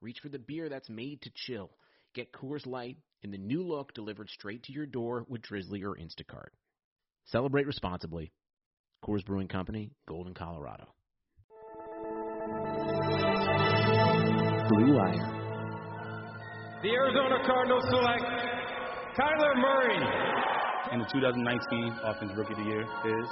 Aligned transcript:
reach 0.00 0.20
for 0.20 0.28
the 0.28 0.38
beer 0.38 0.68
that's 0.68 0.88
made 0.88 1.22
to 1.22 1.30
chill. 1.34 1.70
Get 2.14 2.32
Coors 2.32 2.66
Light 2.66 2.96
in 3.22 3.30
the 3.30 3.38
new 3.38 3.62
look 3.62 3.94
delivered 3.94 4.30
straight 4.30 4.62
to 4.64 4.72
your 4.72 4.86
door 4.86 5.24
with 5.28 5.42
Drizzly 5.42 5.82
or 5.84 5.96
Instacart. 5.96 6.50
Celebrate 7.26 7.66
responsibly. 7.66 8.32
Coors 9.04 9.24
Brewing 9.24 9.48
Company, 9.48 9.92
Golden, 10.08 10.34
Colorado. 10.34 10.88
Blue 14.68 14.96
Wire. 14.96 15.36
The 16.82 16.90
Arizona 16.90 17.36
Cardinals 17.46 17.84
select 17.90 18.24
Kyler 19.18 19.56
Murray. 19.56 19.98
And 20.92 21.00
the 21.00 21.06
2019 21.12 21.92
Offensive 22.04 22.36
Rookie 22.36 22.54
of 22.54 22.58
the 22.58 22.64
Year 22.64 22.82
is 22.82 23.28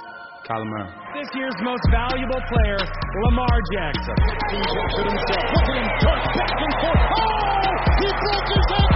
Kyler 0.47 0.65
Murray. 0.65 0.89
This 1.13 1.29
year's 1.35 1.55
most 1.61 1.83
valuable 1.91 2.41
player, 2.49 2.79
Lamar 3.25 3.57
Jackson. 3.73 4.17
Injects 4.53 4.97
it 4.99 5.05
himself. 5.09 5.45
Look 5.53 5.67
at 5.69 5.77
him 5.77 5.89
dart 6.01 6.23
back 6.35 6.57
and 6.59 6.73
forth. 6.79 7.03
Oh! 7.19 7.69
He 7.99 8.07
broke 8.09 8.47
his 8.49 8.67
ankles. 8.71 8.88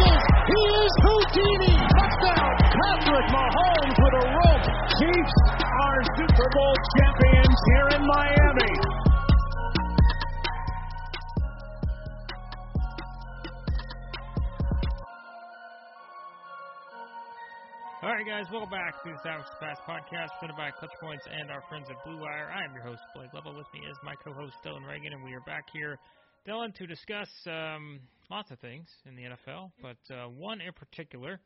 All 18.14 18.20
right, 18.20 18.28
guys, 18.28 18.46
welcome 18.52 18.70
back 18.70 19.02
to 19.02 19.10
the 19.10 19.18
Savage 19.24 19.50
Pass 19.60 19.80
podcast, 19.90 20.30
presented 20.38 20.56
by 20.56 20.70
Clutch 20.70 20.94
Points 21.02 21.26
and 21.26 21.50
our 21.50 21.64
friends 21.68 21.88
at 21.90 21.98
Blue 22.06 22.22
Wire. 22.22 22.54
I 22.56 22.64
am 22.64 22.76
your 22.76 22.84
host, 22.84 23.02
Blake 23.16 23.34
Lovell. 23.34 23.58
With 23.58 23.66
me 23.74 23.80
is 23.90 23.98
my 24.04 24.14
co-host, 24.24 24.54
Dillon 24.62 24.84
Reagan, 24.84 25.14
and 25.14 25.24
we 25.24 25.34
are 25.34 25.42
back 25.48 25.66
here, 25.74 25.98
Dillon, 26.46 26.72
to 26.74 26.86
discuss 26.86 27.28
um, 27.48 28.00
lots 28.30 28.52
of 28.52 28.60
things 28.60 28.86
in 29.08 29.16
the 29.16 29.24
NFL, 29.24 29.72
but 29.82 29.98
uh, 30.14 30.30
one 30.30 30.62
in 30.62 30.72
particular, 30.74 31.40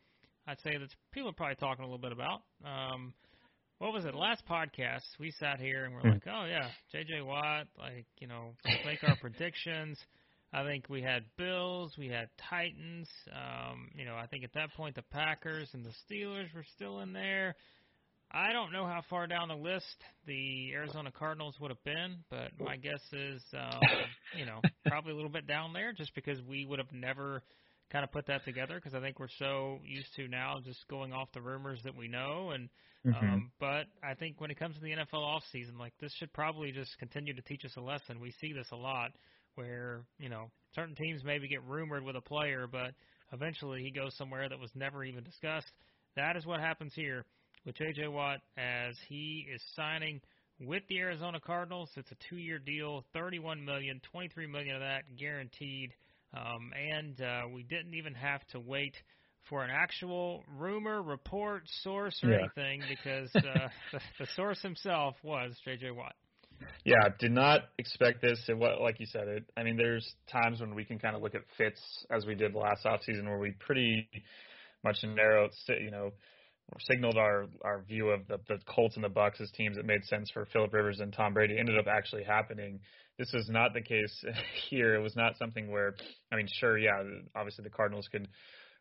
I'd 0.45 0.60
say 0.60 0.76
that 0.78 0.90
people 1.14 1.30
are 1.30 1.40
probably 1.40 1.56
talking 1.56 1.86
a 1.86 1.88
little 1.88 2.04
bit 2.04 2.12
about. 2.12 2.42
Um, 2.66 3.14
what 3.78 3.94
was 3.94 4.04
it? 4.04 4.14
Last 4.14 4.44
podcast, 4.45 5.08
we 5.22 5.32
sat 5.39 5.61
here 5.61 5.86
and 5.86 5.94
we're 5.95 6.11
like, 6.11 6.27
oh 6.27 6.48
yeah, 6.50 6.67
J.J. 6.92 7.22
Watt, 7.22 7.67
like 7.80 8.08
you 8.20 8.27
know, 8.27 8.56
make 8.86 9.02
our 9.08 9.16
predictions. 9.22 9.98
I 10.53 10.63
think 10.63 10.85
we 10.89 11.02
had 11.02 11.23
Bills, 11.37 11.93
we 11.97 12.08
had 12.08 12.30
Titans. 12.49 13.09
Um, 13.31 13.89
you 13.95 14.05
know, 14.05 14.15
I 14.15 14.27
think 14.27 14.43
at 14.43 14.53
that 14.53 14.73
point 14.75 14.95
the 14.95 15.02
Packers 15.02 15.69
and 15.73 15.85
the 15.85 15.91
Steelers 16.05 16.53
were 16.55 16.65
still 16.75 17.02
in 17.02 17.13
there. 17.13 17.55
I 18.31 18.52
don't 18.52 18.73
know 18.73 18.85
how 18.85 19.02
far 19.09 19.27
down 19.27 19.47
the 19.47 19.55
list 19.55 19.85
the 20.25 20.71
Arizona 20.73 21.11
Cardinals 21.11 21.55
would 21.61 21.71
have 21.71 21.83
been, 21.83 22.17
but 22.30 22.52
my 22.59 22.75
guess 22.75 23.02
is, 23.13 23.41
um, 23.53 23.80
you 24.37 24.45
know, 24.45 24.61
probably 24.85 25.13
a 25.13 25.15
little 25.15 25.31
bit 25.31 25.47
down 25.47 25.71
there, 25.71 25.93
just 25.93 26.13
because 26.13 26.41
we 26.41 26.65
would 26.65 26.79
have 26.79 26.91
never 26.91 27.41
kind 27.89 28.03
of 28.03 28.11
put 28.11 28.27
that 28.27 28.43
together. 28.43 28.75
Because 28.75 28.93
I 28.93 28.99
think 28.99 29.19
we're 29.19 29.27
so 29.39 29.79
used 29.85 30.14
to 30.17 30.27
now 30.27 30.59
just 30.64 30.85
going 30.89 31.14
off 31.14 31.29
the 31.33 31.41
rumors 31.41 31.79
that 31.85 31.95
we 31.95 32.09
know, 32.09 32.52
and 32.53 32.69
um, 33.15 33.52
but 33.59 33.85
I 34.03 34.15
think 34.19 34.41
when 34.41 34.52
it 34.52 34.59
comes 34.59 34.75
to 34.75 34.81
the 34.81 34.89
NFL 34.89 35.23
off 35.23 35.43
season, 35.53 35.77
like 35.77 35.93
this 36.02 36.11
should 36.19 36.33
probably 36.33 36.73
just 36.73 36.97
continue 36.99 37.33
to 37.33 37.41
teach 37.43 37.64
us 37.64 37.71
a 37.77 37.81
lesson. 37.81 38.19
We 38.19 38.33
see 38.41 38.52
this 38.52 38.67
a 38.73 38.75
lot 38.75 39.11
where 39.58 40.04
you 40.20 40.30
know 40.30 40.50
certain 40.76 40.95
teams 40.95 41.23
maybe 41.23 41.48
get 41.48 41.64
rumored 41.64 42.04
with 42.04 42.16
a 42.16 42.22
player, 42.22 42.68
but 42.72 42.92
eventually 43.34 43.82
he 43.84 43.92
goes 43.92 44.16
somewhere 44.18 44.48
that 44.48 44.60
was 44.60 44.72
never 44.76 45.04
even 45.04 45.23
discussed. 45.23 45.72
That 46.16 46.36
is 46.38 46.45
what 46.45 46.60
happens 46.60 46.94
here 46.95 47.26
with 47.66 47.76
J.J. 47.76 48.08
Watt 48.08 48.40
as 48.58 48.95
he 49.10 49.45
is 49.54 49.62
signing 49.76 50.22
with 50.60 50.84
the 50.90 51.00
Arizona 51.00 51.40
Cardinals. 51.40 51.90
It's 51.95 52.12
a 52.12 52.18
two-year 52.30 52.60
deal, 52.60 53.04
31 53.14 53.64
million, 53.64 54.02
23 54.12 54.48
million 54.48 54.76
of 54.76 54.82
that 54.82 55.04
guaranteed, 55.18 55.94
um, 56.34 56.72
and 56.94 57.22
uh, 57.22 57.42
we 57.54 57.64
didn't 57.64 57.94
even 57.94 58.14
have 58.14 58.45
to 58.52 58.60
wait 58.60 58.95
for 59.50 59.64
an 59.64 59.70
actual 59.72 60.44
rumor, 60.58 61.02
report, 61.02 61.64
source, 61.84 62.20
or 62.24 62.32
Yeah. 62.32 62.38
anything 62.38 62.86
because 62.88 63.32
uh, 63.44 63.68
the, 63.92 64.00
the 64.20 64.28
source 64.36 64.62
himself 64.62 65.16
was 65.24 65.54
J.J. 65.66 65.92
Watt. 65.92 66.16
Yeah, 66.84 67.10
did 67.20 67.32
not 67.32 67.62
expect 67.78 68.22
this. 68.22 68.40
It 68.48 68.58
what 68.58 68.82
like 68.82 69.00
you 69.00 69.06
said 69.06 69.28
it. 69.28 69.44
I 69.58 69.64
mean, 69.64 69.78
there's 69.78 70.16
times 70.32 70.62
when 70.62 70.73
we 70.73 70.86
can 70.86 71.00
kind 71.00 71.16
of 71.16 71.22
look 71.22 71.36
at 71.36 71.42
fits 71.58 71.82
as 72.10 72.26
we 72.26 72.36
did 72.36 72.56
last 72.56 72.86
offseason 72.86 73.26
where 73.26 73.40
we 73.40 73.52
pretty 73.52 74.08
much 74.84 74.98
narrowed, 75.04 75.52
you 75.68 75.92
know, 75.92 76.12
signaled 76.80 77.18
our 77.18 77.48
our 77.64 77.82
view 77.82 78.10
of 78.10 78.28
the 78.28 78.40
the 78.48 78.60
Colts 78.66 78.95
and 78.95 79.04
the 79.04 79.10
Bucks 79.10 79.42
as 79.42 79.52
teams 79.52 79.78
that 79.78 79.86
made 79.86 80.04
sense 80.06 80.30
for 80.32 80.45
Philip 80.45 80.73
Rivers 80.73 81.00
and 81.00 81.14
Tom 81.14 81.34
Brady. 81.34 81.58
Ended 81.58 81.78
up 81.78 81.88
actually 81.88 82.23
happening. 82.23 82.80
This 83.18 83.34
is 83.34 83.50
not 83.50 83.74
the 83.74 83.82
case 83.82 84.24
here. 84.70 84.95
It 84.95 85.02
was 85.02 85.16
not 85.16 85.38
something 85.38 85.72
where 85.72 85.95
I 86.32 86.36
mean, 86.36 86.48
sure, 86.60 86.78
yeah, 86.78 87.04
obviously 87.36 87.64
the 87.64 87.70
Cardinals 87.70 88.08
could 88.12 88.28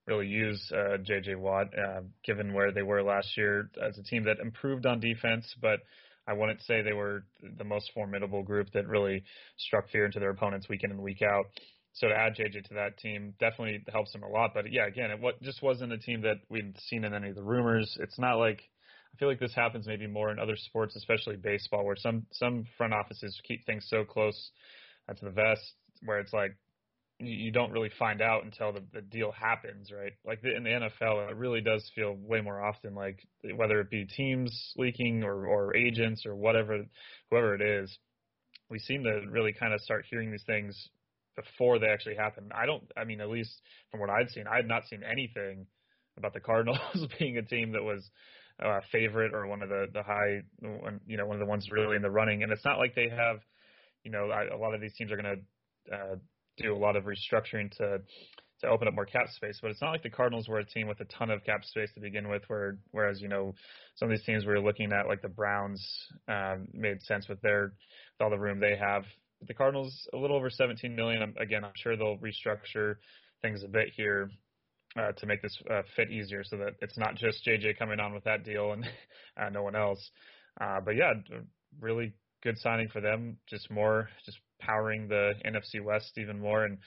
really 0.06 0.26
use 0.26 0.70
uh, 0.72 0.98
J.J. 0.98 1.34
Watt, 1.34 1.66
uh, 1.76 2.02
given 2.24 2.54
where 2.54 2.70
they 2.70 2.82
were 2.82 3.02
last 3.02 3.36
year 3.36 3.70
as 3.84 3.98
a 3.98 4.04
team 4.04 4.24
that 4.24 4.38
improved 4.38 4.86
on 4.86 5.00
defense, 5.00 5.52
but 5.60 5.80
I 6.26 6.32
wouldn't 6.32 6.62
say 6.62 6.82
they 6.82 6.92
were 6.92 7.24
the 7.58 7.64
most 7.64 7.90
formidable 7.94 8.42
group 8.42 8.72
that 8.72 8.88
really 8.88 9.24
struck 9.56 9.88
fear 9.90 10.06
into 10.06 10.18
their 10.18 10.30
opponents 10.30 10.68
week 10.68 10.82
in 10.84 10.90
and 10.90 11.00
week 11.00 11.22
out. 11.22 11.46
So 11.92 12.08
to 12.08 12.14
add 12.14 12.36
JJ 12.36 12.68
to 12.68 12.74
that 12.74 12.98
team 12.98 13.34
definitely 13.38 13.82
helps 13.90 14.12
them 14.12 14.22
a 14.22 14.28
lot. 14.28 14.50
But 14.52 14.70
yeah, 14.70 14.86
again, 14.86 15.10
it 15.10 15.20
what, 15.20 15.40
just 15.42 15.62
wasn't 15.62 15.92
a 15.92 15.98
team 15.98 16.22
that 16.22 16.36
we'd 16.50 16.76
seen 16.88 17.04
in 17.04 17.14
any 17.14 17.30
of 17.30 17.36
the 17.36 17.42
rumors. 17.42 17.96
It's 18.00 18.18
not 18.18 18.34
like 18.34 18.60
I 19.14 19.18
feel 19.18 19.28
like 19.28 19.40
this 19.40 19.54
happens 19.54 19.86
maybe 19.86 20.06
more 20.06 20.30
in 20.30 20.38
other 20.38 20.56
sports, 20.56 20.94
especially 20.94 21.36
baseball, 21.36 21.86
where 21.86 21.96
some 21.96 22.26
some 22.32 22.66
front 22.76 22.92
offices 22.92 23.40
keep 23.48 23.64
things 23.64 23.86
so 23.88 24.04
close 24.04 24.50
to 25.08 25.24
the 25.24 25.30
vest, 25.30 25.72
where 26.04 26.18
it's 26.18 26.34
like 26.34 26.54
you, 27.18 27.50
don't 27.50 27.72
really 27.72 27.90
find 27.98 28.20
out 28.20 28.44
until 28.44 28.72
the, 28.72 28.82
the 28.92 29.00
deal 29.00 29.32
happens, 29.32 29.90
right? 29.90 30.12
Like 30.24 30.42
the, 30.42 30.54
in 30.54 30.64
the 30.64 30.70
NFL, 30.70 31.30
it 31.30 31.36
really 31.36 31.60
does 31.60 31.90
feel 31.94 32.14
way 32.14 32.40
more 32.40 32.62
often 32.62 32.94
like 32.94 33.20
whether 33.54 33.80
it 33.80 33.90
be 33.90 34.04
teams 34.04 34.72
leaking 34.76 35.24
or, 35.24 35.46
or 35.46 35.74
agents 35.76 36.26
or 36.26 36.34
whatever, 36.34 36.84
whoever 37.30 37.54
it 37.54 37.62
is, 37.62 37.96
we 38.68 38.78
seem 38.78 39.04
to 39.04 39.22
really 39.30 39.52
kind 39.52 39.72
of 39.72 39.80
start 39.80 40.04
hearing 40.10 40.30
these 40.30 40.44
things 40.46 40.88
before 41.36 41.78
they 41.78 41.86
actually 41.86 42.16
happen. 42.16 42.50
I 42.54 42.66
don't, 42.66 42.84
I 42.96 43.04
mean, 43.04 43.20
at 43.20 43.28
least 43.28 43.60
from 43.90 44.00
what 44.00 44.10
I'd 44.10 44.30
seen, 44.30 44.46
I 44.46 44.56
had 44.56 44.68
not 44.68 44.86
seen 44.86 45.02
anything 45.02 45.66
about 46.16 46.34
the 46.34 46.40
Cardinals 46.40 46.80
being 47.18 47.38
a 47.38 47.42
team 47.42 47.72
that 47.72 47.82
was 47.82 48.08
a 48.58 48.80
favorite 48.90 49.34
or 49.34 49.46
one 49.46 49.62
of 49.62 49.68
the 49.68 49.86
the 49.92 50.02
high, 50.02 50.40
you 51.06 51.16
know, 51.16 51.26
one 51.26 51.36
of 51.36 51.40
the 51.40 51.46
ones 51.46 51.68
really 51.70 51.94
in 51.94 52.02
the 52.02 52.10
running. 52.10 52.42
And 52.42 52.50
it's 52.50 52.64
not 52.64 52.78
like 52.78 52.94
they 52.94 53.08
have, 53.10 53.40
you 54.02 54.10
know, 54.10 54.26
a 54.26 54.56
lot 54.56 54.74
of 54.74 54.80
these 54.80 54.94
teams 54.94 55.12
are 55.12 55.20
going 55.20 55.36
to 55.36 55.94
uh, 55.94 56.16
do 56.56 56.74
a 56.74 56.76
lot 56.76 56.96
of 56.96 57.04
restructuring 57.04 57.70
to 57.78 58.00
to 58.60 58.68
open 58.68 58.88
up 58.88 58.94
more 58.94 59.04
cap 59.04 59.28
space. 59.28 59.58
But 59.60 59.70
it's 59.70 59.82
not 59.82 59.90
like 59.90 60.02
the 60.02 60.10
Cardinals 60.10 60.48
were 60.48 60.58
a 60.58 60.64
team 60.64 60.88
with 60.88 61.00
a 61.00 61.04
ton 61.04 61.30
of 61.30 61.44
cap 61.44 61.64
space 61.64 61.90
to 61.94 62.00
begin 62.00 62.28
with. 62.28 62.42
Where 62.48 62.78
whereas 62.90 63.20
you 63.20 63.28
know 63.28 63.54
some 63.96 64.10
of 64.10 64.16
these 64.16 64.24
teams 64.24 64.44
we 64.44 64.52
were 64.52 64.60
looking 64.60 64.92
at, 64.92 65.06
like 65.06 65.22
the 65.22 65.28
Browns, 65.28 65.86
um, 66.28 66.68
made 66.72 67.02
sense 67.02 67.28
with 67.28 67.40
their 67.42 67.64
with 67.64 68.20
all 68.20 68.30
the 68.30 68.38
room 68.38 68.60
they 68.60 68.76
have. 68.76 69.04
The 69.46 69.54
Cardinals 69.54 70.08
a 70.14 70.16
little 70.16 70.36
over 70.36 70.48
17 70.48 70.94
million. 70.96 71.34
Again, 71.38 71.64
I'm 71.64 71.72
sure 71.76 71.96
they'll 71.96 72.18
restructure 72.18 72.96
things 73.42 73.62
a 73.62 73.68
bit 73.68 73.88
here 73.94 74.30
uh, 74.98 75.12
to 75.12 75.26
make 75.26 75.42
this 75.42 75.56
uh, 75.70 75.82
fit 75.94 76.10
easier, 76.10 76.42
so 76.42 76.56
that 76.56 76.74
it's 76.80 76.96
not 76.96 77.16
just 77.16 77.44
JJ 77.46 77.78
coming 77.78 78.00
on 78.00 78.14
with 78.14 78.24
that 78.24 78.44
deal 78.44 78.72
and 78.72 78.84
uh, 79.40 79.50
no 79.50 79.62
one 79.62 79.76
else. 79.76 80.10
Uh, 80.58 80.80
but 80.82 80.96
yeah, 80.96 81.12
really 81.80 82.14
good 82.42 82.56
signing 82.58 82.88
for 82.88 83.00
them. 83.00 83.36
Just 83.46 83.70
more, 83.70 84.08
just 84.24 84.38
powering 84.58 85.08
the 85.08 85.32
NFC 85.44 85.82
West 85.82 86.18
even 86.18 86.40
more. 86.40 86.64
And 86.64 86.78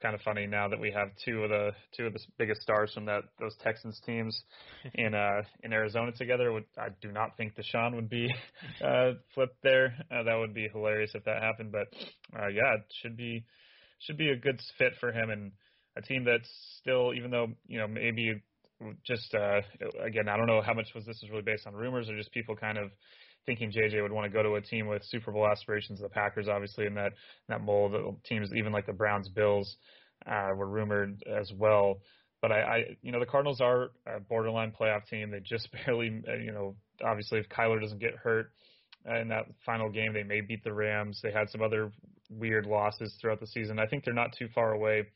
kind 0.00 0.14
of 0.14 0.20
funny 0.20 0.46
now 0.46 0.68
that 0.68 0.78
we 0.78 0.92
have 0.92 1.08
two 1.24 1.42
of 1.42 1.50
the 1.50 1.70
two 1.96 2.06
of 2.06 2.12
the 2.12 2.20
biggest 2.38 2.62
stars 2.62 2.92
from 2.94 3.04
that 3.06 3.22
those 3.40 3.54
Texans 3.62 4.00
teams 4.06 4.42
in 4.94 5.14
uh 5.14 5.42
in 5.62 5.72
Arizona 5.72 6.12
together. 6.12 6.52
Would 6.52 6.66
I 6.78 6.88
do 7.00 7.12
not 7.12 7.36
think 7.36 7.54
Deshaun 7.54 7.94
would 7.94 8.08
be 8.08 8.28
uh 8.84 9.12
flipped 9.34 9.62
there. 9.62 9.94
Uh, 10.10 10.22
that 10.22 10.36
would 10.36 10.54
be 10.54 10.68
hilarious 10.72 11.12
if 11.14 11.24
that 11.24 11.42
happened. 11.42 11.72
But 11.72 11.88
uh 12.38 12.48
yeah, 12.48 12.74
it 12.74 12.92
should 13.02 13.16
be 13.16 13.44
should 14.00 14.18
be 14.18 14.30
a 14.30 14.36
good 14.36 14.60
fit 14.78 14.92
for 15.00 15.12
him 15.12 15.30
and 15.30 15.52
a 15.96 16.02
team 16.02 16.24
that's 16.24 16.48
still 16.80 17.12
even 17.14 17.30
though 17.30 17.48
you 17.66 17.78
know 17.78 17.88
maybe 17.88 18.40
just 19.04 19.34
uh 19.34 19.60
again 20.00 20.28
I 20.28 20.36
don't 20.36 20.46
know 20.46 20.62
how 20.62 20.74
much 20.74 20.88
was 20.94 21.04
this 21.04 21.20
is 21.22 21.30
really 21.30 21.42
based 21.42 21.66
on 21.66 21.74
rumors 21.74 22.08
or 22.08 22.16
just 22.16 22.32
people 22.32 22.54
kind 22.54 22.78
of 22.78 22.90
thinking 23.48 23.72
JJ 23.72 24.02
would 24.02 24.12
want 24.12 24.30
to 24.30 24.30
go 24.30 24.42
to 24.42 24.56
a 24.56 24.60
team 24.60 24.86
with 24.86 25.02
Super 25.04 25.32
Bowl 25.32 25.48
aspirations. 25.48 26.00
The 26.00 26.08
Packers, 26.10 26.48
obviously, 26.48 26.84
in 26.84 26.94
that 26.94 27.14
that 27.48 27.62
mold. 27.62 27.94
Teams 28.24 28.50
even 28.54 28.72
like 28.72 28.84
the 28.84 28.92
Browns, 28.92 29.28
Bills, 29.30 29.76
uh, 30.26 30.50
were 30.54 30.68
rumored 30.68 31.24
as 31.26 31.50
well. 31.56 32.00
But 32.42 32.52
I, 32.52 32.60
I, 32.60 32.84
you 33.00 33.10
know, 33.10 33.18
the 33.18 33.26
Cardinals 33.26 33.62
are 33.62 33.90
a 34.06 34.20
borderline 34.20 34.72
playoff 34.78 35.06
team. 35.08 35.30
They 35.30 35.40
just 35.40 35.68
barely, 35.86 36.22
uh, 36.28 36.34
you 36.36 36.52
know, 36.52 36.76
obviously 37.02 37.38
if 37.38 37.48
Kyler 37.48 37.80
doesn't 37.80 38.00
get 38.00 38.14
hurt 38.14 38.52
in 39.06 39.28
that 39.28 39.46
final 39.64 39.88
game, 39.88 40.12
they 40.12 40.22
may 40.22 40.42
beat 40.42 40.62
the 40.62 40.72
Rams. 40.72 41.20
They 41.22 41.32
had 41.32 41.48
some 41.48 41.62
other 41.62 41.90
weird 42.30 42.66
losses 42.66 43.16
throughout 43.20 43.40
the 43.40 43.46
season. 43.46 43.78
I 43.78 43.86
think 43.86 44.04
they're 44.04 44.12
not 44.12 44.34
too 44.38 44.48
far 44.54 44.72
away 44.72 45.06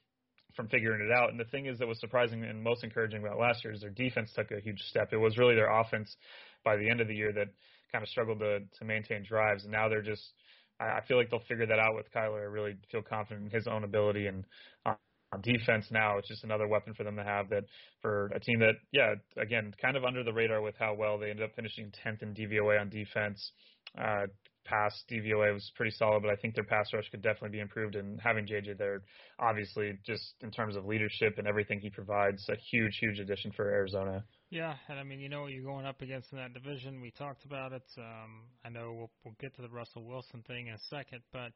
from 0.57 0.69
figuring 0.69 1.07
it 1.07 1.13
out. 1.13 1.31
And 1.31 1.39
the 1.39 1.45
thing 1.45 1.67
is 1.67 1.79
that 1.79 1.89
was 1.89 2.01
surprising 2.01 2.43
and 2.45 2.63
most 2.63 2.83
encouraging 2.83 3.23
about 3.23 3.39
last 3.39 3.63
year 3.63 3.73
is 3.73 3.83
their 3.83 3.91
defense 3.91 4.33
took 4.35 4.51
a 4.51 4.61
huge 4.61 4.81
step. 4.89 5.13
It 5.13 5.19
was 5.19 5.37
really 5.37 5.55
their 5.55 5.71
offense 5.71 6.17
by 6.65 6.77
the 6.77 6.89
end 6.89 7.01
of 7.01 7.09
the 7.09 7.15
year 7.15 7.33
that 7.33 7.49
kind 7.93 8.03
of 8.03 8.09
struggled 8.09 8.41
to 8.41 8.61
to 8.79 8.85
maintain 8.85 9.25
drives, 9.25 9.65
and 9.65 9.73
now 9.73 9.89
they're 9.89 10.03
just. 10.03 10.33
I, 10.81 10.99
I 10.99 11.01
feel 11.07 11.17
like 11.19 11.31
they'll 11.31 11.41
figure 11.49 11.67
that 11.67 11.79
out 11.79 11.95
with 11.95 12.07
Kyler. 12.15 12.41
I 12.41 12.45
really 12.45 12.77
feel 12.91 13.03
confident 13.03 13.47
in 13.47 13.51
his 13.53 13.67
own 13.67 13.85
ability 13.85 14.27
and. 14.27 14.45
Uh, 14.87 14.95
on 15.33 15.41
defense 15.41 15.87
now, 15.91 16.19
it's 16.19 16.29
just 16.29 16.45
another 16.45 16.69
weapon 16.69 16.95
for 16.95 17.05
them 17.05 17.17
to 17.17 17.25
have. 17.25 17.49
That 17.49 17.65
for 18.03 18.27
a 18.35 18.41
team 18.41 18.61
that, 18.61 18.75
yeah, 18.93 19.15
again, 19.41 19.75
kind 19.81 19.97
of 19.97 20.05
under 20.05 20.23
the 20.23 20.33
radar 20.33 20.61
with 20.61 20.75
how 20.79 20.95
well 20.95 21.19
they 21.19 21.31
ended 21.31 21.45
up 21.45 21.55
finishing 21.57 21.91
10th 22.05 22.23
in 22.23 22.35
DVOA 22.35 22.81
on 22.81 22.91
defense. 22.91 23.53
Uh, 23.99 24.27
pass 24.65 25.05
DVOA 25.11 25.53
was 25.53 25.71
pretty 25.75 25.91
solid, 25.93 26.23
but 26.23 26.31
I 26.31 26.37
think 26.37 26.55
their 26.55 26.65
pass 26.65 26.93
rush 26.93 27.09
could 27.11 27.23
definitely 27.23 27.51
be 27.51 27.61
improved. 27.61 27.95
And 27.95 28.21
having 28.21 28.47
JJ 28.47 28.79
there, 28.79 29.03
obviously, 29.39 29.99
just 30.05 30.35
in 30.41 30.51
terms 30.51 30.77
of 30.77 30.85
leadership 30.85 31.39
and 31.39 31.47
everything 31.47 31.81
he 31.81 31.91
provides, 31.91 32.49
a 32.49 32.57
huge, 32.57 32.99
huge 32.99 33.19
addition 33.19 33.53
for 33.53 33.69
Arizona. 33.69 34.25
Yeah, 34.51 34.75
and 34.89 34.99
I 34.99 35.03
mean, 35.03 35.19
you 35.19 35.31
know 35.31 35.43
what 35.43 35.53
you're 35.53 35.65
going 35.65 35.87
up 35.87 36.03
against 36.03 36.31
in 36.33 36.39
that 36.39 36.53
division. 36.53 37.01
We 37.01 37.11
talked 37.11 37.45
about 37.45 37.73
it. 37.73 37.85
Um, 37.97 38.43
I 38.65 38.69
know 38.69 38.93
we'll, 38.93 39.11
we'll 39.25 39.37
get 39.41 39.57
to 39.57 39.63
the 39.63 39.69
Russell 39.71 40.05
Wilson 40.05 40.43
thing 40.47 40.67
in 40.67 40.75
a 40.75 40.79
second, 40.91 41.23
but 41.33 41.53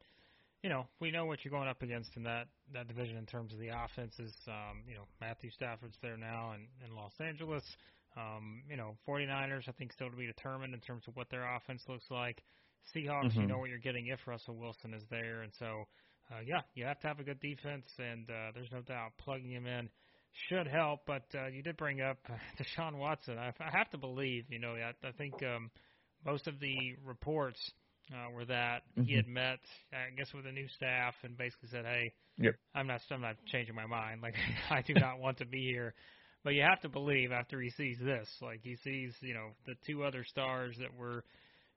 you 0.63 0.69
know 0.69 0.87
we 0.99 1.11
know 1.11 1.25
what 1.25 1.45
you're 1.45 1.51
going 1.51 1.67
up 1.67 1.83
against 1.83 2.17
in 2.17 2.23
that 2.23 2.47
that 2.73 2.87
division 2.87 3.17
in 3.17 3.27
terms 3.27 3.53
of 3.53 3.59
the 3.59 3.69
offenses. 3.69 4.33
Um, 4.47 4.81
you 4.87 4.95
know, 4.95 5.03
Matthew 5.21 5.51
Stafford's 5.51 5.97
there 6.01 6.17
now 6.17 6.53
in, 6.55 6.67
in 6.83 6.95
Los 6.95 7.13
Angeles. 7.19 7.63
Um, 8.17 8.63
you 8.67 8.77
know, 8.77 8.97
49ers 9.07 9.69
I 9.69 9.73
think 9.73 9.93
still 9.93 10.09
to 10.09 10.17
be 10.17 10.25
determined 10.25 10.73
in 10.73 10.79
terms 10.79 11.03
of 11.07 11.15
what 11.15 11.29
their 11.29 11.55
offense 11.55 11.83
looks 11.87 12.09
like. 12.09 12.41
Seahawks, 12.95 13.31
mm-hmm. 13.31 13.41
you 13.41 13.47
know 13.47 13.57
what 13.57 13.69
you're 13.69 13.79
getting 13.79 14.07
if 14.07 14.19
Russell 14.25 14.55
Wilson 14.55 14.93
is 14.93 15.03
there, 15.09 15.41
and 15.41 15.51
so 15.59 15.85
uh, 16.31 16.41
yeah, 16.45 16.61
you 16.75 16.85
have 16.85 16.99
to 17.01 17.07
have 17.07 17.19
a 17.19 17.23
good 17.23 17.39
defense, 17.39 17.85
and 17.97 18.29
uh, 18.29 18.51
there's 18.53 18.71
no 18.71 18.81
doubt 18.81 19.11
plugging 19.17 19.51
him 19.51 19.65
in 19.65 19.89
should 20.49 20.67
help. 20.67 21.01
But 21.05 21.25
uh, 21.35 21.47
you 21.47 21.63
did 21.63 21.77
bring 21.77 22.01
up 22.01 22.17
Deshaun 22.59 22.97
Watson. 22.97 23.37
I, 23.37 23.53
I 23.59 23.77
have 23.77 23.89
to 23.91 23.97
believe, 23.97 24.45
you 24.49 24.59
know, 24.59 24.75
I, 24.75 25.07
I 25.07 25.11
think 25.11 25.33
um, 25.43 25.71
most 26.25 26.47
of 26.47 26.59
the 26.59 26.75
reports 27.05 27.59
uh, 28.13 28.31
were 28.31 28.45
that 28.45 28.83
mm-hmm. 28.97 29.03
he 29.03 29.15
had 29.15 29.27
met, 29.27 29.59
I 29.93 30.15
guess, 30.15 30.33
with 30.33 30.45
a 30.45 30.51
new 30.51 30.67
staff 30.75 31.13
and 31.23 31.37
basically 31.37 31.69
said, 31.69 31.85
"Hey, 31.85 32.13
yep. 32.37 32.55
I'm 32.75 32.87
not, 32.87 33.01
I'm 33.11 33.21
not 33.21 33.35
changing 33.47 33.75
my 33.75 33.85
mind. 33.85 34.21
Like, 34.23 34.35
I 34.69 34.81
do 34.81 34.93
not 34.93 35.19
want 35.19 35.37
to 35.39 35.45
be 35.45 35.63
here." 35.63 35.93
But 36.43 36.53
you 36.53 36.61
have 36.61 36.79
to 36.81 36.89
believe 36.89 37.31
after 37.31 37.59
he 37.59 37.69
sees 37.71 37.97
this, 37.99 38.29
like 38.41 38.61
he 38.63 38.77
sees, 38.83 39.13
you 39.21 39.33
know, 39.33 39.49
the 39.65 39.73
two 39.85 40.03
other 40.03 40.23
stars 40.23 40.75
that 40.79 40.95
were, 40.95 41.25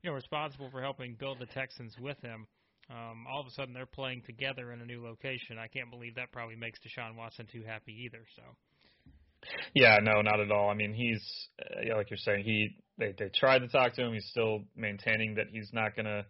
you 0.03 0.11
know, 0.11 0.15
responsible 0.15 0.71
for 0.71 0.81
helping 0.81 1.15
build 1.15 1.39
the 1.39 1.47
Texans 1.47 1.95
with 2.01 2.21
him 2.23 2.47
um, 2.91 3.27
all 3.31 3.41
of 3.41 3.47
a 3.47 3.51
sudden 3.51 3.73
they're 3.73 3.87
playing 3.87 4.23
together 4.27 4.73
in 4.73 4.81
a 4.81 4.85
new 4.85 5.03
location. 5.03 5.59
I 5.59 5.69
can't 5.69 5.91
believe 5.91 6.17
that 6.17 6.33
probably 6.33 6.57
makes 6.57 6.81
Deshaun 6.81 7.17
Watson 7.17 7.47
too 7.51 7.63
happy 7.65 7.95
either. 8.05 8.25
So. 8.35 8.43
Yeah, 9.75 9.99
no, 10.03 10.21
not 10.23 10.41
at 10.41 10.51
all. 10.51 10.69
I 10.69 10.75
mean, 10.75 10.93
he's 10.93 11.23
uh, 11.61 11.81
yeah, 11.87 11.95
like 11.95 12.11
you're 12.11 12.19
saying, 12.19 12.45
he 12.45 12.77
they 12.99 13.15
they 13.17 13.31
tried 13.35 13.61
to 13.61 13.69
talk 13.69 13.95
to 13.95 14.03
him. 14.03 14.13
He's 14.13 14.27
still 14.27 14.65
maintaining 14.77 15.37
that 15.37 15.47
he's 15.51 15.71
not 15.73 15.97
gonna 15.97 16.27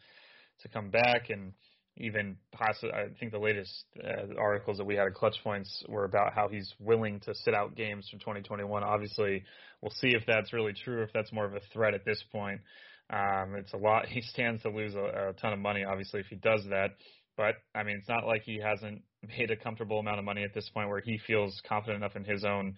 to 0.61 0.69
come 0.69 0.91
back, 0.91 1.31
and 1.31 1.53
even 1.97 2.37
possibly, 2.53 2.93
I 2.93 3.09
think 3.19 3.33
the 3.33 3.39
latest 3.39 3.85
uh, 3.99 4.39
articles 4.39 4.79
that 4.79 4.85
we 4.85 4.95
had 4.95 5.07
at 5.07 5.15
Clutch 5.15 5.37
Points 5.43 5.83
were 5.89 6.05
about 6.05 6.35
how 6.35 6.49
he's 6.49 6.73
willing 6.79 7.21
to 7.21 7.35
sit 7.35 7.55
out 7.55 7.75
games 7.75 8.09
from 8.09 8.21
2021. 8.21 8.85
Obviously, 8.85 9.43
we'll 9.81 9.91
see 9.91 10.11
if 10.11 10.23
that's 10.27 10.53
really 10.53 10.73
true, 10.73 11.03
if 11.03 11.13
that's 11.13 11.33
more 11.33 11.47
of 11.47 11.55
a 11.55 11.61
threat 11.73 11.95
at 11.95 12.05
this 12.05 12.23
point. 12.31 12.61
Um, 13.13 13.57
it's 13.57 13.73
a 13.73 13.77
lot. 13.77 14.07
He 14.09 14.23
stands 14.23 14.63
to 14.63 14.71
lose 14.71 14.95
a, 14.95 15.31
a 15.31 15.33
ton 15.41 15.53
of 15.53 15.59
money, 15.59 15.85
obviously, 15.85 16.21
if 16.21 16.27
he 16.27 16.37
does 16.37 16.65
that. 16.71 16.91
But 17.37 17.57
I 17.75 17.83
mean, 17.83 17.97
it's 17.97 18.09
not 18.09 18.27
like 18.27 18.43
he 18.43 18.61
hasn't 18.61 19.03
made 19.39 19.51
a 19.51 19.57
comfortable 19.57 19.99
amount 19.99 20.19
of 20.19 20.25
money 20.25 20.45
at 20.45 20.55
this 20.55 20.69
point 20.71 20.89
where 20.89 21.01
he 21.01 21.19
feels 21.27 21.61
confident 21.69 22.03
enough 22.03 22.17
in 22.17 22.25
his 22.25 22.45
own 22.45 22.77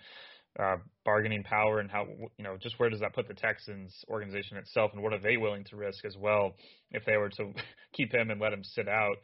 uh, 0.59 0.77
bargaining 1.05 1.43
power 1.43 1.81
and 1.81 1.91
how 1.91 2.07
you 2.37 2.45
know 2.45 2.57
just 2.61 2.79
where 2.79 2.91
does 2.91 3.01
that 3.01 3.15
put 3.15 3.27
the 3.27 3.35
Texans 3.35 4.05
organization 4.09 4.59
itself 4.59 4.91
and 4.93 5.03
what 5.03 5.13
are 5.13 5.19
they 5.19 5.37
willing 5.39 5.65
to 5.65 5.77
risk 5.77 6.05
as 6.05 6.17
well 6.17 6.55
if 6.91 7.05
they 7.07 7.17
were 7.17 7.31
to 7.31 7.53
keep 7.95 8.13
him 8.13 8.31
and 8.31 8.41
let 8.41 8.53
him 8.53 8.63
sit 8.63 8.87
out 8.89 9.17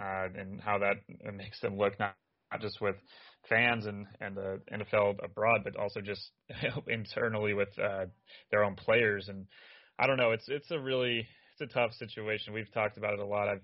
uh, 0.00 0.28
and 0.34 0.60
how 0.60 0.78
that 0.78 0.96
makes 1.34 1.60
them 1.60 1.76
look 1.76 1.98
not 1.98 2.14
not 2.50 2.62
just 2.62 2.80
with 2.80 2.96
fans 3.48 3.84
and 3.84 4.06
and 4.20 4.36
the 4.36 4.60
NFL 4.72 5.22
abroad 5.22 5.60
but 5.64 5.76
also 5.76 6.00
just 6.00 6.30
internally 6.88 7.52
with 7.52 7.78
uh, 7.78 8.06
their 8.50 8.64
own 8.64 8.74
players 8.74 9.28
and 9.28 9.46
I 10.00 10.06
don't 10.06 10.16
know. 10.16 10.32
It's 10.32 10.48
it's 10.48 10.70
a 10.70 10.78
really 10.78 11.28
it's 11.52 11.70
a 11.70 11.72
tough 11.72 11.92
situation. 11.92 12.54
We've 12.54 12.72
talked 12.72 12.96
about 12.96 13.12
it 13.12 13.20
a 13.20 13.26
lot. 13.26 13.48
I've 13.48 13.62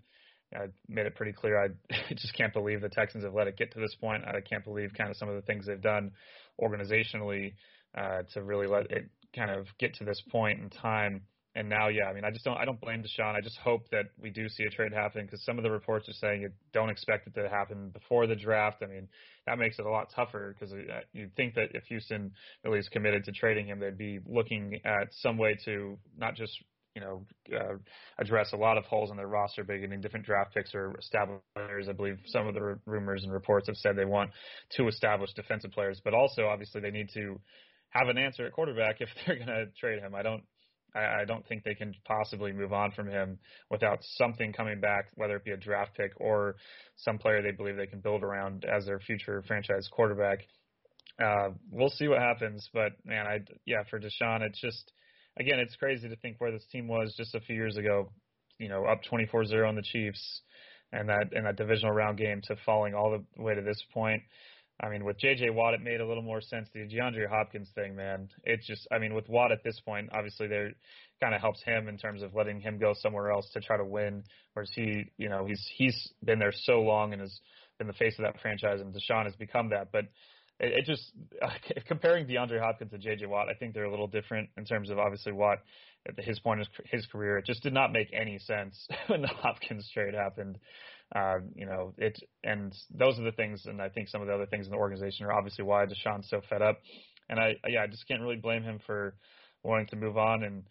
I 0.54 0.66
made 0.86 1.06
it 1.06 1.16
pretty 1.16 1.32
clear. 1.32 1.60
I 1.60 1.68
just 2.14 2.34
can't 2.34 2.52
believe 2.52 2.80
the 2.82 2.90
Texans 2.90 3.24
have 3.24 3.34
let 3.34 3.48
it 3.48 3.56
get 3.56 3.72
to 3.72 3.80
this 3.80 3.94
point. 3.94 4.24
I 4.26 4.40
can't 4.40 4.64
believe 4.64 4.90
kind 4.96 5.10
of 5.10 5.16
some 5.16 5.28
of 5.28 5.34
the 5.34 5.42
things 5.42 5.66
they've 5.66 5.80
done 5.80 6.12
organizationally 6.60 7.54
uh, 7.96 8.22
to 8.34 8.42
really 8.42 8.66
let 8.66 8.90
it 8.90 9.08
kind 9.34 9.50
of 9.50 9.66
get 9.78 9.94
to 9.94 10.04
this 10.04 10.22
point 10.30 10.60
in 10.60 10.70
time. 10.70 11.22
And 11.56 11.70
now, 11.70 11.88
yeah, 11.88 12.04
I 12.04 12.12
mean, 12.12 12.22
I 12.22 12.30
just 12.30 12.44
don't, 12.44 12.58
I 12.58 12.66
don't 12.66 12.78
blame 12.78 13.02
Deshaun. 13.02 13.34
I 13.34 13.40
just 13.40 13.56
hope 13.56 13.88
that 13.90 14.04
we 14.20 14.28
do 14.28 14.46
see 14.46 14.64
a 14.64 14.68
trade 14.68 14.92
happen 14.92 15.24
because 15.24 15.42
some 15.42 15.56
of 15.56 15.64
the 15.64 15.70
reports 15.70 16.06
are 16.06 16.12
saying 16.12 16.42
you 16.42 16.50
don't 16.74 16.90
expect 16.90 17.26
it 17.26 17.34
to 17.34 17.48
happen 17.48 17.88
before 17.88 18.26
the 18.26 18.36
draft. 18.36 18.82
I 18.82 18.86
mean, 18.86 19.08
that 19.46 19.58
makes 19.58 19.78
it 19.78 19.86
a 19.86 19.90
lot 19.90 20.12
tougher 20.14 20.54
because 20.54 20.74
uh, 20.74 21.00
you'd 21.14 21.34
think 21.34 21.54
that 21.54 21.70
if 21.72 21.84
Houston 21.84 22.32
really 22.62 22.78
is 22.78 22.90
committed 22.90 23.24
to 23.24 23.32
trading 23.32 23.68
him, 23.68 23.80
they'd 23.80 23.96
be 23.96 24.20
looking 24.26 24.80
at 24.84 25.08
some 25.12 25.38
way 25.38 25.56
to 25.64 25.96
not 26.18 26.34
just 26.34 26.52
you 26.94 27.00
know, 27.00 27.26
uh, 27.54 27.76
address 28.18 28.52
a 28.52 28.56
lot 28.56 28.76
of 28.76 28.84
holes 28.84 29.10
in 29.10 29.16
their 29.16 29.26
roster 29.26 29.64
by 29.64 29.78
getting 29.78 30.00
different 30.00 30.24
draft 30.24 30.54
picks 30.54 30.74
or 30.74 30.94
established 30.98 31.42
players. 31.54 31.88
I 31.88 31.92
believe 31.92 32.18
some 32.26 32.46
of 32.46 32.54
the 32.54 32.60
r- 32.60 32.80
rumors 32.86 33.22
and 33.22 33.32
reports 33.32 33.68
have 33.68 33.76
said 33.76 33.96
they 33.96 34.06
want 34.06 34.30
two 34.74 34.88
established 34.88 35.36
defensive 35.36 35.72
players, 35.72 36.00
but 36.04 36.14
also 36.14 36.46
obviously 36.46 36.80
they 36.82 36.90
need 36.90 37.08
to 37.14 37.38
have 37.90 38.08
an 38.08 38.18
answer 38.18 38.46
at 38.46 38.52
quarterback 38.52 38.96
if 39.00 39.08
they're 39.26 39.36
going 39.36 39.46
to 39.46 39.66
trade 39.78 40.00
him. 40.00 40.14
I 40.14 40.22
don't 40.22 40.42
I, 40.94 41.22
I 41.22 41.24
don't 41.26 41.46
think 41.46 41.64
they 41.64 41.74
can 41.74 41.94
possibly 42.04 42.52
move 42.52 42.72
on 42.72 42.92
from 42.92 43.08
him 43.08 43.38
without 43.70 43.98
something 44.02 44.52
coming 44.52 44.80
back, 44.80 45.06
whether 45.14 45.36
it 45.36 45.44
be 45.44 45.52
a 45.52 45.56
draft 45.56 45.96
pick 45.96 46.12
or 46.16 46.56
some 46.96 47.18
player 47.18 47.42
they 47.42 47.52
believe 47.52 47.76
they 47.76 47.86
can 47.86 48.00
build 48.00 48.22
around 48.22 48.64
as 48.64 48.86
their 48.86 49.00
future 49.00 49.42
franchise 49.46 49.88
quarterback. 49.92 50.40
Uh, 51.22 51.50
we'll 51.70 51.90
see 51.90 52.08
what 52.08 52.18
happens, 52.18 52.68
but 52.74 52.92
man, 53.04 53.26
I 53.26 53.40
yeah 53.64 53.82
for 53.88 53.98
Deshaun, 53.98 54.42
it's 54.42 54.60
just 54.60 54.92
again, 55.38 55.58
it's 55.58 55.76
crazy 55.76 56.08
to 56.08 56.16
think 56.16 56.36
where 56.40 56.52
this 56.52 56.66
team 56.70 56.88
was 56.88 57.14
just 57.16 57.34
a 57.34 57.40
few 57.40 57.56
years 57.56 57.76
ago. 57.76 58.10
You 58.58 58.68
know, 58.68 58.86
up 58.86 59.00
24-0 59.10 59.68
on 59.68 59.76
the 59.76 59.82
Chiefs, 59.82 60.40
and 60.92 61.08
that 61.08 61.32
in 61.32 61.44
that 61.44 61.56
divisional 61.56 61.92
round 61.92 62.18
game 62.18 62.40
to 62.44 62.56
falling 62.64 62.94
all 62.94 63.10
the 63.10 63.42
way 63.42 63.54
to 63.54 63.62
this 63.62 63.82
point. 63.92 64.22
I 64.80 64.90
mean, 64.90 65.04
with 65.04 65.18
J.J. 65.18 65.50
Watt, 65.50 65.74
it 65.74 65.80
made 65.80 66.00
a 66.00 66.06
little 66.06 66.22
more 66.22 66.40
sense. 66.40 66.68
The 66.74 66.80
DeAndre 66.80 67.28
Hopkins 67.28 67.70
thing, 67.74 67.96
man, 67.96 68.28
it's 68.44 68.66
just, 68.66 68.86
I 68.92 68.98
mean, 68.98 69.14
with 69.14 69.28
Watt 69.28 69.50
at 69.50 69.64
this 69.64 69.80
point, 69.80 70.10
obviously 70.12 70.48
there 70.48 70.72
kind 71.20 71.34
of 71.34 71.40
helps 71.40 71.62
him 71.62 71.88
in 71.88 71.96
terms 71.96 72.22
of 72.22 72.34
letting 72.34 72.60
him 72.60 72.78
go 72.78 72.94
somewhere 72.94 73.30
else 73.30 73.48
to 73.54 73.60
try 73.60 73.78
to 73.78 73.84
win. 73.84 74.22
Whereas 74.52 74.70
he, 74.74 75.04
you 75.16 75.28
know, 75.28 75.46
he's 75.46 75.66
he's 75.76 76.12
been 76.22 76.38
there 76.38 76.52
so 76.52 76.82
long 76.82 77.12
and 77.12 77.22
has 77.22 77.40
been 77.78 77.86
the 77.86 77.94
face 77.94 78.18
of 78.18 78.24
that 78.24 78.40
franchise, 78.40 78.80
and 78.80 78.94
Deshaun 78.94 79.24
has 79.24 79.34
become 79.36 79.70
that. 79.70 79.92
But 79.92 80.04
it, 80.60 80.72
it 80.72 80.84
just 80.84 81.10
uh, 81.42 81.48
comparing 81.86 82.26
DeAndre 82.26 82.60
Hopkins 82.60 82.90
to 82.90 82.98
J.J. 82.98 83.26
Watt, 83.26 83.48
I 83.48 83.54
think 83.54 83.74
they're 83.74 83.84
a 83.84 83.90
little 83.90 84.06
different 84.06 84.50
in 84.56 84.64
terms 84.64 84.90
of 84.90 84.98
obviously 84.98 85.32
Watt 85.32 85.58
at 86.06 86.22
his 86.22 86.38
point 86.38 86.60
in 86.60 86.66
his 86.90 87.06
career. 87.06 87.38
It 87.38 87.46
just 87.46 87.62
did 87.62 87.72
not 87.72 87.92
make 87.92 88.08
any 88.12 88.38
sense 88.38 88.86
when 89.06 89.22
the 89.22 89.28
Hopkins 89.28 89.88
trade 89.92 90.14
happened. 90.14 90.58
Uh, 91.14 91.36
you 91.54 91.66
know, 91.66 91.94
it 91.98 92.18
and 92.42 92.74
those 92.92 93.18
are 93.18 93.24
the 93.24 93.32
things, 93.32 93.64
and 93.66 93.80
I 93.80 93.88
think 93.88 94.08
some 94.08 94.20
of 94.20 94.26
the 94.26 94.34
other 94.34 94.46
things 94.46 94.66
in 94.66 94.72
the 94.72 94.78
organization 94.78 95.26
are 95.26 95.32
obviously 95.32 95.64
why 95.64 95.86
Deshaun's 95.86 96.28
so 96.28 96.40
fed 96.48 96.62
up. 96.62 96.80
And 97.28 97.38
I, 97.38 97.54
yeah, 97.68 97.82
I 97.82 97.86
just 97.86 98.06
can't 98.08 98.22
really 98.22 98.36
blame 98.36 98.62
him 98.62 98.80
for 98.86 99.14
wanting 99.62 99.86
to 99.88 99.96
move 99.96 100.16
on. 100.16 100.42
And 100.42 100.64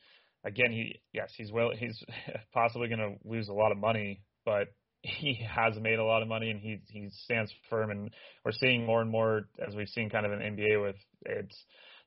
again, 0.43 0.71
he, 0.71 0.99
yes, 1.13 1.31
he's 1.35 1.51
well, 1.51 1.71
he's 1.77 2.01
possibly 2.53 2.87
going 2.87 2.99
to 2.99 3.29
lose 3.29 3.47
a 3.47 3.53
lot 3.53 3.71
of 3.71 3.77
money, 3.77 4.21
but 4.45 4.67
he 5.01 5.39
has 5.47 5.75
made 5.79 5.99
a 5.99 6.03
lot 6.03 6.21
of 6.21 6.27
money 6.27 6.49
and 6.49 6.59
he 6.59 6.79
he 6.89 7.09
stands 7.23 7.53
firm. 7.69 7.91
And 7.91 8.09
we're 8.43 8.51
seeing 8.51 8.85
more 8.85 9.01
and 9.01 9.11
more 9.11 9.47
as 9.65 9.75
we've 9.75 9.89
seen 9.89 10.09
kind 10.09 10.25
of 10.25 10.33
in 10.33 10.39
NBA 10.39 10.81
with 10.83 10.95
it's 11.25 11.65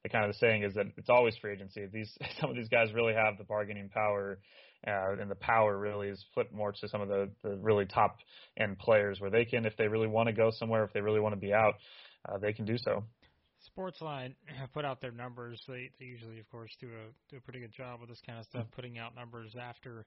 the 0.08 0.12
kind 0.12 0.24
of 0.24 0.32
the 0.32 0.38
saying 0.38 0.62
is 0.62 0.74
that 0.74 0.86
it's 0.96 1.10
always 1.10 1.36
free 1.36 1.52
agency. 1.52 1.86
These 1.92 2.16
some 2.40 2.50
of 2.50 2.56
these 2.56 2.68
guys 2.68 2.92
really 2.92 3.14
have 3.14 3.38
the 3.38 3.44
bargaining 3.44 3.88
power. 3.88 4.38
Uh, 4.86 5.20
and 5.20 5.28
the 5.28 5.34
power 5.34 5.76
really 5.76 6.06
is 6.06 6.24
flipped 6.34 6.52
more 6.52 6.70
to 6.70 6.88
some 6.88 7.00
of 7.00 7.08
the, 7.08 7.28
the 7.42 7.56
really 7.56 7.84
top 7.84 8.18
end 8.56 8.78
players 8.78 9.20
where 9.20 9.28
they 9.28 9.44
can, 9.44 9.66
if 9.66 9.76
they 9.76 9.88
really 9.88 10.06
want 10.06 10.28
to 10.28 10.32
go 10.32 10.52
somewhere, 10.52 10.84
if 10.84 10.92
they 10.92 11.00
really 11.00 11.18
want 11.18 11.34
to 11.34 11.40
be 11.40 11.52
out, 11.52 11.74
uh, 12.28 12.38
they 12.38 12.52
can 12.52 12.64
do 12.64 12.78
so. 12.78 13.02
Sportsline 13.76 14.34
have 14.46 14.72
put 14.72 14.84
out 14.84 15.00
their 15.00 15.10
numbers. 15.10 15.60
They, 15.66 15.90
they 15.98 16.06
usually, 16.06 16.38
of 16.38 16.48
course, 16.48 16.70
do 16.80 16.86
a 16.86 17.10
do 17.28 17.38
a 17.38 17.40
pretty 17.40 17.58
good 17.58 17.74
job 17.76 17.98
with 17.98 18.08
this 18.08 18.22
kind 18.24 18.38
of 18.38 18.44
stuff, 18.44 18.62
mm-hmm. 18.62 18.76
putting 18.76 18.98
out 18.98 19.16
numbers 19.16 19.56
after 19.60 20.06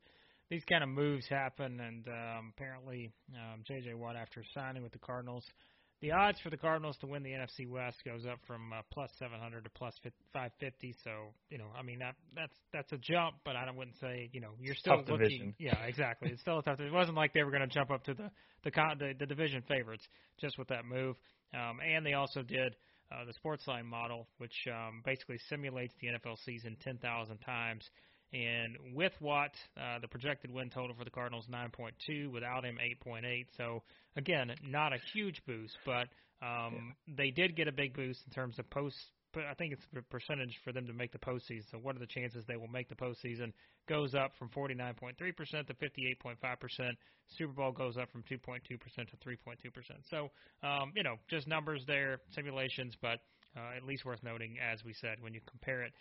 these 0.50 0.64
kind 0.64 0.84
of 0.84 0.90
moves 0.90 1.28
happen. 1.28 1.82
And 1.82 2.08
um, 2.08 2.54
apparently, 2.56 3.12
um, 3.36 3.64
J.J. 3.68 3.96
Watt, 3.96 4.16
after 4.16 4.42
signing 4.54 4.84
with 4.84 4.94
the 4.94 5.00
Cardinals, 5.00 5.44
the 6.02 6.12
odds 6.12 6.40
for 6.42 6.50
the 6.50 6.58
Cardinals 6.58 6.98
to 7.02 7.08
win 7.08 7.24
the 7.24 7.30
NFC 7.30 7.70
West 7.70 7.98
goes 8.04 8.26
up 8.26 8.40
from 8.48 8.74
uh, 8.74 8.82
plus 8.92 9.12
700 9.20 9.64
to 9.64 9.70
plus 9.70 9.94
550. 10.34 10.96
So 11.04 11.12
you 11.50 11.58
know, 11.58 11.68
I 11.78 11.84
mean 11.84 12.00
that 12.00 12.16
that's 12.36 12.56
that's 12.74 12.92
a 12.92 12.98
jump, 12.98 13.36
but 13.46 13.56
I 13.56 13.70
wouldn't 13.70 13.98
say 14.00 14.30
you 14.34 14.42
know 14.42 14.52
you're 14.60 14.76
still 14.76 14.98
tough 14.98 15.10
looking. 15.10 15.28
Division. 15.28 15.56
Yeah, 15.60 15.78
exactly. 15.84 16.30
It's 16.32 16.42
still 16.42 16.60
a 16.60 16.64
tough. 16.64 16.80
It 16.80 16.92
wasn't 16.92 17.18
like 17.18 17.34
they 17.34 17.44
were 17.44 17.52
going 17.52 17.68
to 17.68 17.74
jump 17.74 17.92
up 17.92 18.04
to 18.06 18.14
the 18.14 18.32
the, 18.64 18.72
the 18.72 19.14
the 19.20 19.26
division 19.26 19.64
favorites 19.68 20.04
just 20.40 20.58
with 20.58 20.68
that 20.70 20.86
move. 20.86 21.16
Um, 21.54 21.80
and 21.86 22.06
they 22.06 22.14
also 22.14 22.42
did 22.42 22.76
uh, 23.12 23.26
the 23.26 23.34
Sportsline 23.34 23.86
model, 23.86 24.28
which 24.38 24.54
um, 24.68 25.02
basically 25.06 25.38
simulates 25.50 25.94
the 26.00 26.08
NFL 26.08 26.38
season 26.46 26.78
10,000 26.84 27.38
times. 27.40 27.90
And 28.34 28.78
with 28.94 29.14
Watt, 29.20 29.52
uh, 29.78 30.00
the 30.00 30.08
projected 30.08 30.52
win 30.52 30.70
total 30.70 30.96
for 30.96 31.04
the 31.04 31.10
Cardinals 31.10 31.48
9.2. 31.52 32.32
Without 32.32 32.64
him, 32.64 32.78
8.8. 33.06 33.46
So 33.58 33.84
again, 34.16 34.54
not 34.64 34.94
a 34.94 34.98
huge 35.14 35.42
boost, 35.46 35.78
but 35.86 36.08
um, 36.42 36.94
yeah. 37.08 37.16
they 37.18 37.32
did 37.32 37.56
get 37.56 37.68
a 37.68 37.72
big 37.72 37.94
boost 37.94 38.22
in 38.26 38.32
terms 38.32 38.58
of 38.58 38.70
post 38.70 38.98
but 39.34 39.44
I 39.46 39.54
think 39.54 39.74
it's 39.74 39.86
the 39.94 40.02
percentage 40.02 40.60
for 40.64 40.72
them 40.72 40.86
to 40.88 40.94
make 40.94 41.12
the 41.12 41.20
postseason. 41.20 41.70
So 41.72 41.78
what 41.78 41.96
are 41.96 42.00
the 42.00 42.06
chances 42.06 42.44
they 42.48 42.58
will 42.58 42.68
make 42.68 42.90
the 42.90 42.96
postseason? 42.96 43.54
Goes 43.88 44.14
up 44.14 44.34
from 44.38 44.50
49.3% 44.50 45.16
to 45.18 45.74
58.5%. 45.74 46.92
Super 47.38 47.54
Bowl 47.54 47.72
goes 47.72 47.98
up 47.98 48.12
from 48.12 48.24
2.2% 48.24 48.62
to 48.62 48.78
3.2%. 48.78 49.38
So, 50.10 50.30
um, 50.68 50.92
you 50.96 51.04
know, 51.04 51.16
just 51.30 51.48
numbers 51.48 51.84
there, 51.88 52.20
simulations, 52.36 52.96
but 53.02 53.20
uh, 53.56 53.76
at 53.76 53.84
least 53.84 54.06
worth 54.06 54.24
noting, 54.24 54.58
as 54.60 54.84
we 54.84 54.94
said, 54.94 55.22
when 55.22 55.34
you 55.34 55.42
compare 55.50 55.84
it 55.84 55.94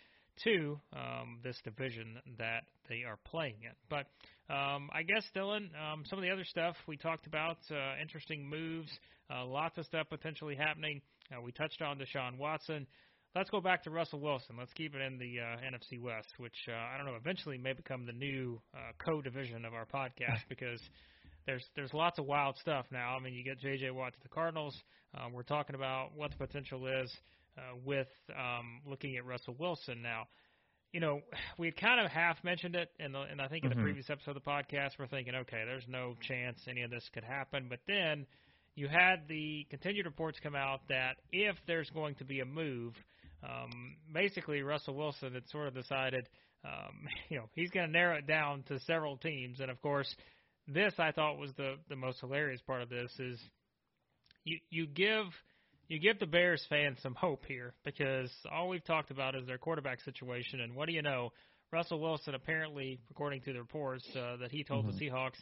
to 0.43 0.79
um, 0.93 1.39
this 1.43 1.57
division 1.63 2.19
that 2.37 2.63
they 2.89 3.03
are 3.07 3.17
playing 3.25 3.55
in. 3.63 3.71
But 3.89 4.07
um, 4.53 4.89
I 4.93 5.03
guess, 5.03 5.23
Dillon, 5.33 5.69
um, 5.79 6.03
some 6.05 6.19
of 6.19 6.23
the 6.23 6.31
other 6.31 6.43
stuff 6.43 6.75
we 6.87 6.97
talked 6.97 7.27
about, 7.27 7.57
uh, 7.71 8.01
interesting 8.01 8.47
moves, 8.47 8.89
uh, 9.33 9.45
lots 9.45 9.77
of 9.77 9.85
stuff 9.85 10.07
potentially 10.09 10.55
happening. 10.55 11.01
Uh, 11.31 11.41
we 11.41 11.51
touched 11.51 11.81
on 11.81 11.97
Deshaun 11.97 12.37
Watson. 12.37 12.85
Let's 13.33 13.49
go 13.49 13.61
back 13.61 13.83
to 13.83 13.89
Russell 13.89 14.19
Wilson. 14.19 14.57
Let's 14.59 14.73
keep 14.73 14.93
it 14.93 15.01
in 15.01 15.17
the 15.17 15.39
uh, 15.39 15.57
NFC 15.63 16.01
West, 16.01 16.33
which 16.37 16.55
uh, 16.67 16.73
I 16.73 16.97
don't 16.97 17.05
know, 17.05 17.15
eventually 17.15 17.57
may 17.57 17.71
become 17.71 18.05
the 18.05 18.11
new 18.11 18.61
uh, 18.75 18.91
co-division 19.05 19.63
of 19.63 19.73
our 19.73 19.85
podcast 19.85 20.41
because 20.49 20.81
there's 21.45 21.63
there's 21.75 21.93
lots 21.93 22.19
of 22.19 22.25
wild 22.25 22.57
stuff 22.57 22.85
now. 22.91 23.15
I 23.15 23.23
mean, 23.23 23.33
you 23.33 23.43
get 23.43 23.59
J.J. 23.59 23.91
Watt 23.91 24.13
to 24.13 24.19
the 24.21 24.29
Cardinals. 24.29 24.75
Um, 25.17 25.31
we're 25.33 25.43
talking 25.43 25.75
about 25.75 26.09
what 26.15 26.31
the 26.31 26.37
potential 26.37 26.87
is 26.87 27.11
uh, 27.57 27.75
with 27.83 28.07
um, 28.29 28.81
looking 28.85 29.17
at 29.17 29.25
Russell 29.25 29.55
Wilson 29.57 30.01
now. 30.01 30.27
You 30.91 30.99
know, 30.99 31.21
we 31.57 31.67
had 31.67 31.77
kind 31.77 31.99
of 31.99 32.11
half 32.11 32.43
mentioned 32.43 32.75
it, 32.75 32.89
and 32.99 33.15
and 33.15 33.41
I 33.41 33.47
think 33.47 33.63
in 33.63 33.69
the 33.69 33.75
mm-hmm. 33.75 33.83
previous 33.83 34.09
episode 34.09 34.35
of 34.35 34.43
the 34.43 34.49
podcast, 34.49 34.91
we're 34.99 35.07
thinking, 35.07 35.35
okay, 35.35 35.63
there's 35.65 35.87
no 35.87 36.15
chance 36.21 36.59
any 36.67 36.83
of 36.83 36.91
this 36.91 37.07
could 37.13 37.23
happen. 37.23 37.67
But 37.69 37.79
then 37.87 38.25
you 38.75 38.87
had 38.87 39.27
the 39.27 39.65
continued 39.69 40.05
reports 40.05 40.39
come 40.41 40.55
out 40.55 40.81
that 40.89 41.17
if 41.31 41.55
there's 41.67 41.89
going 41.89 42.15
to 42.15 42.25
be 42.25 42.39
a 42.39 42.45
move– 42.45 42.93
um, 43.43 43.95
basically 44.13 44.61
Russell 44.61 44.95
Wilson 44.95 45.33
had 45.33 45.47
sort 45.49 45.67
of 45.67 45.73
decided, 45.73 46.27
um, 46.65 47.07
you 47.29 47.37
know, 47.37 47.49
he's 47.53 47.71
going 47.71 47.87
to 47.87 47.91
narrow 47.91 48.17
it 48.17 48.27
down 48.27 48.63
to 48.67 48.79
several 48.81 49.17
teams. 49.17 49.59
And 49.59 49.71
of 49.71 49.81
course, 49.81 50.13
this 50.67 50.93
I 50.99 51.11
thought 51.11 51.37
was 51.37 51.51
the 51.57 51.75
the 51.89 51.95
most 51.95 52.19
hilarious 52.19 52.61
part 52.61 52.81
of 52.81 52.89
this 52.89 53.11
is 53.19 53.39
you 54.43 54.59
you 54.69 54.85
give 54.85 55.25
you 55.91 55.99
give 55.99 56.19
the 56.19 56.25
Bears 56.25 56.65
fans 56.69 56.99
some 57.03 57.15
hope 57.15 57.43
here 57.45 57.73
because 57.83 58.31
all 58.49 58.69
we've 58.69 58.85
talked 58.85 59.11
about 59.11 59.35
is 59.35 59.45
their 59.45 59.57
quarterback 59.57 59.99
situation. 59.99 60.61
And 60.61 60.73
what 60.73 60.87
do 60.87 60.93
you 60.93 61.01
know? 61.01 61.33
Russell 61.69 61.99
Wilson 61.99 62.33
apparently, 62.33 63.01
according 63.09 63.41
to 63.41 63.51
the 63.51 63.59
reports 63.59 64.05
uh, 64.15 64.37
that 64.37 64.51
he 64.51 64.63
told 64.63 64.85
mm-hmm. 64.85 64.97
the 64.97 65.09
Seahawks, 65.09 65.37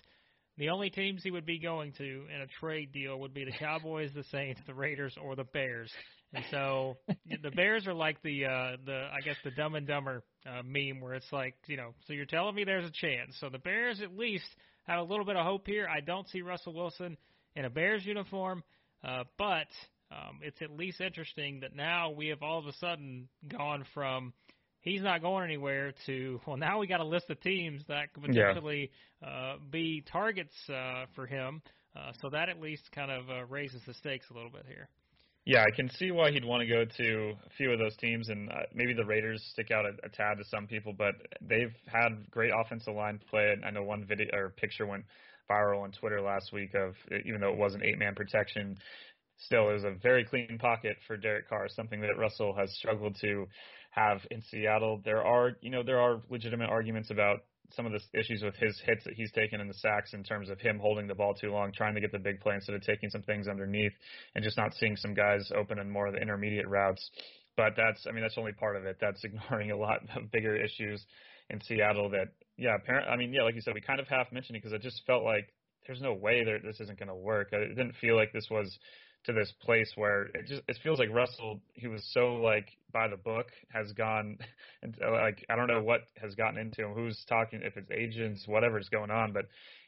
the 0.57 0.69
only 0.69 0.89
teams 0.89 1.21
he 1.21 1.29
would 1.29 1.45
be 1.45 1.59
going 1.59 1.93
to 1.99 2.03
in 2.03 2.41
a 2.41 2.47
trade 2.59 2.91
deal 2.91 3.19
would 3.19 3.33
be 3.33 3.45
the 3.45 3.51
Cowboys, 3.59 4.09
the 4.15 4.23
Saints, 4.31 4.59
the 4.65 4.73
Raiders, 4.73 5.15
or 5.23 5.35
the 5.35 5.43
Bears. 5.43 5.91
And 6.33 6.43
so 6.49 6.97
the 7.43 7.51
Bears 7.51 7.85
are 7.85 7.93
like 7.93 8.19
the 8.23 8.45
uh 8.45 8.77
the 8.85 9.07
I 9.11 9.21
guess 9.23 9.37
the 9.43 9.51
Dumb 9.51 9.75
and 9.75 9.85
Dumber 9.85 10.23
uh, 10.47 10.63
meme 10.63 10.99
where 10.99 11.13
it's 11.13 11.31
like 11.31 11.55
you 11.67 11.77
know 11.77 11.93
so 12.07 12.13
you're 12.13 12.25
telling 12.25 12.55
me 12.55 12.63
there's 12.63 12.89
a 12.89 12.91
chance. 12.91 13.35
So 13.39 13.49
the 13.49 13.59
Bears 13.59 14.01
at 14.01 14.17
least 14.17 14.45
have 14.87 14.99
a 14.99 15.03
little 15.03 15.25
bit 15.25 15.35
of 15.35 15.45
hope 15.45 15.67
here. 15.67 15.87
I 15.87 16.01
don't 16.01 16.27
see 16.29 16.41
Russell 16.41 16.73
Wilson 16.73 17.17
in 17.55 17.65
a 17.65 17.69
Bears 17.69 18.03
uniform, 18.05 18.63
uh, 19.03 19.23
but 19.37 19.67
um, 20.11 20.39
it's 20.41 20.61
at 20.61 20.71
least 20.71 21.01
interesting 21.01 21.59
that 21.61 21.75
now 21.75 22.09
we 22.11 22.27
have 22.27 22.41
all 22.41 22.59
of 22.59 22.65
a 22.65 22.73
sudden 22.73 23.27
gone 23.47 23.85
from 23.93 24.33
he's 24.81 25.01
not 25.01 25.21
going 25.21 25.43
anywhere 25.43 25.93
to 26.05 26.39
well 26.45 26.57
now 26.57 26.79
we 26.79 26.87
got 26.87 26.99
a 26.99 27.05
list 27.05 27.29
of 27.29 27.39
teams 27.41 27.81
that 27.87 28.13
could 28.13 28.23
potentially 28.23 28.89
yeah. 29.21 29.27
uh, 29.27 29.55
be 29.69 30.03
targets 30.11 30.55
uh, 30.69 31.05
for 31.15 31.25
him. 31.25 31.61
Uh, 31.95 32.11
so 32.21 32.29
that 32.29 32.49
at 32.49 32.61
least 32.61 32.83
kind 32.93 33.11
of 33.11 33.29
uh, 33.29 33.45
raises 33.45 33.81
the 33.87 33.93
stakes 33.95 34.27
a 34.29 34.33
little 34.33 34.51
bit 34.51 34.65
here. 34.67 34.87
Yeah, 35.45 35.63
I 35.63 35.75
can 35.75 35.89
see 35.89 36.11
why 36.11 36.31
he'd 36.31 36.45
want 36.45 36.61
to 36.61 36.67
go 36.67 36.85
to 36.85 37.33
a 37.45 37.49
few 37.57 37.71
of 37.71 37.79
those 37.79 37.95
teams, 37.97 38.29
and 38.29 38.49
uh, 38.51 38.53
maybe 38.73 38.93
the 38.93 39.05
Raiders 39.05 39.43
stick 39.51 39.71
out 39.71 39.85
a, 39.85 39.93
a 40.05 40.09
tad 40.09 40.37
to 40.37 40.43
some 40.45 40.67
people, 40.67 40.93
but 40.95 41.15
they've 41.41 41.73
had 41.87 42.29
great 42.29 42.51
offensive 42.55 42.93
line 42.93 43.19
play. 43.29 43.55
I 43.65 43.71
know 43.71 43.83
one 43.83 44.05
video 44.05 44.27
or 44.33 44.49
picture 44.49 44.85
went 44.85 45.05
viral 45.49 45.81
on 45.81 45.91
Twitter 45.91 46.21
last 46.21 46.53
week 46.53 46.75
of 46.75 46.93
even 47.25 47.41
though 47.41 47.51
it 47.51 47.57
wasn't 47.57 47.83
eight 47.83 47.97
man 47.97 48.13
protection, 48.13 48.77
still 49.39 49.69
is 49.69 49.83
a 49.83 49.91
very 49.91 50.25
clean 50.25 50.57
pocket 50.59 50.97
for 51.07 51.17
Derek 51.17 51.49
Carr, 51.49 51.67
something 51.69 52.01
that 52.01 52.17
Russell 52.17 52.55
has 52.55 52.71
struggled 52.75 53.17
to 53.21 53.47
have 53.91 54.19
in 54.31 54.41
Seattle. 54.41 55.01
There 55.03 55.23
are 55.23 55.53
you 55.61 55.71
know 55.71 55.83
there 55.83 55.99
are 55.99 56.21
legitimate 56.29 56.69
arguments 56.69 57.09
about 57.11 57.39
some 57.73 57.85
of 57.85 57.91
the 57.91 58.19
issues 58.19 58.41
with 58.41 58.55
his 58.55 58.79
hits 58.85 59.03
that 59.03 59.13
he's 59.13 59.31
taken 59.31 59.61
in 59.61 59.67
the 59.67 59.73
sacks 59.75 60.13
in 60.13 60.23
terms 60.23 60.49
of 60.49 60.59
him 60.59 60.79
holding 60.79 61.07
the 61.07 61.15
ball 61.15 61.33
too 61.33 61.51
long, 61.51 61.71
trying 61.71 61.95
to 61.95 62.01
get 62.01 62.11
the 62.11 62.19
big 62.19 62.39
play 62.39 62.55
instead 62.55 62.75
of 62.75 62.81
taking 62.81 63.09
some 63.09 63.21
things 63.21 63.47
underneath, 63.47 63.93
and 64.35 64.43
just 64.43 64.57
not 64.57 64.73
seeing 64.79 64.95
some 64.95 65.13
guys 65.13 65.51
open 65.55 65.79
in 65.79 65.89
more 65.89 66.07
of 66.07 66.13
the 66.13 66.21
intermediate 66.21 66.67
routes. 66.67 67.09
But 67.55 67.73
that's, 67.75 68.05
I 68.07 68.11
mean, 68.11 68.21
that's 68.21 68.37
only 68.37 68.53
part 68.53 68.75
of 68.75 68.85
it. 68.85 68.97
That's 68.99 69.23
ignoring 69.23 69.71
a 69.71 69.77
lot 69.77 69.99
of 70.15 70.31
bigger 70.31 70.55
issues 70.55 71.05
in 71.49 71.61
Seattle. 71.61 72.09
That, 72.09 72.29
yeah, 72.57 72.75
apparently, 72.75 73.11
I 73.11 73.17
mean, 73.17 73.33
yeah, 73.33 73.43
like 73.43 73.55
you 73.55 73.61
said, 73.61 73.73
we 73.73 73.81
kind 73.81 73.99
of 73.99 74.07
half 74.07 74.31
mentioned 74.31 74.55
it 74.55 74.63
because 74.63 74.73
it 74.73 74.81
just 74.81 75.01
felt 75.05 75.23
like 75.23 75.53
there's 75.85 76.01
no 76.01 76.13
way 76.13 76.43
that 76.43 76.59
this 76.63 76.79
isn't 76.79 76.99
going 76.99 77.09
to 77.09 77.15
work. 77.15 77.49
It 77.51 77.75
didn't 77.75 77.95
feel 78.01 78.15
like 78.15 78.31
this 78.33 78.47
was 78.49 78.77
to 79.25 79.33
this 79.33 79.51
place 79.61 79.91
where 79.95 80.23
it 80.33 80.47
just 80.47 80.61
it 80.67 80.77
feels 80.81 80.99
like 80.99 81.09
Russell 81.11 81.59
he 81.73 81.87
was 81.87 82.07
so 82.13 82.35
like 82.35 82.67
by 82.93 83.07
the 83.07 83.17
book 83.17 83.47
has 83.73 83.91
gone 83.93 84.37
and 84.81 84.95
like 85.11 85.45
I 85.49 85.55
don't 85.55 85.67
know 85.67 85.83
what 85.83 86.01
has 86.21 86.35
gotten 86.35 86.57
into 86.57 86.83
him 86.83 86.93
who's 86.93 87.23
talking 87.27 87.61
if 87.63 87.75
it's 87.77 87.91
agents 87.91 88.47
whatever's 88.47 88.89
going 88.89 89.11
on 89.11 89.33
but 89.33 89.45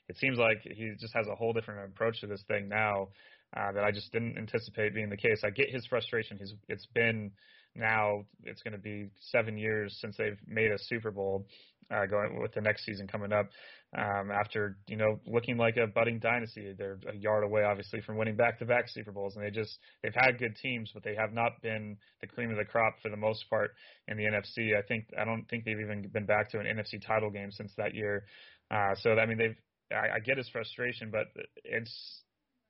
it 0.09 0.17
seems 0.17 0.37
like 0.37 0.61
he 0.63 0.93
just 0.99 1.13
has 1.13 1.27
a 1.27 1.35
whole 1.35 1.53
different 1.53 1.89
approach 1.91 2.19
to 2.21 2.27
this 2.27 2.43
thing 2.47 2.67
now 2.67 3.07
uh, 3.55 3.71
that 3.71 3.83
I 3.83 3.91
just 3.91 4.11
didn't 4.11 4.37
anticipate 4.37 4.93
being 4.93 5.09
the 5.09 5.17
case. 5.17 5.41
I 5.43 5.49
get 5.49 5.69
his 5.69 5.85
frustration. 5.85 6.37
He's 6.37 6.53
it's 6.67 6.85
been 6.93 7.31
now 7.75 8.25
it's 8.43 8.61
going 8.61 8.73
to 8.73 8.79
be 8.79 9.09
seven 9.19 9.57
years 9.57 9.97
since 10.01 10.17
they've 10.17 10.39
made 10.47 10.71
a 10.71 10.77
Super 10.77 11.11
Bowl, 11.11 11.45
uh, 11.89 12.05
going 12.05 12.41
with 12.41 12.53
the 12.53 12.61
next 12.61 12.85
season 12.85 13.07
coming 13.07 13.31
up. 13.31 13.49
Um, 13.97 14.31
after 14.31 14.77
you 14.87 14.95
know 14.95 15.19
looking 15.27 15.57
like 15.57 15.75
a 15.75 15.85
budding 15.85 16.19
dynasty, 16.19 16.73
they're 16.77 16.97
a 17.11 17.15
yard 17.15 17.43
away, 17.43 17.63
obviously, 17.63 17.99
from 17.99 18.15
winning 18.15 18.37
back-to-back 18.37 18.87
Super 18.87 19.11
Bowls, 19.11 19.35
and 19.35 19.43
they 19.43 19.49
just 19.49 19.77
they've 20.01 20.15
had 20.15 20.39
good 20.39 20.55
teams, 20.55 20.91
but 20.93 21.03
they 21.03 21.13
have 21.15 21.33
not 21.33 21.61
been 21.61 21.97
the 22.21 22.27
cream 22.27 22.51
of 22.51 22.57
the 22.57 22.63
crop 22.63 22.95
for 23.01 23.09
the 23.09 23.17
most 23.17 23.49
part 23.49 23.71
in 24.07 24.15
the 24.15 24.23
NFC. 24.23 24.77
I 24.77 24.81
think 24.81 25.07
I 25.19 25.25
don't 25.25 25.43
think 25.49 25.65
they've 25.65 25.79
even 25.79 26.07
been 26.13 26.25
back 26.25 26.49
to 26.51 26.59
an 26.59 26.67
NFC 26.67 27.05
title 27.05 27.29
game 27.29 27.51
since 27.51 27.73
that 27.77 27.93
year. 27.93 28.23
Uh, 28.69 28.95
so 28.95 29.11
I 29.11 29.25
mean, 29.25 29.37
they've 29.37 29.57
I, 29.91 30.15
I 30.15 30.19
get 30.19 30.37
his 30.37 30.47
frustration, 30.49 31.11
but 31.11 31.25
it's 31.65 32.21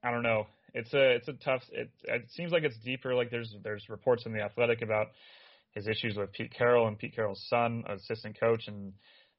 I 0.04 0.10
don't 0.12 0.24
know. 0.24 0.48
It's 0.74 0.94
a 0.94 1.16
it's 1.16 1.28
a 1.28 1.34
tough. 1.34 1.62
It 1.72 1.92
it 2.06 2.32
seems 2.32 2.52
like 2.52 2.64
it's 2.64 2.78
deeper. 2.84 3.14
Like 3.14 3.30
there's 3.30 3.54
there's 3.64 3.90
reports 3.90 4.26
in 4.26 4.34
the 4.34 4.42
Athletic 4.42 4.82
about 4.82 5.08
his 5.74 5.88
issues 5.88 6.18
with 6.18 6.32
Pete 6.34 6.54
Carroll 6.58 6.88
and 6.88 6.98
Pete 6.98 7.16
Carroll's 7.16 7.46
son, 7.50 7.84
assistant 7.88 8.40
coach, 8.40 8.68
and 8.68 8.94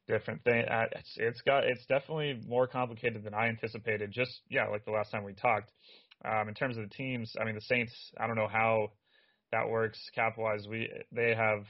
different 0.06 0.42
thing. 0.44 0.64
Uh, 0.64 0.86
it's 0.92 1.14
it's 1.16 1.40
got 1.42 1.64
it's 1.64 1.84
definitely 1.86 2.40
more 2.46 2.66
complicated 2.66 3.24
than 3.24 3.34
I 3.34 3.48
anticipated. 3.48 4.10
Just 4.12 4.40
yeah, 4.48 4.66
like 4.68 4.84
the 4.84 4.90
last 4.90 5.10
time 5.10 5.24
we 5.24 5.34
talked. 5.34 5.70
Um, 6.24 6.48
in 6.48 6.54
terms 6.54 6.76
of 6.76 6.88
the 6.88 6.94
teams, 6.94 7.34
I 7.40 7.44
mean 7.44 7.54
the 7.54 7.60
Saints. 7.62 7.92
I 8.18 8.26
don't 8.26 8.36
know 8.36 8.48
how 8.48 8.92
that 9.50 9.68
works 9.68 9.98
cap 10.14 10.38
wise. 10.38 10.66
We 10.68 10.90
they 11.10 11.34
have 11.34 11.64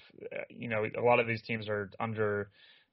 you 0.50 0.68
know 0.68 0.84
a 0.98 1.02
lot 1.02 1.20
of 1.20 1.26
these 1.26 1.42
teams 1.42 1.68
are 1.68 1.90
under 2.00 2.50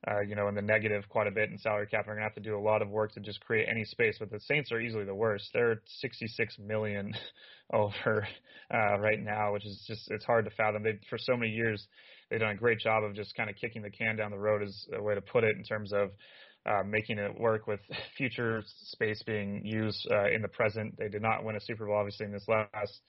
uh, 0.08 0.22
you 0.22 0.36
know, 0.36 0.48
in 0.48 0.56
the 0.56 0.62
negative 0.62 1.04
quite 1.10 1.28
a 1.28 1.32
bit 1.32 1.50
in 1.50 1.58
salary 1.58 1.86
cap. 1.86 2.06
They're 2.06 2.16
to 2.16 2.22
have 2.22 2.36
to 2.36 2.42
do 2.42 2.58
a 2.58 2.60
lot 2.60 2.82
of 2.82 2.90
work 2.90 3.14
to 3.14 3.20
just 3.20 3.42
create 3.42 3.68
any 3.70 3.84
space. 3.84 4.16
But 4.18 4.32
the 4.32 4.40
Saints 4.40 4.72
are 4.72 4.80
easily 4.80 5.04
the 5.04 5.16
worst. 5.16 5.50
They're 5.54 5.82
66 5.86 6.58
million 6.60 7.14
over 7.74 8.28
uh, 8.74 9.00
right 9.00 9.22
now, 9.22 9.54
which 9.54 9.66
is 9.66 9.84
just 9.88 10.10
it's 10.10 10.24
hard 10.24 10.46
to 10.46 10.52
fathom. 10.52 10.84
They 10.84 11.00
for 11.10 11.18
so 11.18 11.36
many 11.36 11.52
years 11.52 11.86
they've 12.30 12.40
done 12.40 12.52
a 12.52 12.56
great 12.56 12.80
job 12.80 13.04
of 13.04 13.16
just 13.16 13.36
kind 13.36 13.50
of 13.50 13.56
kicking 13.56 13.82
the 13.82 13.90
can 13.90 14.16
down 14.16 14.32
the 14.32 14.38
road, 14.38 14.62
is 14.64 14.88
a 14.94 15.02
way 15.02 15.16
to 15.16 15.22
put 15.22 15.44
it 15.44 15.56
in 15.56 15.64
terms 15.64 15.94
of. 15.94 16.12
Uh, 16.66 16.84
making 16.84 17.18
it 17.18 17.40
work 17.40 17.68
with 17.68 17.80
future 18.18 18.62
space 18.66 19.24
being 19.26 19.66
used 19.66 20.06
uh, 20.12 20.30
in 20.30 20.42
the 20.42 20.48
present. 20.50 20.94
They 20.98 21.08
did 21.08 21.22
not 21.22 21.46
win 21.46 21.56
a 21.56 21.62
Super 21.62 21.86
Bowl, 21.86 21.96
obviously, 21.96 22.26
in 22.26 22.34
this 22.34 22.46
last 22.50 23.00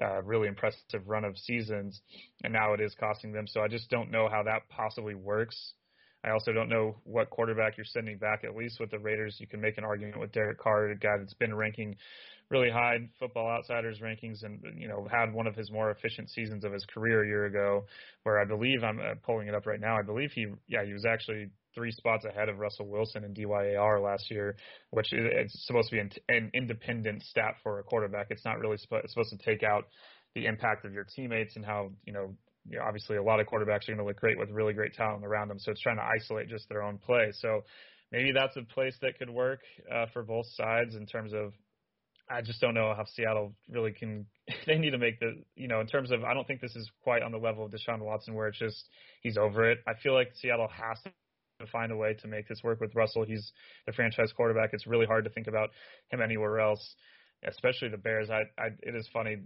uh, 0.00 0.22
really 0.22 0.46
impressive 0.46 1.02
run 1.06 1.24
of 1.24 1.36
seasons, 1.36 2.00
and 2.44 2.52
now 2.52 2.72
it 2.72 2.80
is 2.80 2.94
costing 2.98 3.32
them. 3.32 3.46
So 3.48 3.62
I 3.62 3.68
just 3.68 3.90
don't 3.90 4.12
know 4.12 4.28
how 4.30 4.44
that 4.44 4.68
possibly 4.70 5.16
works. 5.16 5.74
I 6.24 6.30
also 6.30 6.52
don't 6.52 6.68
know 6.68 6.96
what 7.04 7.30
quarterback 7.30 7.76
you're 7.76 7.86
sending 7.86 8.18
back. 8.18 8.44
At 8.44 8.54
least 8.54 8.78
with 8.78 8.90
the 8.90 8.98
Raiders, 8.98 9.36
you 9.38 9.46
can 9.46 9.60
make 9.60 9.78
an 9.78 9.84
argument 9.84 10.20
with 10.20 10.32
Derek 10.32 10.58
Carr, 10.58 10.90
a 10.90 10.96
guy 10.96 11.16
that's 11.18 11.34
been 11.34 11.54
ranking 11.54 11.96
really 12.50 12.70
high 12.70 12.96
in 12.96 13.08
Football 13.18 13.48
Outsiders 13.48 14.00
rankings, 14.00 14.42
and 14.42 14.60
you 14.76 14.88
know 14.88 15.06
had 15.10 15.32
one 15.32 15.46
of 15.46 15.54
his 15.54 15.70
more 15.70 15.90
efficient 15.90 16.28
seasons 16.30 16.64
of 16.64 16.72
his 16.72 16.84
career 16.86 17.22
a 17.22 17.26
year 17.26 17.46
ago, 17.46 17.84
where 18.24 18.40
I 18.40 18.44
believe 18.44 18.82
I'm 18.82 18.98
uh, 18.98 19.14
pulling 19.22 19.48
it 19.48 19.54
up 19.54 19.66
right 19.66 19.80
now. 19.80 19.96
I 19.96 20.02
believe 20.02 20.32
he, 20.32 20.46
yeah, 20.66 20.84
he 20.84 20.92
was 20.92 21.04
actually 21.04 21.48
three 21.74 21.92
spots 21.92 22.24
ahead 22.24 22.48
of 22.48 22.58
Russell 22.58 22.88
Wilson 22.88 23.24
in 23.24 23.32
DYAR 23.32 24.02
last 24.02 24.30
year, 24.30 24.56
which 24.90 25.12
is 25.12 25.52
supposed 25.66 25.90
to 25.90 25.96
be 25.96 26.18
an, 26.28 26.50
independent 26.52 27.22
stat 27.22 27.54
for 27.62 27.78
a 27.78 27.82
quarterback. 27.84 28.26
It's 28.30 28.44
not 28.44 28.58
really 28.58 28.76
supposed 28.78 29.30
to 29.30 29.38
take 29.38 29.62
out 29.62 29.84
the 30.34 30.46
impact 30.46 30.84
of 30.84 30.92
your 30.92 31.04
teammates 31.04 31.56
and 31.56 31.64
how 31.64 31.90
you 32.04 32.12
know 32.12 32.34
you 32.68 32.78
know, 32.78 32.84
obviously 32.84 33.16
a 33.16 33.22
lot 33.22 33.40
of 33.40 33.46
quarterbacks 33.46 33.88
are 33.88 33.94
going 33.94 33.98
to 33.98 34.04
look 34.04 34.20
great 34.20 34.38
with 34.38 34.50
really 34.50 34.72
great 34.72 34.94
talent 34.94 35.24
around 35.24 35.48
them. 35.48 35.58
So 35.58 35.70
it's 35.70 35.80
trying 35.80 35.96
to 35.96 36.02
isolate 36.02 36.48
just 36.48 36.68
their 36.68 36.82
own 36.82 36.98
play. 36.98 37.32
So 37.32 37.62
maybe 38.12 38.32
that's 38.32 38.56
a 38.56 38.62
place 38.62 38.94
that 39.02 39.18
could 39.18 39.30
work 39.30 39.60
uh, 39.92 40.06
for 40.12 40.22
both 40.22 40.46
sides 40.54 40.94
in 40.94 41.06
terms 41.06 41.32
of. 41.32 41.52
I 42.32 42.42
just 42.42 42.60
don't 42.60 42.74
know 42.74 42.94
how 42.96 43.04
Seattle 43.06 43.54
really 43.68 43.92
can. 43.92 44.26
They 44.66 44.78
need 44.78 44.90
to 44.90 44.98
make 44.98 45.18
the, 45.18 45.42
you 45.56 45.68
know, 45.68 45.80
in 45.80 45.86
terms 45.86 46.12
of. 46.12 46.22
I 46.22 46.34
don't 46.34 46.46
think 46.46 46.60
this 46.60 46.76
is 46.76 46.88
quite 47.02 47.22
on 47.22 47.32
the 47.32 47.38
level 47.38 47.64
of 47.64 47.72
Deshaun 47.72 48.00
Watson 48.00 48.34
where 48.34 48.48
it's 48.48 48.58
just 48.58 48.88
he's 49.22 49.36
over 49.36 49.70
it. 49.70 49.78
I 49.88 49.92
feel 50.02 50.12
like 50.12 50.28
Seattle 50.34 50.68
has 50.68 50.98
to 51.02 51.66
find 51.72 51.90
a 51.90 51.96
way 51.96 52.14
to 52.14 52.28
make 52.28 52.48
this 52.48 52.60
work 52.62 52.80
with 52.80 52.94
Russell. 52.94 53.24
He's 53.24 53.52
the 53.86 53.92
franchise 53.92 54.32
quarterback. 54.36 54.70
It's 54.72 54.86
really 54.86 55.06
hard 55.06 55.24
to 55.24 55.30
think 55.30 55.48
about 55.48 55.70
him 56.10 56.20
anywhere 56.20 56.60
else 56.60 56.94
especially 57.46 57.88
the 57.88 57.96
Bears. 57.96 58.28
I, 58.30 58.42
I 58.60 58.68
it 58.82 58.94
is 58.94 59.08
funny. 59.12 59.38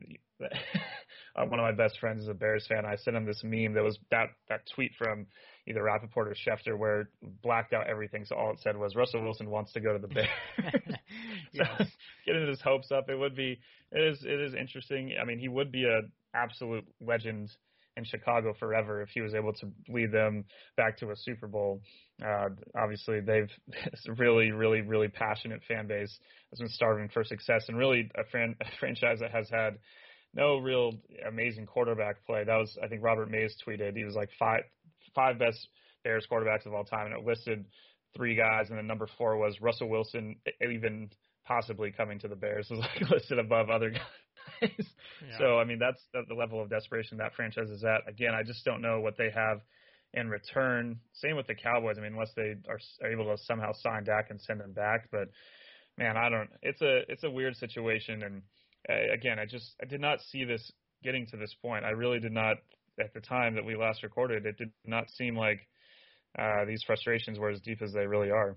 Uh, 1.36 1.44
one 1.44 1.58
of 1.58 1.64
my 1.64 1.72
best 1.72 1.98
friends 1.98 2.22
is 2.22 2.28
a 2.28 2.34
Bears 2.34 2.66
fan. 2.68 2.84
I 2.86 2.96
sent 2.96 3.16
him 3.16 3.24
this 3.24 3.42
meme 3.42 3.74
that 3.74 3.82
was 3.82 3.98
that 4.10 4.28
that 4.48 4.60
tweet 4.74 4.92
from 4.96 5.26
either 5.66 5.82
Rapoport 5.82 6.28
or 6.28 6.34
Schefter 6.34 6.78
where 6.78 7.08
blacked 7.42 7.72
out 7.72 7.86
everything. 7.88 8.24
So 8.24 8.36
all 8.36 8.52
it 8.52 8.60
said 8.60 8.76
was 8.76 8.94
Russell 8.94 9.22
Wilson 9.22 9.50
wants 9.50 9.72
to 9.72 9.80
go 9.80 9.92
to 9.92 9.98
the 9.98 10.08
Bears. 10.08 10.28
yes. 11.52 11.66
so 11.78 11.84
getting 12.26 12.46
his 12.46 12.60
hopes 12.60 12.92
up. 12.92 13.08
It 13.08 13.16
would 13.16 13.34
be 13.34 13.58
it 13.90 14.00
is 14.00 14.24
it 14.24 14.40
is 14.40 14.54
interesting. 14.54 15.14
I 15.20 15.24
mean, 15.24 15.38
he 15.38 15.48
would 15.48 15.72
be 15.72 15.84
a 15.84 16.02
absolute 16.36 16.84
legend 17.00 17.50
in 17.96 18.04
Chicago 18.04 18.54
forever 18.58 19.02
if 19.02 19.08
he 19.10 19.20
was 19.20 19.34
able 19.34 19.52
to 19.52 19.70
lead 19.88 20.10
them 20.10 20.44
back 20.76 20.98
to 20.98 21.10
a 21.10 21.16
Super 21.16 21.46
Bowl. 21.46 21.80
Uh, 22.24 22.48
obviously, 22.76 23.20
they've 23.20 23.50
it's 23.68 24.06
a 24.08 24.12
really, 24.12 24.50
really, 24.50 24.80
really 24.80 25.08
passionate 25.08 25.62
fan 25.66 25.86
base 25.86 26.18
has 26.50 26.58
been 26.58 26.68
starving 26.68 27.08
for 27.08 27.24
success, 27.24 27.64
and 27.68 27.76
really 27.76 28.10
a, 28.16 28.24
fran- 28.30 28.56
a 28.60 28.66
franchise 28.78 29.18
that 29.20 29.30
has 29.30 29.48
had 29.50 29.78
no 30.34 30.58
real 30.58 30.92
amazing 31.26 31.66
quarterback 31.66 32.24
play. 32.26 32.44
That 32.44 32.56
was, 32.56 32.76
I 32.82 32.88
think, 32.88 33.02
Robert 33.02 33.30
Mays 33.30 33.56
tweeted. 33.66 33.96
He 33.96 34.04
was 34.04 34.14
like 34.14 34.30
five 34.38 34.62
five 35.14 35.38
best 35.38 35.68
Bears 36.02 36.26
quarterbacks 36.30 36.66
of 36.66 36.74
all 36.74 36.84
time, 36.84 37.06
and 37.06 37.14
it 37.16 37.24
listed 37.24 37.64
three 38.16 38.34
guys, 38.34 38.68
and 38.68 38.78
then 38.78 38.86
number 38.86 39.08
four 39.18 39.36
was 39.36 39.60
Russell 39.60 39.88
Wilson, 39.88 40.36
even 40.60 41.10
possibly 41.46 41.90
coming 41.90 42.18
to 42.20 42.28
the 42.28 42.36
Bears 42.36 42.68
was 42.70 42.80
like 42.80 43.10
listed 43.10 43.38
above 43.38 43.70
other 43.70 43.90
guys. 44.60 44.70
yeah. 44.70 45.38
So 45.38 45.58
I 45.58 45.64
mean 45.64 45.78
that's 45.78 46.00
the 46.12 46.34
level 46.34 46.62
of 46.62 46.68
desperation 46.68 47.18
that 47.18 47.34
franchise 47.34 47.70
is 47.70 47.84
at. 47.84 48.08
Again, 48.08 48.34
I 48.34 48.42
just 48.42 48.64
don't 48.64 48.82
know 48.82 49.00
what 49.00 49.16
they 49.16 49.30
have 49.34 49.60
in 50.12 50.28
return. 50.28 51.00
Same 51.14 51.36
with 51.36 51.46
the 51.46 51.54
Cowboys. 51.54 51.96
I 51.98 52.02
mean, 52.02 52.12
unless 52.12 52.32
they 52.36 52.54
are, 52.68 52.78
are 53.02 53.12
able 53.12 53.24
to 53.36 53.42
somehow 53.44 53.72
sign 53.72 54.04
Dak 54.04 54.30
and 54.30 54.40
send 54.40 54.60
him 54.60 54.72
back, 54.72 55.08
but 55.10 55.28
man, 55.98 56.16
I 56.16 56.28
don't. 56.28 56.50
It's 56.62 56.82
a 56.82 57.00
it's 57.08 57.24
a 57.24 57.30
weird 57.30 57.56
situation, 57.56 58.22
and 58.22 58.42
again, 58.88 59.38
I 59.38 59.46
just 59.46 59.74
I 59.82 59.86
did 59.86 60.00
not 60.00 60.20
see 60.30 60.44
this 60.44 60.72
getting 61.02 61.26
to 61.26 61.36
this 61.36 61.54
point. 61.62 61.84
I 61.84 61.90
really 61.90 62.20
did 62.20 62.32
not 62.32 62.56
at 63.00 63.12
the 63.14 63.20
time 63.20 63.54
that 63.54 63.64
we 63.64 63.76
last 63.76 64.02
recorded. 64.02 64.46
It 64.46 64.56
did 64.56 64.70
not 64.84 65.10
seem 65.10 65.36
like 65.36 65.60
uh, 66.38 66.64
these 66.66 66.82
frustrations 66.86 67.38
were 67.38 67.50
as 67.50 67.60
deep 67.60 67.82
as 67.82 67.92
they 67.92 68.06
really 68.06 68.30
are. 68.30 68.56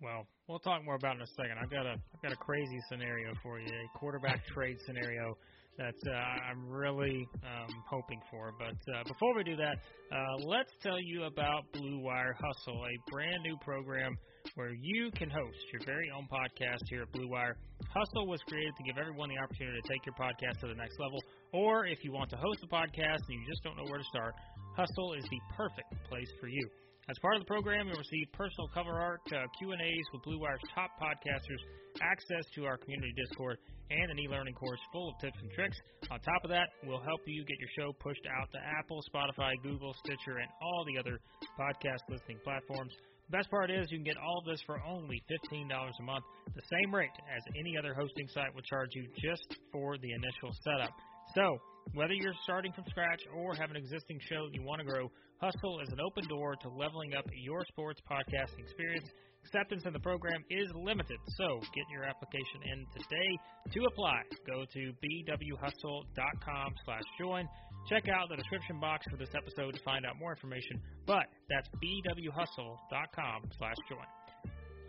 Well, 0.00 0.26
we'll 0.46 0.60
talk 0.60 0.84
more 0.84 0.94
about 0.94 1.16
in 1.16 1.22
a 1.22 1.26
second. 1.26 1.58
I've 1.60 1.70
got 1.70 1.86
a 1.86 1.92
I've 2.14 2.22
got 2.22 2.32
a 2.32 2.36
crazy 2.36 2.78
scenario 2.88 3.32
for 3.42 3.58
you, 3.58 3.66
a 3.66 3.98
quarterback 3.98 4.46
trade 4.54 4.76
scenario 4.86 5.36
that 5.78 5.94
uh, 6.06 6.12
I'm 6.12 6.68
really 6.68 7.26
um, 7.44 7.74
hoping 7.88 8.20
for. 8.30 8.52
But 8.58 8.92
uh, 8.92 9.04
before 9.06 9.34
we 9.36 9.44
do 9.44 9.56
that, 9.56 9.76
uh, 10.12 10.44
let's 10.44 10.72
tell 10.82 11.00
you 11.00 11.24
about 11.24 11.64
Blue 11.72 12.00
Wire 12.00 12.36
Hustle, 12.38 12.84
a 12.84 13.10
brand 13.10 13.42
new 13.42 13.56
program 13.64 14.16
where 14.58 14.74
you 14.74 15.06
can 15.14 15.30
host 15.30 15.62
your 15.70 15.78
very 15.86 16.10
own 16.10 16.26
podcast 16.26 16.82
here 16.90 17.06
at 17.06 17.12
Blue 17.14 17.30
Wire. 17.30 17.54
Hustle 17.94 18.26
was 18.26 18.42
created 18.50 18.74
to 18.74 18.82
give 18.82 18.98
everyone 18.98 19.30
the 19.30 19.38
opportunity 19.38 19.78
to 19.78 19.86
take 19.86 20.02
your 20.02 20.18
podcast 20.18 20.58
to 20.58 20.66
the 20.66 20.74
next 20.74 20.98
level, 20.98 21.22
or 21.54 21.86
if 21.86 22.02
you 22.02 22.10
want 22.10 22.26
to 22.34 22.36
host 22.36 22.58
a 22.66 22.66
podcast 22.66 23.22
and 23.22 23.38
you 23.38 23.46
just 23.46 23.62
don't 23.62 23.78
know 23.78 23.86
where 23.86 24.02
to 24.02 24.10
start, 24.10 24.34
Hustle 24.74 25.14
is 25.14 25.22
the 25.30 25.38
perfect 25.54 25.94
place 26.10 26.26
for 26.42 26.50
you. 26.50 26.66
As 27.06 27.14
part 27.22 27.38
of 27.38 27.46
the 27.46 27.46
program, 27.46 27.86
you'll 27.86 28.02
receive 28.02 28.26
personal 28.34 28.66
cover 28.74 28.98
art, 28.98 29.22
uh, 29.30 29.46
Q&As 29.62 30.06
with 30.10 30.26
Blue 30.26 30.42
Wire's 30.42 30.60
top 30.74 30.90
podcasters, 30.98 31.62
access 32.02 32.42
to 32.58 32.66
our 32.66 32.76
community 32.82 33.14
Discord, 33.14 33.62
and 33.94 34.10
an 34.10 34.18
e-learning 34.18 34.58
course 34.58 34.82
full 34.90 35.14
of 35.14 35.14
tips 35.22 35.38
and 35.38 35.54
tricks. 35.54 35.78
On 36.10 36.18
top 36.18 36.42
of 36.42 36.50
that, 36.50 36.66
we'll 36.82 37.00
help 37.06 37.22
you 37.30 37.46
get 37.46 37.62
your 37.62 37.70
show 37.78 37.94
pushed 38.02 38.26
out 38.26 38.50
to 38.50 38.58
Apple, 38.58 38.98
Spotify, 39.06 39.54
Google, 39.62 39.94
Stitcher, 40.02 40.42
and 40.42 40.50
all 40.60 40.82
the 40.82 40.98
other 40.98 41.22
podcast 41.54 42.02
listening 42.10 42.42
platforms. 42.42 42.92
Best 43.30 43.50
part 43.50 43.70
is 43.70 43.86
you 43.90 43.98
can 43.98 44.04
get 44.04 44.16
all 44.16 44.38
of 44.38 44.46
this 44.46 44.60
for 44.64 44.80
only 44.88 45.22
$15 45.52 45.68
a 45.68 46.02
month, 46.02 46.24
the 46.54 46.62
same 46.72 46.94
rate 46.94 47.12
as 47.28 47.42
any 47.60 47.76
other 47.76 47.92
hosting 47.92 48.26
site 48.28 48.54
would 48.54 48.64
charge 48.64 48.88
you 48.94 49.04
just 49.20 49.44
for 49.70 49.98
the 49.98 50.10
initial 50.12 50.50
setup. 50.64 50.92
So, 51.34 51.58
whether 51.92 52.14
you're 52.14 52.36
starting 52.44 52.72
from 52.72 52.84
scratch 52.88 53.20
or 53.36 53.54
have 53.54 53.70
an 53.70 53.76
existing 53.76 54.18
show 54.28 54.48
you 54.52 54.62
want 54.62 54.80
to 54.80 54.86
grow, 54.86 55.10
Hustle 55.40 55.80
is 55.80 55.88
an 55.92 56.00
open 56.00 56.26
door 56.26 56.56
to 56.62 56.68
leveling 56.68 57.14
up 57.14 57.24
your 57.44 57.64
sports 57.68 58.00
podcasting 58.10 58.64
experience. 58.64 59.08
Acceptance 59.44 59.84
in 59.86 59.92
the 59.92 60.00
program 60.00 60.42
is 60.50 60.68
limited, 60.74 61.18
so 61.36 61.60
get 61.60 61.84
your 61.92 62.04
application 62.04 62.60
in 62.72 62.86
today. 62.96 63.30
To 63.72 63.84
apply, 63.84 64.22
go 64.46 64.64
to 64.64 64.92
bwhustle.com 65.04 66.74
slash 66.84 67.02
join. 67.20 67.48
Check 67.88 68.04
out 68.12 68.28
the 68.28 68.36
description 68.36 68.78
box 68.78 69.06
for 69.10 69.16
this 69.16 69.30
episode 69.34 69.72
to 69.72 69.82
find 69.82 70.04
out 70.04 70.20
more 70.20 70.32
information, 70.32 70.76
but 71.06 71.24
that's 71.48 71.68
bwhustle.com 71.80 73.48
slash 73.56 73.80
join. 73.88 74.04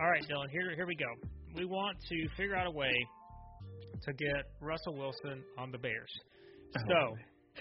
All 0.01 0.09
right, 0.09 0.25
Dillon, 0.27 0.49
here, 0.51 0.75
here 0.75 0.85
we 0.85 0.95
go. 0.95 1.07
We 1.55 1.63
want 1.63 1.95
to 2.09 2.27
figure 2.35 2.57
out 2.57 2.67
a 2.67 2.71
way 2.71 2.91
to 4.03 4.13
get 4.13 4.51
Russell 4.59 4.95
Wilson 4.95 5.43
on 5.57 5.71
the 5.71 5.77
Bears. 5.77 6.11
Oh, 6.75 6.81
so, 6.87 7.15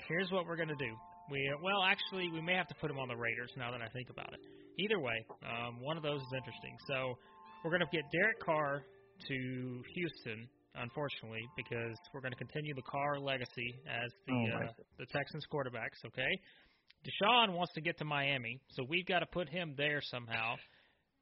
here's 0.09 0.31
what 0.33 0.45
we're 0.47 0.57
going 0.57 0.75
to 0.75 0.83
do. 0.83 0.93
We 1.31 1.49
well, 1.63 1.83
actually, 1.87 2.31
we 2.31 2.41
may 2.41 2.55
have 2.55 2.69
to 2.69 2.75
put 2.81 2.91
him 2.91 2.99
on 2.99 3.07
the 3.07 3.17
Raiders 3.17 3.51
now 3.57 3.71
that 3.71 3.81
I 3.81 3.89
think 3.95 4.11
about 4.11 4.33
it. 4.33 4.41
Either 4.79 4.99
way, 4.99 5.25
um, 5.47 5.79
one 5.81 5.97
of 5.97 6.03
those 6.03 6.21
is 6.21 6.33
interesting. 6.35 6.77
So, 6.89 7.15
we're 7.63 7.71
going 7.71 7.87
to 7.87 7.95
get 7.95 8.03
Derek 8.11 8.41
Carr 8.45 8.83
to 9.29 9.83
Houston, 9.95 10.49
unfortunately, 10.81 11.43
because 11.57 11.97
we're 12.13 12.21
going 12.21 12.33
to 12.33 12.39
continue 12.39 12.75
the 12.75 12.83
Carr 12.83 13.19
legacy 13.19 13.75
as 13.87 14.13
the 14.27 14.33
oh 14.33 14.65
uh, 14.65 14.73
the 14.99 15.07
Texans 15.07 15.45
quarterbacks. 15.53 16.05
Okay, 16.07 16.41
Deshaun 17.05 17.55
wants 17.55 17.73
to 17.75 17.81
get 17.81 17.99
to 17.99 18.05
Miami, 18.05 18.61
so 18.71 18.85
we've 18.89 19.07
got 19.07 19.21
to 19.21 19.27
put 19.27 19.49
him 19.49 19.75
there 19.77 20.01
somehow. 20.03 20.57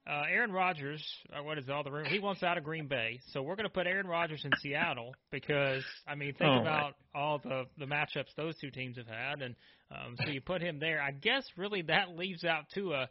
Uh, 0.08 0.22
Aaron 0.30 0.52
Rodgers, 0.52 1.04
uh, 1.36 1.42
what 1.42 1.58
is 1.58 1.68
all 1.68 1.82
the 1.82 1.90
room? 1.90 2.04
He 2.04 2.20
wants 2.20 2.44
out 2.44 2.56
of 2.56 2.62
Green 2.62 2.86
Bay, 2.86 3.18
so 3.32 3.42
we're 3.42 3.56
going 3.56 3.66
to 3.66 3.72
put 3.72 3.88
Aaron 3.88 4.06
Rodgers 4.06 4.40
in 4.44 4.52
Seattle 4.62 5.12
because 5.32 5.82
I 6.06 6.14
mean, 6.14 6.32
think 6.34 6.48
oh, 6.48 6.60
about 6.60 6.94
all 7.12 7.40
the 7.42 7.64
the 7.76 7.86
matchups 7.86 8.32
those 8.36 8.54
two 8.60 8.70
teams 8.70 8.96
have 8.98 9.08
had, 9.08 9.42
and 9.42 9.56
um, 9.90 10.14
so 10.24 10.30
you 10.30 10.40
put 10.40 10.62
him 10.62 10.78
there. 10.78 11.02
I 11.02 11.10
guess 11.10 11.44
really 11.56 11.82
that 11.82 12.16
leaves 12.16 12.44
out 12.44 12.66
Tua. 12.72 13.08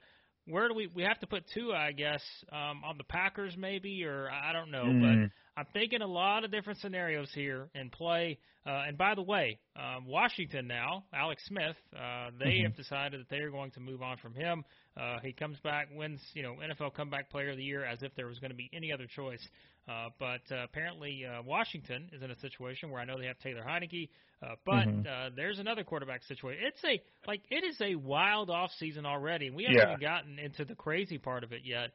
Where 0.47 0.69
do 0.69 0.73
we 0.73 0.88
we 0.88 1.03
have 1.03 1.19
to 1.19 1.27
put 1.27 1.43
Tua? 1.53 1.75
I 1.75 1.91
guess 1.91 2.23
um, 2.53 2.81
on 2.86 2.97
the 2.97 3.03
Packers 3.03 3.55
maybe, 3.58 4.05
or 4.05 4.29
I 4.31 4.53
don't 4.53 4.71
know, 4.71 4.86
mm. 4.86 5.01
but 5.01 5.31
I'm 5.58 5.65
thinking 5.74 6.02
a 6.02 6.08
lot 6.08 6.44
of 6.44 6.52
different 6.52 6.80
scenarios 6.80 7.32
here 7.34 7.70
in 7.76 7.89
play. 7.89 8.39
Uh, 8.65 8.84
and 8.88 8.98
by 8.98 9.15
the 9.15 9.22
way, 9.22 9.60
um, 9.76 10.06
Washington 10.06 10.68
now, 10.68 11.06
Alex 11.13 11.44
Smith, 11.46 11.76
uh, 11.98 12.32
they 12.39 12.60
Mhm. 12.60 12.63
have 12.63 12.76
decided 12.76 13.22
that 13.22 13.30
they 13.30 13.38
are 13.38 13.52
going 13.52 13.72
to 13.72 13.80
move 13.80 14.02
on 14.02 14.18
from 14.18 14.34
him. 14.34 14.63
Uh, 14.98 15.18
he 15.24 15.32
comes 15.32 15.58
back, 15.62 15.88
wins, 15.94 16.22
you 16.34 16.44
know, 16.44 16.56
NFL 16.62 16.94
Comeback 16.96 17.30
Player 17.30 17.52
of 17.52 17.58
the 17.58 17.63
Year 17.63 17.86
as 17.86 18.02
if 18.04 18.13
there 18.15 18.28
was 18.28 18.39
going 18.39 18.52
to 18.52 18.58
be 18.58 18.70
any 18.74 18.91
other 18.91 19.06
choice. 19.08 19.48
Uh, 19.88 20.10
but 20.20 20.41
uh, 20.52 20.63
apparently, 20.63 21.24
uh, 21.26 21.41
Washington 21.44 22.10
is 22.12 22.24
in 22.24 22.32
a 22.32 22.36
situation 22.39 22.89
where 22.89 23.00
I 23.02 23.06
know 23.06 23.18
they 23.20 23.28
have 23.28 23.38
Taylor 23.39 23.63
Heinicke, 23.63 24.10
uh, 24.41 24.56
but 24.65 24.88
Mhm. 24.88 25.08
uh, 25.08 25.30
there's 25.36 25.60
another 25.60 25.84
quarterback 25.84 26.24
situation. 26.24 26.63
It's 26.65 26.84
a 26.84 27.02
like 27.28 27.44
it 27.52 27.63
is 27.63 27.80
a 27.82 27.96
wild 27.96 28.50
off 28.50 28.72
season 28.80 29.06
already. 29.06 29.52
We 29.52 29.65
haven't 29.65 29.80
Yeah. 29.80 29.84
even 29.84 30.00
gotten 30.00 30.39
into 30.39 30.65
the 30.65 30.76
crazy 30.76 31.20
part 31.20 31.44
of 31.44 31.54
it 31.54 31.62
yet. 31.63 31.91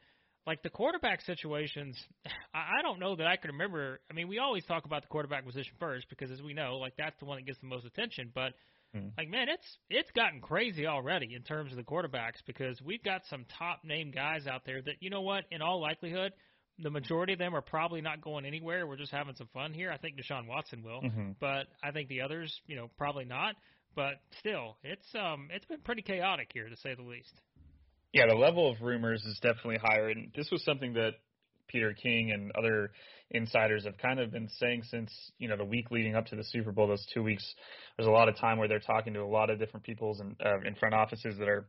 Like 0.47 0.63
the 0.63 0.71
quarterback 0.71 1.21
situations, 1.23 1.97
I, 2.55 2.83
don't 2.83 2.99
know 2.99 3.15
that 3.17 3.27
I 3.27 3.37
can 3.37 3.51
remember. 3.53 4.01
I 4.11 4.15
mean, 4.15 4.29
we 4.29 4.39
always 4.39 4.65
talk 4.65 4.85
about 4.85 5.03
the 5.03 5.09
quarterback 5.09 5.45
position 5.47 5.73
first 5.79 6.09
because, 6.09 6.31
as 6.31 6.43
we 6.43 6.55
know, 6.55 6.77
like 6.79 6.95
that's 6.97 7.19
the 7.21 7.27
one 7.27 7.39
that 7.39 7.47
gets 7.47 7.59
the 7.61 7.67
most 7.67 7.85
attention. 7.87 8.31
But 8.35 8.55
Mhm. 8.95 9.13
like, 9.17 9.29
man, 9.29 9.49
it's 9.49 9.79
it's 9.89 10.11
gotten 10.13 10.41
crazy 10.41 10.87
already 10.89 11.35
in 11.35 11.43
terms 11.45 11.71
of 11.71 11.77
the 11.77 11.85
quarterbacks 11.85 12.45
because 12.45 12.81
we've 12.83 13.03
got 13.05 13.25
some 13.27 13.45
top 13.59 13.85
name 13.85 14.11
guys 14.11 14.49
out 14.49 14.65
there 14.65 14.83
that 14.83 14.97
you 15.01 15.11
know 15.11 15.21
what, 15.21 15.45
in 15.53 15.63
all 15.63 15.81
likelihood, 15.81 16.33
the 16.79 16.91
majority 16.91 17.33
of 17.35 17.39
them 17.39 17.55
are 17.55 17.61
probably 17.63 18.01
not 18.01 18.21
going 18.21 18.45
anywhere. 18.45 18.87
We're 18.89 18.97
just 18.97 19.13
having 19.13 19.37
some 19.37 19.47
fun 19.49 19.75
here. 19.75 19.93
I 19.93 19.97
think 19.99 20.17
Deshaun 20.19 20.47
Watson 20.49 20.83
will, 20.83 21.03
Mhm. 21.03 21.37
but 21.39 21.69
I 21.85 21.93
think 21.93 22.09
the 22.09 22.23
others, 22.23 22.61
you 22.67 22.75
know, 22.75 22.89
probably 22.97 23.27
not. 23.27 23.55
But 23.95 24.21
still, 24.39 24.77
it's 24.83 25.15
um 25.15 25.49
it's 25.53 25.67
been 25.67 25.83
pretty 25.83 26.03
chaotic 26.03 26.51
here 26.53 26.69
to 26.69 26.77
say 26.77 26.95
the 26.95 27.03
least. 27.03 27.41
Yeah, 28.13 28.27
the 28.27 28.35
level 28.35 28.71
of 28.71 28.81
rumors 28.81 29.25
is 29.25 29.39
definitely 29.41 29.79
higher, 29.79 30.09
and 30.09 30.33
this 30.35 30.51
was 30.51 30.65
something 30.65 30.95
that 30.95 31.13
Peter 31.69 31.95
King 31.95 32.33
and 32.33 32.51
other 32.59 32.91
insiders 33.31 33.85
have 33.85 33.97
kind 33.99 34.19
of 34.19 34.33
been 34.33 34.49
saying 34.59 34.83
since 34.91 35.13
you 35.39 35.49
know 35.49 35.57
the 35.57 35.65
week 35.65 35.91
leading 35.91 36.17
up 36.17 36.27
to 36.27 36.37
the 36.37 36.45
Super 36.45 36.73
Bowl. 36.73 36.89
Those 36.89 37.07
two 37.15 37.23
weeks, 37.23 37.45
there's 37.97 38.09
a 38.09 38.13
lot 38.13 38.29
of 38.29 38.37
time 38.37 38.59
where 38.59 38.67
they're 38.67 38.81
talking 38.81 39.15
to 39.15 39.21
a 39.21 39.27
lot 39.27 39.51
of 39.51 39.59
different 39.59 39.85
people's 39.87 40.19
and 40.19 40.35
uh, 40.45 40.61
in 40.67 40.75
front 40.75 40.95
offices 40.95 41.37
that 41.39 41.49
are 41.49 41.69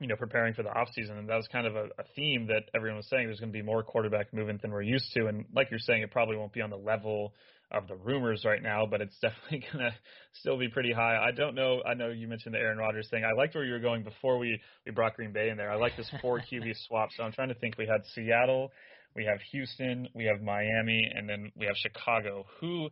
you 0.00 0.08
know 0.08 0.16
preparing 0.16 0.54
for 0.54 0.62
the 0.62 0.70
off 0.70 0.88
season, 0.94 1.18
and 1.18 1.28
that 1.28 1.36
was 1.36 1.48
kind 1.48 1.66
of 1.66 1.76
a, 1.76 1.84
a 1.98 2.04
theme 2.16 2.46
that 2.46 2.62
everyone 2.74 2.96
was 2.96 3.08
saying. 3.08 3.26
There's 3.26 3.40
going 3.40 3.52
to 3.52 3.58
be 3.58 3.62
more 3.62 3.82
quarterback 3.82 4.32
movement 4.32 4.62
than 4.62 4.72
we're 4.72 4.82
used 4.82 5.12
to, 5.14 5.26
and 5.26 5.44
like 5.54 5.70
you're 5.70 5.78
saying, 5.80 6.02
it 6.02 6.10
probably 6.10 6.36
won't 6.36 6.54
be 6.54 6.62
on 6.62 6.70
the 6.70 6.76
level 6.78 7.34
of 7.76 7.88
the 7.88 7.96
rumors 7.96 8.44
right 8.44 8.62
now, 8.62 8.86
but 8.86 9.00
it's 9.00 9.18
definitely 9.22 9.66
going 9.72 9.84
to 9.84 9.94
still 10.34 10.58
be 10.58 10.68
pretty 10.68 10.92
high. 10.92 11.16
I 11.16 11.32
don't 11.32 11.54
know. 11.54 11.82
I 11.86 11.94
know 11.94 12.08
you 12.08 12.28
mentioned 12.28 12.54
the 12.54 12.58
Aaron 12.58 12.78
Rodgers 12.78 13.08
thing. 13.10 13.24
I 13.24 13.36
liked 13.36 13.54
where 13.54 13.64
you 13.64 13.72
were 13.72 13.80
going 13.80 14.02
before 14.02 14.38
we 14.38 14.58
we 14.86 14.92
brought 14.92 15.14
Green 15.14 15.32
Bay 15.32 15.50
in 15.50 15.56
there. 15.56 15.70
I 15.70 15.76
like 15.76 15.96
this 15.96 16.10
four 16.22 16.40
QB 16.52 16.74
swap. 16.86 17.10
So 17.16 17.24
I'm 17.24 17.32
trying 17.32 17.48
to 17.48 17.54
think. 17.54 17.76
We 17.78 17.86
had 17.86 18.04
Seattle, 18.14 18.70
we 19.14 19.24
have 19.24 19.38
Houston, 19.52 20.08
we 20.14 20.24
have 20.24 20.40
Miami, 20.42 21.10
and 21.14 21.28
then 21.28 21.52
we 21.56 21.66
have 21.66 21.76
Chicago. 21.76 22.46
Who? 22.60 22.88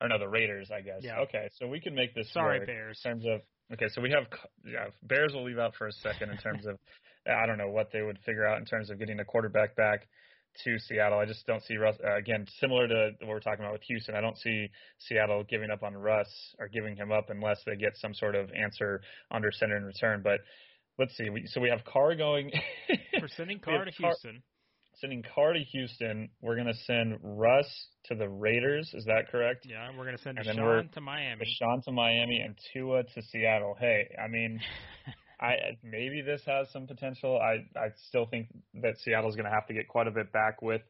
Or 0.00 0.08
no, 0.08 0.18
the 0.18 0.28
Raiders, 0.28 0.70
I 0.74 0.80
guess. 0.80 1.00
Yeah. 1.02 1.20
Okay, 1.20 1.48
so 1.58 1.68
we 1.68 1.80
can 1.80 1.94
make 1.94 2.14
this 2.14 2.30
Sorry, 2.32 2.64
Bears. 2.66 3.00
in 3.04 3.10
terms 3.10 3.24
of 3.26 3.40
okay. 3.72 3.86
So 3.94 4.02
we 4.02 4.10
have 4.10 4.24
yeah, 4.64 4.86
Bears. 5.02 5.32
We'll 5.34 5.44
leave 5.44 5.58
out 5.58 5.74
for 5.76 5.86
a 5.86 5.92
second 5.92 6.30
in 6.30 6.38
terms 6.38 6.66
of 6.66 6.78
I 7.26 7.46
don't 7.46 7.58
know 7.58 7.70
what 7.70 7.90
they 7.92 8.02
would 8.02 8.18
figure 8.26 8.46
out 8.46 8.58
in 8.58 8.64
terms 8.66 8.90
of 8.90 8.98
getting 8.98 9.20
a 9.20 9.24
quarterback 9.24 9.76
back 9.76 10.06
to 10.64 10.78
Seattle. 10.78 11.18
I 11.18 11.26
just 11.26 11.46
don't 11.46 11.62
see 11.64 11.76
Russ 11.76 11.96
uh, 12.04 12.16
again 12.16 12.46
similar 12.60 12.86
to 12.86 13.10
what 13.20 13.28
we're 13.28 13.40
talking 13.40 13.64
about 13.64 13.72
with 13.72 13.82
Houston. 13.82 14.14
I 14.14 14.20
don't 14.20 14.38
see 14.38 14.68
Seattle 14.98 15.44
giving 15.48 15.70
up 15.70 15.82
on 15.82 15.94
Russ 15.94 16.28
or 16.58 16.68
giving 16.68 16.96
him 16.96 17.10
up 17.10 17.30
unless 17.30 17.60
they 17.66 17.76
get 17.76 17.96
some 17.96 18.14
sort 18.14 18.34
of 18.34 18.50
answer 18.52 19.00
under 19.30 19.50
center 19.50 19.76
in 19.76 19.84
return. 19.84 20.20
But 20.22 20.40
let's 20.98 21.16
see. 21.16 21.30
We, 21.30 21.46
so 21.46 21.60
we 21.60 21.70
have 21.70 21.84
Carr 21.84 22.14
going. 22.14 22.52
We're 23.20 23.28
sending 23.36 23.58
Carr 23.58 23.84
to 23.84 23.92
Carr- 23.92 24.10
Houston. 24.10 24.42
Sending 25.00 25.24
Carr 25.34 25.54
to 25.54 25.60
Houston. 25.60 26.28
We're 26.40 26.56
gonna 26.56 26.74
send 26.86 27.18
Russ 27.22 27.66
to 28.06 28.14
the 28.14 28.28
Raiders. 28.28 28.90
Is 28.94 29.04
that 29.06 29.28
correct? 29.30 29.66
Yeah, 29.68 29.88
we're 29.96 30.04
going 30.04 30.16
to 30.16 30.22
send 30.22 30.38
And 30.38 30.46
Deshaun 30.46 30.92
to 30.92 31.00
Miami. 31.00 31.44
Deshaun 31.44 31.82
to 31.84 31.92
Miami 31.92 32.40
and 32.40 32.54
Tua 32.72 33.02
to 33.02 33.22
Seattle. 33.22 33.76
Hey, 33.78 34.08
I 34.22 34.28
mean, 34.28 34.60
I 35.44 35.78
maybe 35.82 36.22
this 36.22 36.42
has 36.46 36.68
some 36.72 36.86
potential. 36.86 37.38
I 37.40 37.66
I 37.78 37.88
still 38.08 38.26
think 38.26 38.48
that 38.82 38.98
Seattle's 38.98 39.36
going 39.36 39.46
to 39.46 39.50
have 39.54 39.66
to 39.68 39.74
get 39.74 39.88
quite 39.88 40.06
a 40.06 40.10
bit 40.10 40.32
back 40.32 40.62
with 40.62 40.82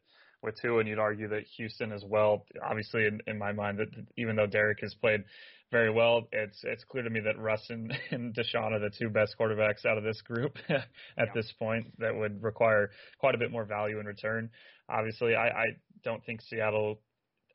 with 0.43 0.55
Tua, 0.61 0.79
and 0.79 0.87
you'd 0.89 0.99
argue 0.99 1.27
that 1.29 1.43
Houston 1.57 1.91
as 1.91 2.03
well. 2.07 2.45
Obviously, 2.63 3.05
in, 3.05 3.19
in 3.27 3.37
my 3.37 3.51
mind, 3.51 3.79
that 3.79 3.87
even 4.17 4.35
though 4.35 4.45
Derek 4.47 4.79
has 4.81 4.93
played 4.95 5.23
very 5.71 5.89
well, 5.91 6.27
it's 6.31 6.59
it's 6.63 6.83
clear 6.83 7.03
to 7.03 7.09
me 7.09 7.19
that 7.21 7.39
Russ 7.39 7.65
and, 7.69 7.91
and 8.11 8.33
Deshaun 8.35 8.71
are 8.71 8.79
the 8.79 8.91
two 8.97 9.09
best 9.09 9.35
quarterbacks 9.39 9.85
out 9.85 9.97
of 9.97 10.03
this 10.03 10.21
group 10.21 10.57
at 10.69 10.85
Yeah. 11.17 11.25
this 11.33 11.51
point. 11.57 11.87
That 11.99 12.15
would 12.15 12.41
require 12.43 12.91
quite 13.19 13.35
a 13.35 13.39
bit 13.39 13.51
more 13.51 13.65
value 13.65 13.99
in 13.99 14.05
return. 14.05 14.49
Obviously, 14.89 15.35
I, 15.35 15.47
I 15.47 15.65
don't 16.03 16.23
think 16.25 16.41
Seattle. 16.41 16.99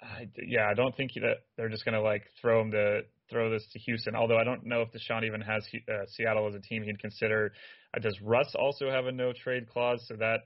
I, 0.03 0.29
yeah, 0.47 0.67
I 0.69 0.75
don't 0.75 0.97
think 0.97 1.13
that 1.15 1.45
they're 1.57 1.69
just 1.69 1.85
going 1.85 1.95
to 1.95 2.01
like 2.01 2.25
throw 2.41 2.63
him 2.63 2.71
to 2.73 3.03
throw 3.31 3.51
this 3.51 3.67
to 3.73 3.79
Houston. 3.79 4.15
Although 4.15 4.39
I 4.39 4.45
don't 4.45 4.65
know 4.67 4.83
if 4.83 4.91
Deshaun 4.93 5.25
even 5.25 5.41
has 5.41 5.67
uh, 5.89 6.05
Seattle 6.07 6.49
as 6.49 6.55
a 6.55 6.61
team 6.61 6.83
he'd 6.83 6.99
consider. 6.99 7.53
Uh, 7.97 8.01
does 8.01 8.21
Russ 8.21 8.55
also 8.59 8.91
have 8.91 9.07
a 9.07 9.13
no 9.13 9.33
trade 9.33 9.69
clause? 9.69 10.05
So 10.09 10.17
that 10.17 10.41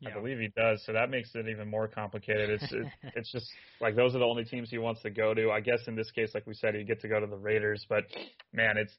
Yeah. 0.00 0.10
I 0.10 0.14
believe 0.14 0.38
he 0.38 0.48
does. 0.56 0.82
So 0.84 0.92
that 0.92 1.08
makes 1.10 1.34
it 1.34 1.48
even 1.48 1.70
more 1.70 1.88
complicated. 1.88 2.50
It's 2.50 2.72
it, 2.72 2.86
it's 3.16 3.32
just 3.32 3.46
like 3.80 3.96
those 3.96 4.14
are 4.14 4.18
the 4.18 4.24
only 4.24 4.44
teams 4.44 4.70
he 4.70 4.78
wants 4.78 5.02
to 5.02 5.10
go 5.10 5.32
to. 5.34 5.50
I 5.50 5.60
guess 5.60 5.80
in 5.86 5.94
this 5.94 6.10
case, 6.10 6.34
like 6.34 6.46
we 6.46 6.54
said, 6.54 6.74
he 6.74 6.84
get 6.84 7.00
to 7.00 7.08
go 7.08 7.20
to 7.20 7.26
the 7.26 7.36
Raiders. 7.36 7.86
But 7.88 8.04
man, 8.52 8.76
it's 8.76 8.92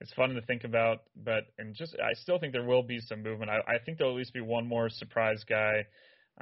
it's 0.00 0.12
fun 0.14 0.34
to 0.34 0.42
think 0.42 0.64
about. 0.64 1.02
But 1.16 1.44
and 1.58 1.74
just 1.74 1.96
I 1.98 2.12
still 2.14 2.38
think 2.38 2.52
there 2.52 2.64
will 2.64 2.82
be 2.82 3.00
some 3.00 3.22
movement. 3.22 3.50
I, 3.50 3.58
I 3.66 3.78
think 3.84 3.98
there'll 3.98 4.12
at 4.12 4.18
least 4.18 4.34
be 4.34 4.40
one 4.40 4.66
more 4.66 4.88
surprise 4.88 5.44
guy. 5.48 5.86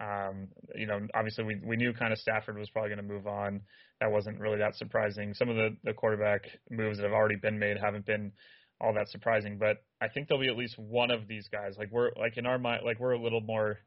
Um, 0.01 0.49
you 0.75 0.87
know, 0.87 1.07
obviously 1.15 1.45
we 1.45 1.61
we 1.63 1.77
knew 1.77 1.93
kind 1.93 2.13
of 2.13 2.19
Stafford 2.19 2.59
was 2.59 2.71
probably 2.71 2.89
going 2.89 3.07
to 3.07 3.15
move 3.15 3.27
on. 3.27 3.61
That 4.01 4.11
wasn't 4.11 4.41
really 4.41 4.59
that 4.59 4.75
surprising. 4.77 5.35
Some 5.35 5.51
of 5.51 5.57
the 5.57 5.77
the 5.85 5.93
quarterback 5.93 6.43
moves 6.71 6.97
that 6.97 7.05
have 7.05 7.13
already 7.13 7.37
been 7.37 7.59
made 7.59 7.77
haven't 7.79 8.07
been 8.07 8.33
all 8.81 8.95
that 8.95 9.09
surprising, 9.09 9.59
but 9.59 9.85
I 10.01 10.09
think 10.09 10.29
there'll 10.29 10.43
be 10.43 10.49
at 10.49 10.57
least 10.57 10.79
one 10.79 11.11
of 11.11 11.29
these 11.29 11.49
guys. 11.49 11.75
Like 11.79 11.91
we're 11.93 12.11
like 12.19 12.39
in 12.39 12.47
our 12.47 12.59
mind, 12.59 12.83
like 12.85 12.99
we're 12.99 13.13
a 13.13 13.23
little 13.23 13.43
more. 13.43 13.79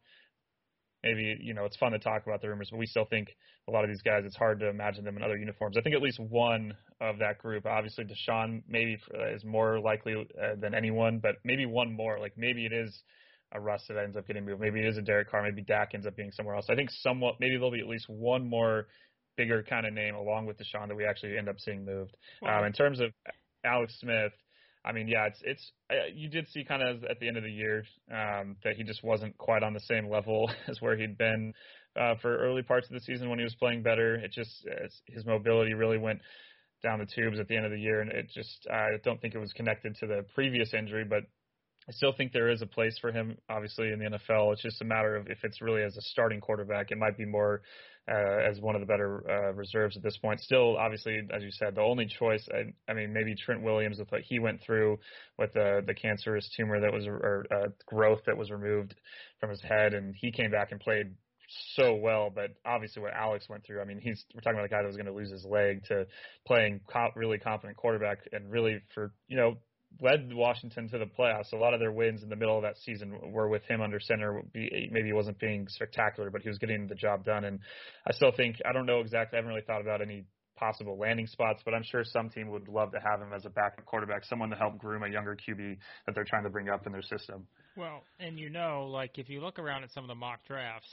Maybe 1.03 1.35
you 1.41 1.53
know 1.53 1.65
it's 1.65 1.75
fun 1.77 1.91
to 1.93 1.99
talk 1.99 2.25
about 2.25 2.41
the 2.41 2.47
rumors, 2.47 2.69
but 2.71 2.77
we 2.77 2.85
still 2.85 3.05
think 3.05 3.29
a 3.67 3.71
lot 3.71 3.83
of 3.83 3.89
these 3.89 4.03
guys. 4.03 4.23
It's 4.23 4.37
hard 4.37 4.59
to 4.59 4.69
imagine 4.69 5.03
them 5.03 5.17
in 5.17 5.23
other 5.23 5.35
uniforms. 5.35 5.77
I 5.77 5.81
think 5.81 5.95
at 5.95 6.01
least 6.01 6.19
one 6.19 6.75
of 7.01 7.19
that 7.19 7.39
group. 7.39 7.65
Obviously, 7.65 8.05
Deshaun 8.05 8.61
maybe 8.69 8.97
uh, 9.13 9.33
is 9.33 9.43
more 9.43 9.79
likely 9.79 10.13
uh, 10.15 10.55
than 10.59 10.75
anyone, 10.75 11.19
but 11.19 11.37
maybe 11.43 11.65
one 11.65 11.91
more. 11.91 12.19
Like 12.19 12.33
maybe 12.37 12.65
it 12.65 12.71
is 12.71 13.03
a 13.53 13.59
Russ 13.59 13.83
that 13.87 13.97
ends 13.97 14.17
up 14.17 14.27
getting 14.27 14.45
moved. 14.45 14.59
Maybe 14.59 14.79
it 14.79 14.87
is 14.87 14.97
a 14.97 15.01
Derek 15.01 15.29
Carr. 15.29 15.43
Maybe 15.43 15.61
Dak 15.61 15.91
ends 15.93 16.05
up 16.05 16.15
being 16.15 16.31
somewhere 16.31 16.55
else. 16.55 16.65
I 16.69 16.75
think 16.75 16.89
somewhat 16.91 17.35
maybe 17.39 17.55
there'll 17.55 17.71
be 17.71 17.79
at 17.79 17.87
least 17.87 18.09
one 18.09 18.47
more 18.47 18.87
bigger 19.37 19.63
kind 19.63 19.85
of 19.85 19.93
name 19.93 20.15
along 20.15 20.45
with 20.45 20.57
Deshaun 20.57 20.87
that 20.87 20.95
we 20.95 21.05
actually 21.05 21.37
end 21.37 21.49
up 21.49 21.59
seeing 21.59 21.85
moved. 21.85 22.15
Well, 22.41 22.59
um, 22.59 22.65
in 22.65 22.73
terms 22.73 22.99
of 22.99 23.11
Alex 23.63 23.95
Smith, 23.99 24.33
I 24.85 24.91
mean, 24.91 25.07
yeah, 25.07 25.27
it's 25.27 25.39
it's 25.43 25.71
uh, 25.89 26.07
you 26.13 26.29
did 26.29 26.47
see 26.49 26.65
kind 26.65 26.81
of 26.81 27.03
at 27.05 27.19
the 27.19 27.27
end 27.27 27.37
of 27.37 27.43
the 27.43 27.51
year 27.51 27.85
um, 28.11 28.57
that 28.63 28.75
he 28.75 28.83
just 28.83 29.03
wasn't 29.03 29.37
quite 29.37 29.63
on 29.63 29.73
the 29.73 29.79
same 29.81 30.09
level 30.09 30.51
as 30.67 30.81
where 30.81 30.97
he'd 30.97 31.17
been 31.17 31.53
uh, 31.99 32.15
for 32.21 32.37
early 32.37 32.63
parts 32.63 32.87
of 32.87 32.93
the 32.93 32.99
season 32.99 33.29
when 33.29 33.39
he 33.39 33.43
was 33.43 33.55
playing 33.55 33.83
better. 33.83 34.15
It 34.15 34.31
just 34.31 34.67
his 35.07 35.25
mobility 35.25 35.73
really 35.73 35.97
went 35.97 36.19
down 36.83 36.99
the 36.99 37.05
tubes 37.05 37.39
at 37.39 37.47
the 37.47 37.55
end 37.55 37.65
of 37.65 37.71
the 37.71 37.79
year, 37.79 38.01
and 38.01 38.11
it 38.11 38.29
just 38.33 38.67
I 38.71 38.97
don't 39.03 39.21
think 39.21 39.35
it 39.35 39.39
was 39.39 39.53
connected 39.53 39.95
to 39.99 40.07
the 40.07 40.25
previous 40.35 40.73
injury, 40.73 41.05
but 41.05 41.23
I 41.87 41.91
still 41.91 42.13
think 42.13 42.31
there 42.31 42.49
is 42.49 42.61
a 42.61 42.67
place 42.67 42.97
for 42.99 43.11
him, 43.11 43.37
obviously, 43.49 43.91
in 43.91 43.99
the 43.99 44.05
NFL. 44.05 44.53
It's 44.53 44.61
just 44.61 44.81
a 44.81 44.85
matter 44.85 45.15
of 45.15 45.27
if 45.27 45.39
it's 45.43 45.61
really 45.61 45.83
as 45.83 45.95
a 45.97 46.01
starting 46.01 46.39
quarterback. 46.39 46.91
It 46.91 46.97
might 46.97 47.17
be 47.17 47.25
more 47.25 47.61
uh, 48.11 48.49
as 48.49 48.59
one 48.59 48.75
of 48.75 48.81
the 48.81 48.87
better 48.87 49.23
uh, 49.29 49.53
reserves 49.53 49.95
at 49.95 50.03
this 50.03 50.17
point. 50.17 50.39
Still, 50.41 50.77
obviously, 50.77 51.19
as 51.31 51.41
you 51.41 51.51
said, 51.51 51.75
the 51.75 51.81
only 51.81 52.05
choice. 52.05 52.47
I, 52.53 52.91
I 52.91 52.93
mean, 52.93 53.13
maybe 53.13 53.35
Trent 53.35 53.61
Williams 53.61 53.99
with 53.99 54.11
what 54.11 54.21
he 54.21 54.39
went 54.39 54.61
through 54.61 54.99
with 55.37 55.53
the 55.53 55.81
the 55.85 55.93
cancerous 55.93 56.49
tumor 56.55 56.79
that 56.81 56.91
was 56.91 57.05
or 57.07 57.45
uh, 57.51 57.69
growth 57.85 58.21
that 58.25 58.37
was 58.37 58.51
removed 58.51 58.95
from 59.39 59.49
his 59.49 59.61
head, 59.61 59.93
and 59.93 60.15
he 60.15 60.31
came 60.31 60.51
back 60.51 60.71
and 60.71 60.81
played 60.81 61.13
so 61.75 61.95
well. 61.95 62.29
But 62.33 62.51
obviously, 62.65 63.01
what 63.01 63.13
Alex 63.13 63.47
went 63.49 63.65
through. 63.65 63.81
I 63.81 63.85
mean, 63.85 63.99
he's 64.01 64.25
we're 64.33 64.41
talking 64.41 64.57
about 64.57 64.65
a 64.65 64.69
guy 64.69 64.81
that 64.81 64.87
was 64.87 64.97
going 64.97 65.05
to 65.05 65.13
lose 65.13 65.31
his 65.31 65.45
leg 65.45 65.85
to 65.85 66.05
playing 66.45 66.81
comp, 66.89 67.15
really 67.15 67.37
competent 67.37 67.77
quarterback, 67.77 68.19
and 68.31 68.51
really 68.51 68.81
for 68.93 69.13
you 69.27 69.37
know 69.37 69.57
led 70.01 70.33
Washington 70.33 70.89
to 70.89 70.97
the 70.97 71.05
playoffs. 71.05 71.53
A 71.53 71.55
lot 71.55 71.73
of 71.73 71.79
their 71.79 71.91
wins 71.91 72.23
in 72.23 72.29
the 72.29 72.35
middle 72.35 72.57
of 72.57 72.63
that 72.63 72.77
season 72.77 73.31
were 73.31 73.47
with 73.47 73.63
him 73.63 73.81
under 73.81 73.99
center. 73.99 74.41
Maybe 74.53 75.05
he 75.05 75.13
wasn't 75.13 75.39
being 75.39 75.67
spectacular, 75.69 76.29
but 76.29 76.41
he 76.41 76.49
was 76.49 76.57
getting 76.57 76.87
the 76.87 76.95
job 76.95 77.23
done. 77.25 77.45
And 77.45 77.59
I 78.07 78.13
still 78.13 78.31
think 78.35 78.57
I 78.67 78.73
don't 78.73 78.85
know 78.85 78.99
exactly. 78.99 79.37
I 79.37 79.39
haven't 79.39 79.49
really 79.49 79.65
thought 79.65 79.81
about 79.81 80.01
any 80.01 80.25
possible 80.55 80.97
landing 80.97 81.27
spots, 81.27 81.61
but 81.65 81.73
I'm 81.73 81.83
sure 81.83 82.03
some 82.03 82.29
team 82.29 82.49
would 82.49 82.67
love 82.67 82.91
to 82.91 82.99
have 82.99 83.21
him 83.21 83.33
as 83.33 83.45
a 83.45 83.49
backup 83.49 83.85
quarterback, 83.85 84.23
someone 84.25 84.49
to 84.49 84.55
help 84.55 84.77
groom 84.77 85.03
a 85.03 85.09
younger 85.09 85.35
QB 85.35 85.77
that 86.05 86.15
they're 86.15 86.23
trying 86.23 86.43
to 86.43 86.49
bring 86.49 86.69
up 86.69 86.85
in 86.85 86.91
their 86.91 87.01
system. 87.01 87.47
Well, 87.75 88.03
and 88.19 88.39
you 88.39 88.49
know, 88.49 88.87
like 88.89 89.17
if 89.17 89.29
you 89.29 89.41
look 89.41 89.59
around 89.59 89.83
at 89.83 89.91
some 89.91 90.03
of 90.03 90.07
the 90.07 90.15
mock 90.15 90.45
drafts, 90.47 90.87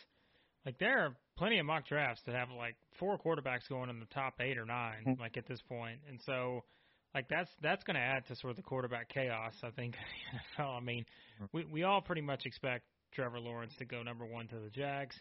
like 0.65 0.79
there 0.79 0.99
are 1.01 1.17
plenty 1.37 1.59
of 1.59 1.67
mock 1.67 1.87
drafts 1.87 2.23
that 2.27 2.35
have 2.35 2.49
like 2.51 2.77
four 2.99 3.19
quarterbacks 3.19 3.69
going 3.69 3.91
in 3.91 4.01
the 4.01 4.07
top 4.07 4.35
eight 4.41 4.59
or 4.59 4.67
9 4.67 4.95
Mm-hmm. 5.07 5.21
like 5.21 5.37
at 5.37 5.47
this 5.47 5.61
point, 5.69 6.01
and 6.09 6.21
so 6.25 6.65
like 7.15 7.29
that's 7.29 7.51
that's 7.63 7.83
going 7.85 7.97
to 7.97 8.01
add 8.01 8.27
to 8.29 8.37
sort 8.37 8.51
of 8.53 8.57
the 8.57 8.63
quarterback 8.63 9.09
chaos. 9.09 9.55
I 9.63 9.71
think 9.71 9.95
NFL. 10.59 10.77
I 10.77 10.81
mean, 10.81 11.05
Mm-hmm. 11.41 11.57
we 11.57 11.65
we 11.65 11.83
all 11.85 12.01
pretty 12.03 12.21
much 12.21 12.45
expect 12.47 12.85
Trevor 13.13 13.41
Lawrence 13.41 13.75
to 13.79 13.85
go 13.85 14.03
number 14.03 14.27
one 14.27 14.47
to 14.49 14.57
the 14.57 14.71
Jags. 14.71 15.17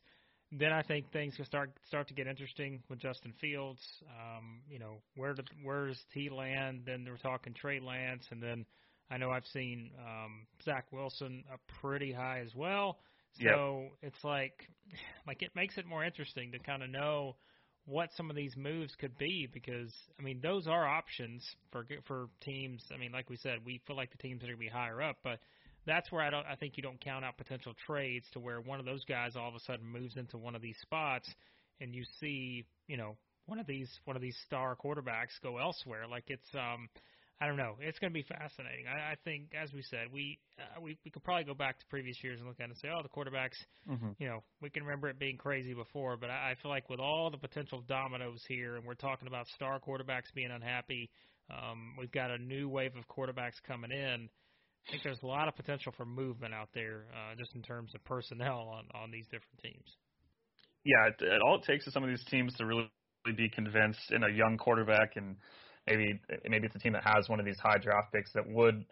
then 0.51 0.71
I 0.73 0.81
think 0.81 1.11
things 1.11 1.35
can 1.35 1.45
start 1.45 1.71
start 1.87 2.07
to 2.09 2.13
get 2.13 2.27
interesting 2.27 2.83
with 2.89 2.99
Justin 2.99 3.33
Fields. 3.39 3.79
Um, 4.09 4.61
you 4.69 4.79
know, 4.79 4.97
where 5.15 5.33
did, 5.33 5.47
where 5.63 5.87
does 5.87 5.99
he 6.13 6.29
land? 6.29 6.81
Then 6.85 7.05
we're 7.07 7.17
talking 7.17 7.53
Trey 7.53 7.79
Lance, 7.79 8.25
and 8.31 8.41
then 8.41 8.65
I 9.09 9.17
know 9.17 9.31
I've 9.31 9.45
seen 9.53 9.91
um, 9.99 10.45
Zach 10.63 10.85
Wilson 10.91 11.43
up 11.51 11.61
pretty 11.81 12.11
high 12.11 12.41
as 12.45 12.53
well. 12.55 12.99
So 13.41 13.81
yep. 13.83 13.91
it's 14.13 14.23
like, 14.23 14.67
like 15.27 15.41
it 15.41 15.51
makes 15.55 15.77
it 15.77 15.85
more 15.85 16.03
interesting 16.03 16.51
to 16.51 16.59
kind 16.59 16.83
of 16.83 16.89
know 16.89 17.35
what 17.89 18.09
some 18.15 18.29
of 18.29 18.35
these 18.35 18.55
moves 18.55 18.93
could 18.99 19.17
be 19.17 19.47
because 19.51 19.91
I 20.19 20.21
mean 20.21 20.39
those 20.41 20.67
are 20.67 20.87
options 20.87 21.43
for 21.71 21.85
for 22.05 22.27
teams. 22.41 22.83
I 22.93 22.97
mean, 22.97 23.11
like 23.11 23.29
we 23.29 23.37
said, 23.37 23.59
we 23.65 23.81
feel 23.87 23.95
like 23.95 24.11
the 24.11 24.17
teams 24.17 24.43
are 24.43 24.47
going 24.47 24.57
to 24.57 24.59
be 24.59 24.67
higher 24.67 25.01
up, 25.01 25.17
but 25.23 25.39
that's 25.85 26.11
where 26.11 26.21
I 26.21 26.29
don't. 26.29 26.45
I 26.45 26.55
think 26.55 26.77
you 26.77 26.83
don't 26.83 26.99
count 27.01 27.25
out 27.25 27.37
potential 27.37 27.73
trades 27.85 28.25
to 28.33 28.39
where 28.39 28.61
one 28.61 28.79
of 28.79 28.85
those 28.85 29.03
guys 29.05 29.35
all 29.35 29.49
of 29.49 29.55
a 29.55 29.59
sudden 29.61 29.87
moves 29.87 30.17
into 30.17 30.37
one 30.37 30.55
of 30.55 30.61
these 30.61 30.77
spots, 30.81 31.27
and 31.81 31.95
you 31.95 32.03
see, 32.19 32.65
you 32.87 32.97
know, 32.97 33.17
one 33.47 33.59
of 33.59 33.65
these 33.65 33.89
one 34.05 34.15
of 34.15 34.21
these 34.21 34.37
star 34.45 34.75
quarterbacks 34.75 35.41
go 35.41 35.57
elsewhere. 35.57 36.05
Like 36.09 36.25
it's, 36.27 36.47
um, 36.53 36.89
I 37.41 37.47
don't 37.47 37.55
know. 37.55 37.75
It's 37.79 37.99
going 37.99 38.11
to 38.11 38.13
be 38.13 38.23
fascinating. 38.23 38.85
I, 38.87 39.13
I 39.13 39.15
think, 39.23 39.53
as 39.55 39.71
we 39.71 39.81
said, 39.81 40.07
we 40.11 40.39
uh, 40.59 40.81
we 40.81 40.97
we 41.05 41.11
could 41.11 41.23
probably 41.23 41.45
go 41.45 41.53
back 41.53 41.79
to 41.79 41.85
previous 41.89 42.21
years 42.21 42.39
and 42.39 42.47
look 42.47 42.59
at 42.59 42.63
it 42.63 42.71
and 42.71 42.77
say, 42.77 42.89
oh, 42.89 43.01
the 43.01 43.09
quarterbacks. 43.09 43.55
Mm-hmm. 43.89 44.09
You 44.19 44.27
know, 44.27 44.43
we 44.61 44.69
can 44.69 44.83
remember 44.83 45.07
it 45.07 45.19
being 45.19 45.37
crazy 45.37 45.73
before, 45.73 46.17
but 46.17 46.29
I, 46.29 46.51
I 46.51 46.55
feel 46.61 46.69
like 46.69 46.89
with 46.89 46.99
all 46.99 47.31
the 47.31 47.37
potential 47.37 47.81
dominoes 47.87 48.43
here, 48.47 48.75
and 48.75 48.85
we're 48.85 48.95
talking 48.95 49.27
about 49.27 49.47
star 49.47 49.79
quarterbacks 49.79 50.33
being 50.35 50.51
unhappy. 50.51 51.09
Um, 51.49 51.95
we've 51.97 52.11
got 52.11 52.29
a 52.29 52.37
new 52.37 52.69
wave 52.69 52.91
of 52.95 53.07
quarterbacks 53.07 53.55
coming 53.65 53.91
in. 53.91 54.29
I 54.87 54.91
think 54.91 55.03
there's 55.03 55.21
a 55.23 55.27
lot 55.27 55.47
of 55.47 55.55
potential 55.55 55.93
for 55.95 56.05
movement 56.05 56.53
out 56.53 56.69
there, 56.73 57.05
uh, 57.13 57.35
just 57.37 57.55
in 57.55 57.61
terms 57.61 57.95
of 57.95 58.03
personnel 58.03 58.69
on 58.73 59.01
on 59.01 59.11
these 59.11 59.25
different 59.25 59.59
teams. 59.63 59.95
Yeah, 60.83 61.07
it, 61.07 61.15
it, 61.21 61.41
all 61.41 61.55
it 61.55 61.63
takes 61.63 61.87
is 61.87 61.93
some 61.93 62.03
of 62.03 62.09
these 62.09 62.23
teams 62.25 62.53
to 62.55 62.65
really 62.65 62.89
be 63.35 63.49
convinced 63.49 64.11
in 64.11 64.23
a 64.23 64.29
young 64.29 64.57
quarterback, 64.57 65.15
and 65.15 65.37
maybe 65.89 66.19
maybe 66.47 66.67
it's 66.67 66.75
a 66.75 66.79
team 66.79 66.93
that 66.93 67.03
has 67.03 67.29
one 67.29 67.39
of 67.39 67.45
these 67.45 67.59
high 67.59 67.77
draft 67.77 68.13
picks 68.13 68.31
that 68.33 68.47
would 68.47 68.85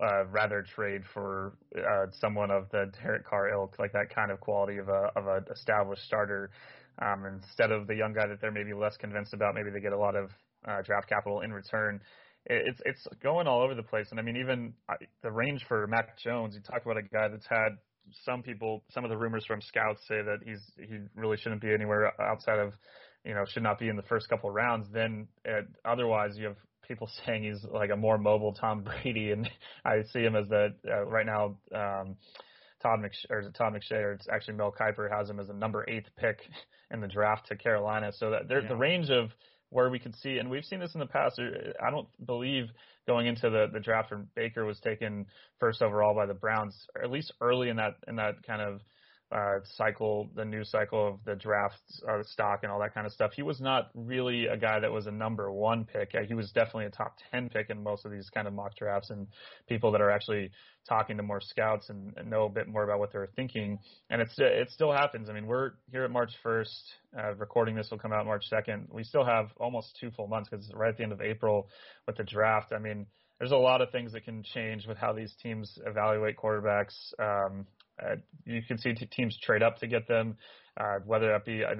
uh, 0.00 0.26
rather 0.26 0.62
trade 0.62 1.02
for 1.12 1.56
uh, 1.76 2.06
someone 2.20 2.50
of 2.50 2.68
the 2.70 2.90
Derek 3.02 3.24
Carr 3.26 3.50
ilk, 3.50 3.78
like 3.78 3.92
that 3.92 4.14
kind 4.14 4.30
of 4.30 4.40
quality 4.40 4.78
of 4.78 4.88
a 4.88 5.10
of 5.16 5.26
an 5.26 5.44
established 5.50 6.02
starter, 6.04 6.50
um, 7.02 7.24
instead 7.26 7.70
of 7.70 7.86
the 7.86 7.94
young 7.94 8.12
guy 8.12 8.26
that 8.26 8.40
they're 8.40 8.52
maybe 8.52 8.72
less 8.72 8.96
convinced 8.96 9.34
about. 9.34 9.54
Maybe 9.54 9.70
they 9.70 9.80
get 9.80 9.92
a 9.92 9.98
lot 9.98 10.16
of 10.16 10.30
uh, 10.66 10.82
draft 10.82 11.08
capital 11.08 11.40
in 11.40 11.52
return 11.52 12.00
it's 12.48 12.80
it's 12.84 13.06
going 13.22 13.46
all 13.46 13.60
over 13.62 13.74
the 13.74 13.82
place. 13.82 14.06
And 14.10 14.20
I 14.20 14.22
mean, 14.22 14.36
even 14.36 14.72
the 15.22 15.30
range 15.30 15.64
for 15.66 15.86
Mac 15.86 16.18
Jones, 16.18 16.54
you 16.54 16.60
talk 16.60 16.84
about 16.84 16.96
a 16.96 17.02
guy 17.02 17.28
that's 17.28 17.46
had 17.46 17.70
some 18.24 18.42
people, 18.42 18.84
some 18.90 19.04
of 19.04 19.10
the 19.10 19.16
rumors 19.16 19.44
from 19.46 19.60
scouts 19.60 20.00
say 20.06 20.22
that 20.22 20.38
he's 20.44 20.62
he 20.76 20.98
really 21.14 21.36
shouldn't 21.36 21.60
be 21.60 21.72
anywhere 21.72 22.12
outside 22.20 22.58
of, 22.58 22.72
you 23.26 23.34
know, 23.34 23.44
should 23.46 23.62
not 23.62 23.78
be 23.78 23.88
in 23.88 23.96
the 23.96 24.02
first 24.02 24.28
couple 24.28 24.48
of 24.48 24.54
rounds. 24.54 24.86
Then 24.92 25.26
uh, 25.46 25.62
otherwise, 25.84 26.36
you 26.36 26.46
have 26.46 26.56
people 26.86 27.10
saying 27.26 27.44
he's 27.44 27.64
like 27.70 27.90
a 27.90 27.96
more 27.96 28.18
mobile 28.18 28.52
Tom 28.52 28.84
Brady, 28.84 29.32
and 29.32 29.48
I 29.84 30.02
see 30.12 30.20
him 30.20 30.36
as 30.36 30.48
the 30.48 30.74
uh, 30.88 31.04
right 31.04 31.26
now. 31.26 31.56
Um, 31.74 32.16
Todd 32.82 33.00
McShay, 33.00 33.30
or 33.30 33.40
is 33.40 33.46
it 33.46 33.54
Todd 33.54 33.72
McShay, 33.72 34.02
or 34.02 34.12
it's 34.12 34.28
actually 34.30 34.54
Mel 34.54 34.72
Kiper 34.78 35.10
has 35.10 35.30
him 35.30 35.40
as 35.40 35.48
a 35.48 35.54
number 35.54 35.84
eighth 35.88 36.08
pick 36.16 36.38
in 36.90 37.00
the 37.00 37.08
draft 37.08 37.48
to 37.48 37.56
Carolina. 37.56 38.12
So 38.12 38.30
that 38.30 38.48
there, 38.48 38.60
yeah. 38.60 38.68
the 38.68 38.76
range 38.76 39.08
of 39.10 39.30
where 39.70 39.88
we 39.90 39.98
could 39.98 40.14
see, 40.16 40.38
and 40.38 40.48
we've 40.48 40.64
seen 40.64 40.78
this 40.78 40.94
in 40.94 41.00
the 41.00 41.06
past. 41.06 41.40
I 41.40 41.90
don't 41.90 42.06
believe 42.24 42.66
going 43.06 43.26
into 43.26 43.50
the 43.50 43.66
the 43.72 43.80
draft 43.80 44.10
when 44.10 44.28
Baker 44.36 44.64
was 44.64 44.78
taken 44.80 45.26
first 45.58 45.82
overall 45.82 46.14
by 46.14 46.26
the 46.26 46.34
Browns, 46.34 46.76
or 46.94 47.02
at 47.02 47.10
least 47.10 47.32
early 47.40 47.70
in 47.70 47.76
that 47.76 47.94
in 48.06 48.16
that 48.16 48.46
kind 48.46 48.60
of 48.60 48.82
uh, 49.32 49.58
cycle, 49.76 50.28
the 50.36 50.44
new 50.44 50.62
cycle 50.64 51.08
of 51.08 51.18
the 51.24 51.34
draft 51.34 51.80
uh, 52.08 52.22
stock 52.22 52.60
and 52.62 52.70
all 52.70 52.78
that 52.78 52.94
kind 52.94 53.06
of 53.06 53.12
stuff. 53.12 53.32
He 53.34 53.42
was 53.42 53.60
not 53.60 53.90
really 53.94 54.46
a 54.46 54.56
guy 54.56 54.78
that 54.78 54.92
was 54.92 55.06
a 55.06 55.10
number 55.10 55.50
one 55.50 55.84
pick. 55.84 56.14
He 56.26 56.34
was 56.34 56.52
definitely 56.52 56.86
a 56.86 56.90
top 56.90 57.16
10 57.32 57.48
pick 57.48 57.70
in 57.70 57.82
most 57.82 58.04
of 58.04 58.12
these 58.12 58.30
kind 58.30 58.46
of 58.46 58.54
mock 58.54 58.76
drafts 58.76 59.10
and 59.10 59.26
people 59.68 59.90
that 59.92 60.00
are 60.00 60.10
actually 60.10 60.52
talking 60.88 61.16
to 61.16 61.24
more 61.24 61.40
scouts 61.40 61.88
and, 61.88 62.14
and 62.16 62.30
know 62.30 62.44
a 62.44 62.48
bit 62.48 62.68
more 62.68 62.84
about 62.84 63.00
what 63.00 63.12
they're 63.12 63.28
thinking. 63.34 63.80
And 64.10 64.22
it's, 64.22 64.34
it 64.38 64.70
still 64.70 64.92
happens. 64.92 65.28
I 65.28 65.32
mean, 65.32 65.46
we're 65.46 65.72
here 65.90 66.04
at 66.04 66.10
March 66.12 66.30
1st, 66.44 66.82
uh, 67.18 67.34
recording 67.34 67.74
this 67.74 67.88
will 67.90 67.98
come 67.98 68.12
out 68.12 68.26
March 68.26 68.44
2nd. 68.52 68.92
We 68.92 69.02
still 69.02 69.24
have 69.24 69.48
almost 69.56 69.96
two 70.00 70.12
full 70.12 70.28
months 70.28 70.48
because 70.48 70.70
right 70.72 70.90
at 70.90 70.96
the 70.96 71.02
end 71.02 71.12
of 71.12 71.20
April 71.20 71.68
with 72.06 72.16
the 72.16 72.24
draft. 72.24 72.72
I 72.72 72.78
mean, 72.78 73.06
there's 73.38 73.52
a 73.52 73.56
lot 73.56 73.82
of 73.82 73.90
things 73.90 74.12
that 74.12 74.24
can 74.24 74.42
change 74.42 74.86
with 74.86 74.96
how 74.96 75.12
these 75.12 75.34
teams 75.42 75.78
evaluate 75.84 76.36
quarterbacks. 76.36 76.94
Um, 77.18 77.66
uh, 78.02 78.16
you 78.44 78.62
can 78.62 78.78
see 78.78 78.92
t- 78.94 79.06
teams 79.06 79.38
trade 79.42 79.62
up 79.62 79.78
to 79.78 79.86
get 79.86 80.06
them, 80.08 80.36
uh, 80.78 80.98
whether 81.04 81.28
that 81.28 81.44
be 81.44 81.62
a, 81.62 81.74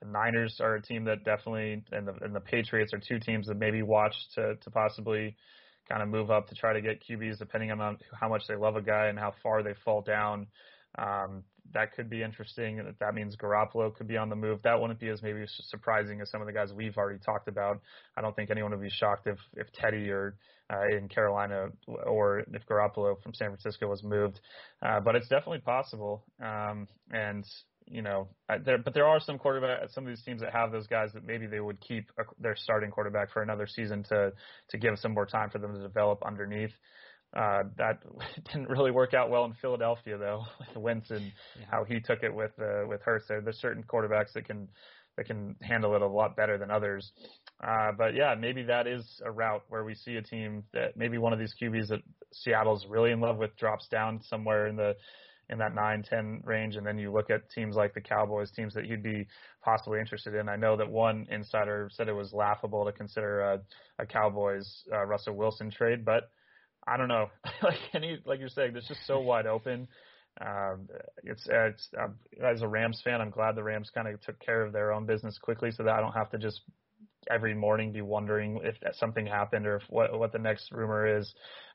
the 0.00 0.08
Niners 0.08 0.58
are 0.60 0.76
a 0.76 0.82
team 0.82 1.04
that 1.04 1.24
definitely, 1.24 1.82
and 1.92 2.08
the, 2.08 2.14
and 2.22 2.34
the 2.34 2.40
Patriots 2.40 2.92
are 2.92 2.98
two 2.98 3.18
teams 3.18 3.46
that 3.46 3.56
maybe 3.56 3.82
watch 3.82 4.14
to, 4.34 4.56
to 4.56 4.70
possibly 4.70 5.36
kind 5.88 6.02
of 6.02 6.08
move 6.08 6.30
up 6.30 6.48
to 6.48 6.54
try 6.54 6.72
to 6.72 6.80
get 6.80 7.02
QBs 7.02 7.38
depending 7.38 7.70
on 7.70 7.98
how 8.18 8.28
much 8.28 8.42
they 8.48 8.56
love 8.56 8.76
a 8.76 8.82
guy 8.82 9.06
and 9.06 9.18
how 9.18 9.32
far 9.42 9.62
they 9.62 9.74
fall 9.84 10.02
down. 10.02 10.46
Um, 10.98 11.44
that 11.72 11.94
could 11.94 12.10
be 12.10 12.22
interesting. 12.22 12.78
And 12.78 12.94
that 12.98 13.14
means 13.14 13.36
Garoppolo 13.36 13.94
could 13.94 14.08
be 14.08 14.16
on 14.16 14.28
the 14.28 14.36
move. 14.36 14.60
That 14.62 14.80
wouldn't 14.80 15.00
be 15.00 15.08
as 15.08 15.22
maybe 15.22 15.44
surprising 15.46 16.20
as 16.20 16.30
some 16.30 16.40
of 16.40 16.46
the 16.46 16.52
guys 16.52 16.72
we've 16.72 16.96
already 16.96 17.18
talked 17.18 17.48
about. 17.48 17.80
I 18.16 18.20
don't 18.20 18.34
think 18.34 18.50
anyone 18.50 18.72
would 18.72 18.82
be 18.82 18.90
shocked 18.90 19.26
if 19.26 19.38
if 19.56 19.72
Teddy 19.72 20.10
or 20.10 20.36
uh, 20.72 20.86
in 20.96 21.08
Carolina 21.08 21.68
or 21.86 22.40
if 22.40 22.66
Garoppolo 22.66 23.20
from 23.22 23.34
San 23.34 23.48
Francisco 23.48 23.88
was 23.88 24.02
moved. 24.02 24.40
Uh, 24.82 25.00
but 25.00 25.16
it's 25.16 25.28
definitely 25.28 25.60
possible. 25.60 26.24
Um, 26.40 26.88
and 27.10 27.44
you 27.86 28.02
know, 28.02 28.28
there, 28.64 28.78
but 28.78 28.94
there 28.94 29.06
are 29.06 29.20
some 29.20 29.38
quarterback, 29.38 29.90
some 29.90 30.04
of 30.04 30.08
these 30.08 30.22
teams 30.24 30.40
that 30.40 30.52
have 30.52 30.72
those 30.72 30.86
guys 30.86 31.10
that 31.14 31.26
maybe 31.26 31.46
they 31.46 31.60
would 31.60 31.80
keep 31.80 32.10
a, 32.18 32.22
their 32.40 32.56
starting 32.56 32.90
quarterback 32.90 33.32
for 33.32 33.42
another 33.42 33.66
season 33.66 34.02
to 34.04 34.32
to 34.68 34.78
give 34.78 34.98
some 34.98 35.12
more 35.12 35.26
time 35.26 35.50
for 35.50 35.58
them 35.58 35.74
to 35.74 35.80
develop 35.80 36.22
underneath. 36.24 36.72
Uh, 37.34 37.62
that 37.78 38.02
didn't 38.52 38.68
really 38.68 38.90
work 38.90 39.14
out 39.14 39.30
well 39.30 39.44
in 39.44 39.54
Philadelphia 39.54 40.18
though, 40.18 40.44
with 40.58 40.76
Wentz 40.76 41.10
and 41.10 41.32
yeah. 41.58 41.66
how 41.70 41.84
he 41.84 42.00
took 42.00 42.22
it 42.22 42.34
with 42.34 42.52
uh, 42.60 42.86
with 42.86 43.00
Hurts. 43.02 43.26
There, 43.28 43.40
there's 43.40 43.58
certain 43.58 43.82
quarterbacks 43.82 44.32
that 44.34 44.46
can 44.46 44.68
that 45.16 45.26
can 45.26 45.56
handle 45.60 45.94
it 45.94 46.02
a 46.02 46.06
lot 46.06 46.36
better 46.36 46.58
than 46.58 46.70
others. 46.70 47.12
Uh, 47.62 47.92
but 47.96 48.14
yeah, 48.14 48.34
maybe 48.38 48.62
that 48.64 48.86
is 48.86 49.20
a 49.24 49.30
route 49.30 49.62
where 49.68 49.84
we 49.84 49.94
see 49.94 50.16
a 50.16 50.22
team 50.22 50.64
that 50.72 50.96
maybe 50.96 51.18
one 51.18 51.32
of 51.32 51.38
these 51.38 51.54
QBs 51.60 51.88
that 51.88 52.00
Seattle's 52.32 52.86
really 52.88 53.10
in 53.10 53.20
love 53.20 53.36
with 53.36 53.54
drops 53.56 53.88
down 53.88 54.20
somewhere 54.22 54.66
in 54.66 54.76
the 54.76 54.94
in 55.48 55.58
that 55.58 55.74
nine 55.74 56.02
ten 56.02 56.40
range, 56.44 56.76
and 56.76 56.86
then 56.86 56.98
you 56.98 57.12
look 57.12 57.30
at 57.30 57.50
teams 57.50 57.76
like 57.76 57.94
the 57.94 58.00
Cowboys, 58.00 58.50
teams 58.50 58.74
that 58.74 58.84
he'd 58.84 59.02
be 59.02 59.26
possibly 59.62 60.00
interested 60.00 60.34
in. 60.34 60.48
I 60.48 60.56
know 60.56 60.76
that 60.76 60.90
one 60.90 61.26
insider 61.30 61.88
said 61.92 62.08
it 62.08 62.14
was 62.14 62.32
laughable 62.32 62.84
to 62.84 62.92
consider 62.92 63.40
a, 63.40 63.60
a 63.98 64.06
Cowboys 64.06 64.82
uh, 64.92 65.04
Russell 65.04 65.34
Wilson 65.34 65.70
trade, 65.70 66.04
but 66.04 66.30
I 66.86 66.96
don't 66.96 67.08
know. 67.08 67.26
like 67.62 67.78
any, 67.94 68.18
like 68.24 68.40
you're 68.40 68.48
saying, 68.48 68.76
it's 68.76 68.88
just 68.88 69.06
so 69.06 69.20
wide 69.20 69.46
open. 69.46 69.88
Um, 70.40 70.88
it's, 71.22 71.46
it's 71.48 71.88
um, 72.00 72.14
as 72.42 72.62
a 72.62 72.68
Rams 72.68 73.00
fan, 73.04 73.20
I'm 73.20 73.30
glad 73.30 73.54
the 73.54 73.62
Rams 73.62 73.90
kind 73.94 74.08
of 74.08 74.20
took 74.22 74.40
care 74.40 74.62
of 74.62 74.72
their 74.72 74.92
own 74.92 75.06
business 75.06 75.38
quickly, 75.38 75.70
so 75.70 75.82
that 75.82 75.94
I 75.94 76.00
don't 76.00 76.12
have 76.12 76.30
to 76.30 76.38
just 76.38 76.62
every 77.30 77.54
morning 77.54 77.92
be 77.92 78.00
wondering 78.00 78.60
if 78.62 78.76
something 78.96 79.26
happened 79.26 79.66
or 79.66 79.76
if 79.76 79.82
what 79.88 80.18
what 80.18 80.32
the 80.32 80.38
next 80.38 80.72
rumor 80.72 81.18
is. 81.18 81.32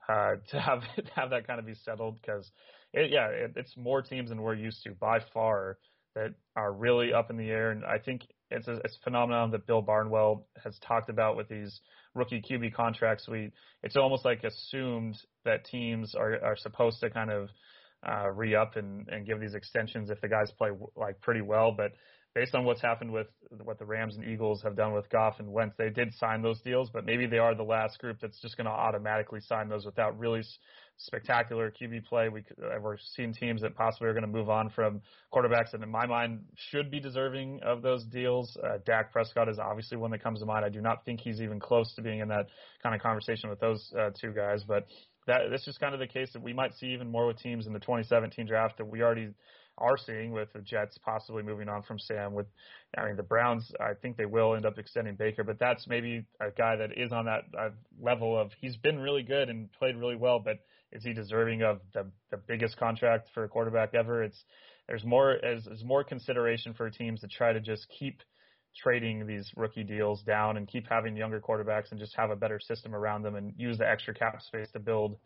Uh, 0.10 0.36
to 0.52 0.60
have 0.60 0.82
to 0.96 1.12
have 1.16 1.30
that 1.30 1.46
kind 1.46 1.60
of 1.60 1.66
be 1.66 1.76
settled 1.76 2.20
because 2.22 2.50
it, 2.94 3.12
yeah, 3.12 3.28
it, 3.28 3.54
it's 3.56 3.76
more 3.78 4.02
teams 4.02 4.30
than 4.30 4.42
we're 4.42 4.56
used 4.56 4.82
to 4.84 4.92
by 4.92 5.20
far 5.34 5.78
that 6.16 6.34
are 6.56 6.74
really 6.74 7.14
up 7.14 7.30
in 7.30 7.38
the 7.38 7.50
air, 7.50 7.72
and 7.72 7.86
I 7.86 8.00
think 8.00 8.24
it's 8.50 8.68
a, 8.68 8.78
it's 8.84 8.98
a 8.98 9.04
phenomenon 9.04 9.52
that 9.52 9.68
Bill 9.68 9.82
Barnwell 9.82 10.48
has 10.64 10.78
talked 10.80 11.10
about 11.10 11.38
with 11.38 11.48
these 11.48 11.80
rookie 12.18 12.42
QB 12.42 12.74
contracts. 12.74 13.28
We 13.28 13.52
it's 13.84 13.96
almost 13.96 14.26
like 14.26 14.44
assumed 14.44 15.18
that 15.46 15.66
teams 15.66 16.16
are 16.16 16.44
are 16.44 16.58
supposed 16.58 17.00
to 17.02 17.10
kind 17.10 17.32
of 17.32 17.50
uh, 18.08 18.30
re 18.30 18.56
up 18.56 18.76
and 18.76 19.08
and 19.10 19.26
give 19.26 19.40
these 19.40 19.54
extensions 19.54 20.10
if 20.10 20.20
the 20.22 20.28
guys 20.28 20.52
play 20.58 20.70
like 20.96 21.22
pretty 21.22 21.42
well, 21.42 21.72
but 21.72 21.92
based 22.38 22.54
on 22.54 22.66
what's 22.66 22.82
happened 22.82 23.12
with 23.12 23.26
what 23.64 23.80
the 23.80 23.86
Rams 23.86 24.16
and 24.16 24.24
Eagles 24.24 24.62
have 24.62 24.76
done 24.76 24.94
with 24.94 25.10
Goff 25.10 25.40
and 25.40 25.52
Wentz, 25.52 25.74
they 25.76 25.90
did 25.90 26.14
sign 26.14 26.44
those 26.44 26.62
deals, 26.62 26.92
but 26.94 27.04
maybe 27.04 27.26
they 27.26 27.40
are 27.40 27.56
the 27.56 27.64
last 27.64 27.98
group 27.98 28.18
that's 28.22 28.40
just 28.40 28.56
going 28.58 28.66
to 28.66 28.72
automatically 28.72 29.40
sign 29.40 29.70
those 29.70 29.86
without 29.86 30.20
really 30.20 30.44
spectacular 30.98 31.72
QB 31.72 32.06
play. 32.06 32.30
We 32.30 32.42
uh, 32.64 32.80
we're 32.80 32.98
seeing 33.16 33.34
teams 33.34 33.62
that 33.62 33.76
possibly 33.76 34.10
are 34.10 34.14
going 34.14 34.22
to 34.22 34.30
move 34.30 34.52
on 34.52 34.70
from 34.70 35.02
quarterbacks 35.34 35.72
that, 35.72 35.82
in 35.82 35.90
my 35.90 36.06
mind, 36.06 36.42
should 36.70 36.92
be 36.92 37.00
deserving 37.00 37.62
of 37.64 37.82
those 37.82 38.06
deals. 38.06 38.56
Uh, 38.64 38.78
Dak 38.86 39.12
Prescott 39.12 39.50
is 39.50 39.58
obviously 39.58 39.98
one 39.98 40.12
that 40.12 40.22
comes 40.22 40.40
to 40.42 40.46
mind. 40.46 40.64
I 40.64 40.70
do 40.70 40.82
not 40.82 41.06
think 41.06 41.22
he's 41.22 41.42
even 41.42 41.60
close 41.60 41.92
to 41.96 42.04
being 42.04 42.20
in 42.20 42.28
that 42.28 42.46
kind 42.84 42.94
of 42.94 43.02
conversation 43.02 43.50
with 43.50 43.60
those 43.60 43.92
uh, 44.00 44.12
two 44.22 44.32
guys, 44.32 44.64
but 44.64 44.86
that 45.26 45.50
this 45.50 45.68
is 45.68 45.76
kind 45.80 45.96
of 45.96 46.00
the 46.00 46.08
case 46.08 46.30
that 46.34 46.44
we 46.44 46.54
might 46.54 46.76
see 46.76 46.88
even 46.88 47.10
more 47.10 47.26
with 47.26 47.40
teams 47.40 47.66
in 47.66 47.74
the 47.74 47.80
2017 47.80 48.46
draft 48.46 48.78
that 48.78 48.86
we 48.86 49.02
already 49.02 49.30
are 49.78 49.98
seeing 49.98 50.32
with 50.32 50.52
the 50.54 50.62
Jets 50.62 50.98
possibly 50.98 51.44
moving 51.44 51.70
on 51.70 51.84
from 51.84 52.00
Sam. 52.00 52.34
With, 52.34 52.48
I 52.98 53.06
mean, 53.06 53.16
the 53.16 53.24
Browns, 53.24 53.72
I 53.80 53.94
think 53.94 54.18
they 54.18 54.26
will 54.26 54.56
end 54.56 54.66
up 54.66 54.78
extending 54.78 55.16
Baker, 55.16 55.44
but 55.44 55.60
that's 55.60 55.88
maybe 55.88 56.26
a 56.40 56.52
guy 56.52 56.76
that 56.78 56.98
is 56.98 57.12
on 57.12 57.26
that 57.26 57.44
uh, 57.58 57.70
level 58.02 58.40
of 58.40 58.52
he's 58.60 58.78
been 58.78 59.00
really 59.00 59.24
good 59.24 59.50
and 59.50 59.72
played 59.74 59.96
really 59.96 60.16
well, 60.16 60.40
but 60.40 60.60
is 60.92 61.04
he 61.04 61.14
deserving 61.14 61.64
of 61.64 61.82
the 61.94 62.10
the 62.32 62.38
biggest 62.38 62.78
contract 62.78 63.30
for 63.34 63.44
a 63.44 63.50
quarterback 63.50 63.94
ever? 63.94 64.24
It's 64.24 64.42
there's 64.88 65.04
more 65.04 65.32
as 65.34 65.66
there's 65.66 65.84
more 65.84 66.04
consideration 66.04 66.74
for 66.74 66.90
teams 66.90 67.22
to 67.22 67.28
try 67.28 67.54
to 67.54 67.60
just 67.60 67.88
keep 68.00 68.22
trading 68.76 69.26
these 69.26 69.52
rookie 69.56 69.84
deals 69.84 70.22
down 70.24 70.56
and 70.58 70.68
keep 70.68 70.88
having 70.88 71.16
younger 71.18 71.42
quarterbacks 71.42 71.92
and 71.92 72.00
just 72.00 72.16
have 72.16 72.30
a 72.30 72.36
better 72.36 72.60
system 72.60 72.96
around 72.96 73.24
them 73.24 73.36
and 73.36 73.54
use 73.58 73.78
the 73.78 73.90
extra 73.90 74.14
cap 74.14 74.42
space 74.42 74.70
to 74.72 74.80
build 74.80 75.18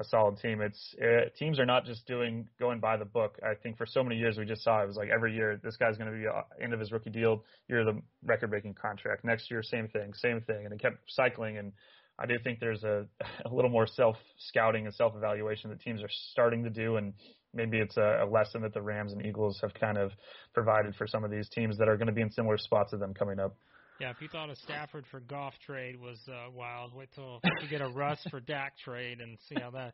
a 0.00 0.04
solid 0.04 0.38
team. 0.38 0.60
It's 0.60 0.94
it, 0.98 1.26
uh, 1.26 1.30
teams 1.38 1.60
are 1.60 1.66
not 1.66 1.84
just 1.84 2.06
doing 2.06 2.48
going 2.58 2.80
by 2.80 2.96
the 2.96 3.04
book. 3.04 3.38
I 3.42 3.54
think 3.54 3.76
for 3.76 3.86
so 3.86 4.02
many 4.02 4.16
years 4.16 4.38
we 4.38 4.46
just 4.46 4.64
saw 4.64 4.82
it 4.82 4.86
was 4.86 4.96
like 4.96 5.10
every 5.14 5.34
year 5.34 5.60
this 5.62 5.76
guy's 5.76 5.96
going 5.98 6.10
to 6.10 6.18
be 6.18 6.26
uh, 6.26 6.42
end 6.60 6.72
of 6.72 6.80
his 6.80 6.90
rookie 6.90 7.10
deal, 7.10 7.44
you're 7.68 7.84
the 7.84 8.00
record 8.24 8.50
breaking 8.50 8.74
contract. 8.74 9.24
Next 9.24 9.50
year 9.50 9.62
same 9.62 9.88
thing, 9.88 10.14
same 10.14 10.40
thing, 10.40 10.64
and 10.64 10.72
it 10.72 10.80
kept 10.80 10.96
cycling. 11.08 11.58
And 11.58 11.72
I 12.18 12.26
do 12.26 12.38
think 12.42 12.60
there's 12.60 12.82
a 12.82 13.06
a 13.44 13.54
little 13.54 13.70
more 13.70 13.86
self 13.86 14.16
scouting 14.38 14.86
and 14.86 14.94
self 14.94 15.14
evaluation 15.14 15.70
that 15.70 15.80
teams 15.80 16.02
are 16.02 16.10
starting 16.32 16.64
to 16.64 16.70
do, 16.70 16.96
and 16.96 17.12
maybe 17.52 17.78
it's 17.78 17.98
a, 17.98 18.24
a 18.24 18.26
lesson 18.26 18.62
that 18.62 18.72
the 18.72 18.82
Rams 18.82 19.12
and 19.12 19.24
Eagles 19.24 19.58
have 19.60 19.74
kind 19.74 19.98
of 19.98 20.12
provided 20.54 20.94
for 20.96 21.06
some 21.06 21.24
of 21.24 21.30
these 21.30 21.48
teams 21.50 21.76
that 21.78 21.88
are 21.88 21.96
going 21.96 22.08
to 22.08 22.12
be 22.12 22.22
in 22.22 22.30
similar 22.30 22.56
spots 22.56 22.92
to 22.92 22.96
them 22.96 23.12
coming 23.12 23.38
up. 23.38 23.56
Yeah, 24.00 24.08
if 24.08 24.22
you 24.22 24.28
thought 24.28 24.48
a 24.48 24.56
Stafford 24.56 25.04
for 25.10 25.20
Goff 25.20 25.52
trade 25.66 26.00
was 26.00 26.18
uh, 26.26 26.50
wild, 26.50 26.94
wait 26.96 27.10
till 27.14 27.38
you 27.62 27.68
get 27.68 27.82
a 27.82 27.88
Russ 27.88 28.18
for 28.30 28.40
Dak 28.40 28.72
trade 28.78 29.20
and 29.20 29.36
see 29.46 29.56
how 29.60 29.70
that 29.72 29.92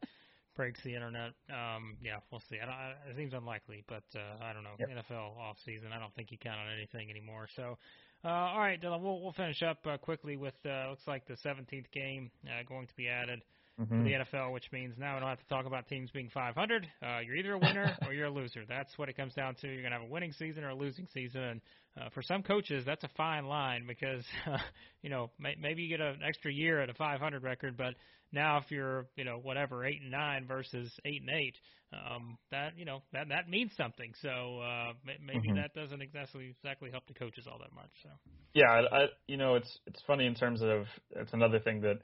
breaks 0.55 0.81
the 0.85 0.95
internet. 0.95 1.33
Um, 1.51 1.97
yeah, 2.01 2.19
we'll 2.31 2.43
see. 2.49 2.59
I 2.63 2.67
don't, 2.67 2.75
I, 2.75 2.95
it 3.11 3.17
seems 3.17 3.35
unlikely, 3.35 3.83
but 3.89 4.05
uh, 4.15 4.45
I 4.45 4.53
don't 4.53 4.63
know. 4.63 4.79
Yep. 4.79 4.91
NFL 5.11 5.37
off 5.37 5.57
season, 5.65 5.89
I 5.93 5.99
don't 5.99 6.15
think 6.15 6.31
you 6.31 6.39
count 6.39 6.61
on 6.61 6.73
anything 6.73 7.11
anymore. 7.11 7.49
So, 7.57 7.79
uh, 8.25 8.29
all 8.29 8.61
right, 8.61 8.81
Dillon, 8.81 9.03
we'll 9.03 9.21
we'll 9.21 9.33
finish 9.33 9.61
up 9.65 9.79
uh, 9.85 9.97
quickly 9.97 10.37
with 10.37 10.55
uh, 10.65 10.91
looks 10.91 11.07
like 11.09 11.27
the 11.27 11.37
17th 11.45 11.91
game 11.93 12.31
uh, 12.47 12.63
going 12.69 12.87
to 12.87 12.95
be 12.95 13.09
added 13.09 13.43
mm-hmm. 13.81 14.05
the 14.05 14.13
NFL, 14.13 14.53
which 14.53 14.71
means 14.73 14.95
now 14.99 15.15
we 15.15 15.21
don't 15.21 15.29
have 15.29 15.41
to 15.41 15.49
talk 15.49 15.67
about 15.67 15.89
teams 15.89 16.11
being 16.11 16.31
500. 16.33 16.87
Uh, 17.03 17.21
you're 17.25 17.37
either 17.37 17.55
a 17.55 17.59
winner 17.59 17.97
or 18.07 18.13
you're 18.13 18.27
a 18.27 18.31
loser. 18.31 18.65
That's 18.69 18.97
what 18.97 19.09
it 19.09 19.17
comes 19.17 19.35
down 19.35 19.55
to. 19.57 19.67
You're 19.67 19.83
going 19.83 19.93
to 19.93 19.99
have 19.99 20.09
a 20.09 20.13
winning 20.13 20.33
season 20.33 20.65
or 20.65 20.71
a 20.71 20.75
losing 20.75 21.07
season. 21.13 21.43
And 21.43 21.61
uh, 22.01 22.09
for 22.11 22.23
some 22.23 22.43
coaches, 22.43 22.85
that's 22.87 23.05
a 23.05 23.11
fine 23.17 23.47
line 23.47 23.85
because, 23.87 24.25
uh, 24.47 24.59
you 25.03 25.11
know, 25.11 25.31
may, 25.39 25.55
maybe 25.61 25.83
you 25.83 25.89
get 25.89 26.01
an 26.01 26.21
extra 26.27 26.53
year 26.53 26.81
at 26.81 26.91
a 26.91 26.95
500 26.95 27.43
record, 27.43 27.77
but 27.77 27.95
now 28.33 28.59
if 28.59 28.65
you're, 28.71 29.07
you 29.17 29.25
know, 29.25 29.39
whatever, 29.39 29.85
8 29.85 30.01
and 30.03 30.11
9 30.11 30.47
versus 30.47 30.93
8 31.05 31.21
and 31.21 31.31
8, 31.31 31.57
um, 31.93 32.39
that, 32.51 32.73
you 32.77 32.85
know, 32.85 33.03
that, 33.13 33.29
that 33.29 33.49
means 33.49 33.73
something. 33.77 34.13
So 34.21 34.29
uh, 34.61 34.93
maybe 35.25 35.49
mm-hmm. 35.49 35.57
that 35.57 35.73
doesn't 35.75 36.03
exactly 36.03 36.55
exactly 36.59 36.91
help 36.91 37.07
the 37.07 37.15
coaches 37.15 37.47
all 37.51 37.59
that 37.59 37.73
much. 37.73 37.91
So. 38.03 38.09
Yeah, 38.55 38.83
I, 38.91 39.07
you 39.27 39.37
know, 39.37 39.55
it's 39.55 39.79
it's 39.87 40.03
funny 40.07 40.27
in 40.27 40.35
terms 40.35 40.63
of 40.63 40.87
it's 41.11 41.33
another 41.33 41.61
thing 41.61 41.83
that 41.83 42.01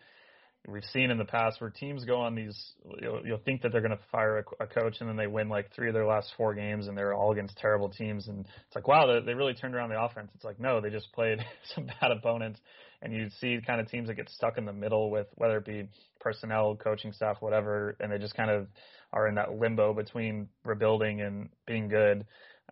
we've 0.68 0.84
seen 0.92 1.10
in 1.10 1.18
the 1.18 1.24
past 1.24 1.60
where 1.60 1.70
teams 1.70 2.04
go 2.04 2.20
on 2.20 2.34
these 2.34 2.72
you'll, 3.00 3.20
you'll 3.24 3.40
think 3.44 3.62
that 3.62 3.72
they're 3.72 3.80
going 3.80 3.96
to 3.96 4.04
fire 4.12 4.38
a, 4.38 4.64
a 4.64 4.66
coach 4.66 4.96
and 5.00 5.08
then 5.08 5.16
they 5.16 5.26
win 5.26 5.48
like 5.48 5.72
three 5.74 5.88
of 5.88 5.94
their 5.94 6.06
last 6.06 6.32
four 6.36 6.54
games 6.54 6.86
and 6.86 6.96
they're 6.96 7.14
all 7.14 7.32
against 7.32 7.56
terrible 7.56 7.88
teams 7.88 8.28
and 8.28 8.40
it's 8.40 8.74
like 8.74 8.86
wow 8.86 9.06
they, 9.06 9.26
they 9.26 9.34
really 9.34 9.54
turned 9.54 9.74
around 9.74 9.90
the 9.90 10.00
offense 10.00 10.30
it's 10.34 10.44
like 10.44 10.60
no 10.60 10.80
they 10.80 10.90
just 10.90 11.12
played 11.12 11.38
some 11.74 11.86
bad 11.86 12.12
opponents 12.12 12.60
and 13.02 13.12
you 13.12 13.28
see 13.40 13.58
kind 13.66 13.80
of 13.80 13.88
teams 13.88 14.06
that 14.06 14.14
get 14.14 14.28
stuck 14.30 14.56
in 14.56 14.64
the 14.64 14.72
middle 14.72 15.10
with 15.10 15.26
whether 15.34 15.56
it 15.56 15.64
be 15.64 15.88
personnel 16.20 16.76
coaching 16.76 17.12
staff 17.12 17.36
whatever 17.40 17.96
and 17.98 18.12
they 18.12 18.18
just 18.18 18.34
kind 18.34 18.50
of 18.50 18.68
are 19.12 19.26
in 19.26 19.34
that 19.34 19.52
limbo 19.52 19.92
between 19.92 20.48
rebuilding 20.64 21.20
and 21.20 21.48
being 21.66 21.88
good 21.88 22.24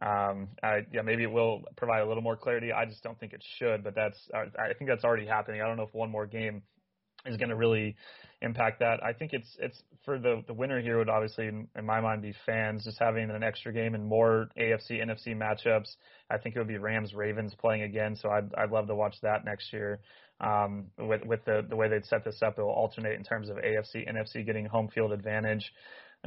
um, 0.02 0.48
I, 0.62 0.86
yeah, 0.94 1.02
maybe 1.02 1.24
it 1.24 1.30
will 1.30 1.60
provide 1.76 2.00
a 2.00 2.06
little 2.06 2.22
more 2.22 2.36
clarity. 2.36 2.72
I 2.72 2.86
just 2.86 3.02
don't 3.02 3.20
think 3.20 3.34
it 3.34 3.44
should, 3.58 3.84
but 3.84 3.94
that's 3.94 4.16
I 4.32 4.72
think 4.78 4.88
that's 4.88 5.04
already 5.04 5.26
happening. 5.26 5.60
I 5.60 5.66
don't 5.66 5.76
know 5.76 5.82
if 5.82 5.92
one 5.92 6.10
more 6.10 6.26
game 6.26 6.62
is 7.26 7.36
going 7.36 7.50
to 7.50 7.56
really 7.56 7.96
impact 8.42 8.80
that. 8.80 9.02
I 9.04 9.12
think 9.12 9.32
it's 9.32 9.56
it's 9.58 9.82
for 10.04 10.18
the 10.18 10.42
the 10.46 10.54
winner 10.54 10.80
here 10.80 10.98
would 10.98 11.08
obviously 11.08 11.46
in, 11.46 11.68
in 11.76 11.84
my 11.84 12.00
mind 12.00 12.22
be 12.22 12.34
fans 12.46 12.84
just 12.84 12.98
having 12.98 13.30
an 13.30 13.42
extra 13.42 13.72
game 13.72 13.94
and 13.94 14.06
more 14.06 14.48
AFC 14.58 15.02
NFC 15.02 15.36
matchups. 15.36 15.96
I 16.30 16.38
think 16.38 16.56
it 16.56 16.58
would 16.58 16.68
be 16.68 16.78
Rams 16.78 17.14
Ravens 17.14 17.54
playing 17.54 17.82
again, 17.82 18.16
so 18.16 18.30
I'd 18.30 18.54
I'd 18.54 18.70
love 18.70 18.86
to 18.86 18.94
watch 18.94 19.16
that 19.22 19.44
next 19.44 19.72
year. 19.72 20.00
Um, 20.40 20.86
with 20.98 21.24
with 21.26 21.44
the 21.44 21.66
the 21.68 21.76
way 21.76 21.88
they'd 21.88 22.06
set 22.06 22.24
this 22.24 22.40
up, 22.42 22.58
it 22.58 22.62
will 22.62 22.70
alternate 22.70 23.16
in 23.16 23.24
terms 23.24 23.50
of 23.50 23.56
AFC 23.56 24.08
NFC 24.08 24.44
getting 24.44 24.64
home 24.64 24.88
field 24.88 25.12
advantage 25.12 25.72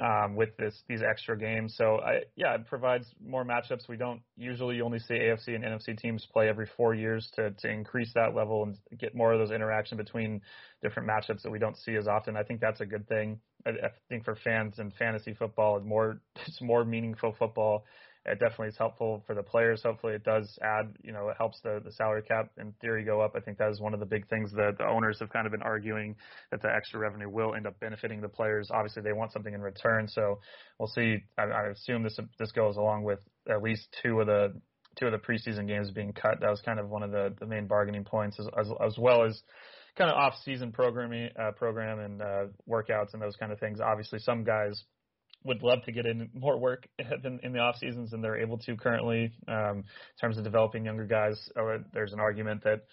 um, 0.02 0.36
with 0.36 0.56
this 0.58 0.84
these 0.88 1.02
extra 1.04 1.38
games. 1.38 1.76
So 1.78 2.00
I, 2.00 2.22
yeah, 2.36 2.56
it 2.56 2.66
provides 2.66 3.06
more 3.24 3.46
matchups. 3.46 3.88
We 3.88 3.98
don't 3.98 4.22
usually 4.36 4.82
only 4.82 5.00
see 5.00 5.14
AFC 5.14 5.50
and 5.50 5.64
NFC 5.64 5.98
teams 5.98 6.28
play 6.32 6.50
every 6.50 6.68
four 6.78 6.96
years 6.96 7.30
to 7.36 7.52
to 7.52 7.70
increase 7.70 8.12
that 8.14 8.36
level 8.36 8.64
and 8.64 9.00
get 9.00 9.16
more 9.16 9.34
of 9.34 9.40
those 9.40 9.52
interaction 9.52 9.98
between 9.98 10.42
different 10.82 11.08
matchups 11.08 11.44
that 11.44 11.52
we 11.52 11.60
don't 11.60 11.78
see 11.78 11.96
as 11.96 12.08
often. 12.08 12.36
I 12.36 12.44
think 12.44 12.60
that's 12.60 12.82
a 12.82 12.86
good 12.86 13.08
thing. 13.08 13.40
I, 13.66 13.70
I 13.70 13.90
think 14.10 14.26
for 14.26 14.36
fans 14.36 14.80
and 14.80 14.94
fantasy 14.96 15.34
football, 15.34 15.78
it's 15.78 15.86
more 15.86 16.20
it's 16.48 16.62
more 16.62 16.84
meaningful 16.84 17.36
football 17.38 17.86
it 18.26 18.40
definitely 18.40 18.70
is 18.70 18.78
helpful 18.78 19.22
for 19.28 19.36
the 19.36 19.44
players. 19.44 19.84
Hopefully, 19.84 20.14
it 20.14 20.24
does 20.24 20.58
add, 20.62 20.96
you 21.04 21.12
know, 21.12 21.28
it 21.30 21.36
helps 21.38 21.60
the 21.62 21.82
the 21.84 21.92
salary 21.92 22.22
cap 22.22 22.50
in 22.58 22.74
theory 22.80 23.04
go 23.04 23.20
up. 23.20 23.34
I 23.36 23.42
think 23.42 23.58
that 23.58 23.70
is 23.70 23.82
one 23.82 23.94
of 23.94 24.00
the 24.00 24.06
big 24.06 24.28
things 24.30 24.52
that 24.54 24.78
the 24.78 24.86
owners 24.86 25.20
have 25.20 25.30
kind 25.30 25.46
of 25.46 25.52
been 25.52 25.62
arguing 25.62 26.16
that 26.52 26.62
the 26.62 26.74
extra 26.74 27.00
revenue 27.00 27.30
will 27.30 27.54
end 27.54 27.68
up 27.68 27.80
benefiting 27.80 28.22
the 28.22 28.30
players. 28.30 28.70
Obviously, 28.72 29.02
they 29.02 29.12
want 29.12 29.34
something 29.34 29.54
in 29.54 29.62
return, 29.62 30.08
so 30.08 30.40
we'll 30.80 30.88
see. 30.88 31.18
I, 31.38 31.44
I 31.44 31.68
assume 31.72 32.04
this 32.04 32.18
this 32.40 32.52
goes 32.54 32.78
along 32.78 33.04
with 33.04 33.20
at 33.50 33.62
least 33.62 33.88
two 34.02 34.22
of 34.22 34.28
the 34.28 34.54
two 34.98 35.08
of 35.08 35.12
the 35.12 35.18
preseason 35.18 35.68
games 35.68 35.92
being 35.92 36.14
cut. 36.14 36.40
That 36.40 36.50
was 36.50 36.62
kind 36.62 36.80
of 36.80 36.90
one 36.90 37.04
of 37.04 37.12
the 37.12 37.36
the 37.40 37.46
main 37.46 37.68
bargaining 37.68 38.06
points, 38.06 38.40
as 38.40 38.48
as, 38.58 38.68
as 38.86 38.98
well 38.98 39.26
as 39.26 39.42
kind 39.98 40.10
of 40.10 40.18
off 40.18 40.34
season 40.44 40.72
programming 40.72 41.30
uh, 41.40 41.52
program 41.52 42.00
and 42.00 42.22
uh, 42.22 42.46
workouts 42.70 43.14
and 43.14 43.22
those 43.22 43.36
kind 43.36 43.52
of 43.52 43.60
things. 43.60 43.80
Obviously, 43.82 44.20
some 44.20 44.44
guys 44.44 44.82
would 45.46 45.62
love 45.62 45.84
to 45.86 45.92
get 45.92 46.06
in 46.06 46.30
more 46.34 46.58
work 46.58 46.88
in, 47.00 47.40
in 47.44 47.54
the 47.54 47.60
off 47.60 47.76
seasons 47.78 48.12
than 48.12 48.22
they're 48.22 48.40
able 48.40 48.58
to 48.60 48.76
currently. 48.76 49.32
Um, 49.48 49.78
in 49.78 49.84
terms 50.20 50.38
of 50.38 50.44
developing 50.44 50.86
younger 50.86 51.06
guys, 51.06 51.38
uh, 51.60 51.78
there's 51.94 52.14
an 52.14 52.20
argument 52.20 52.64
that 52.64 52.84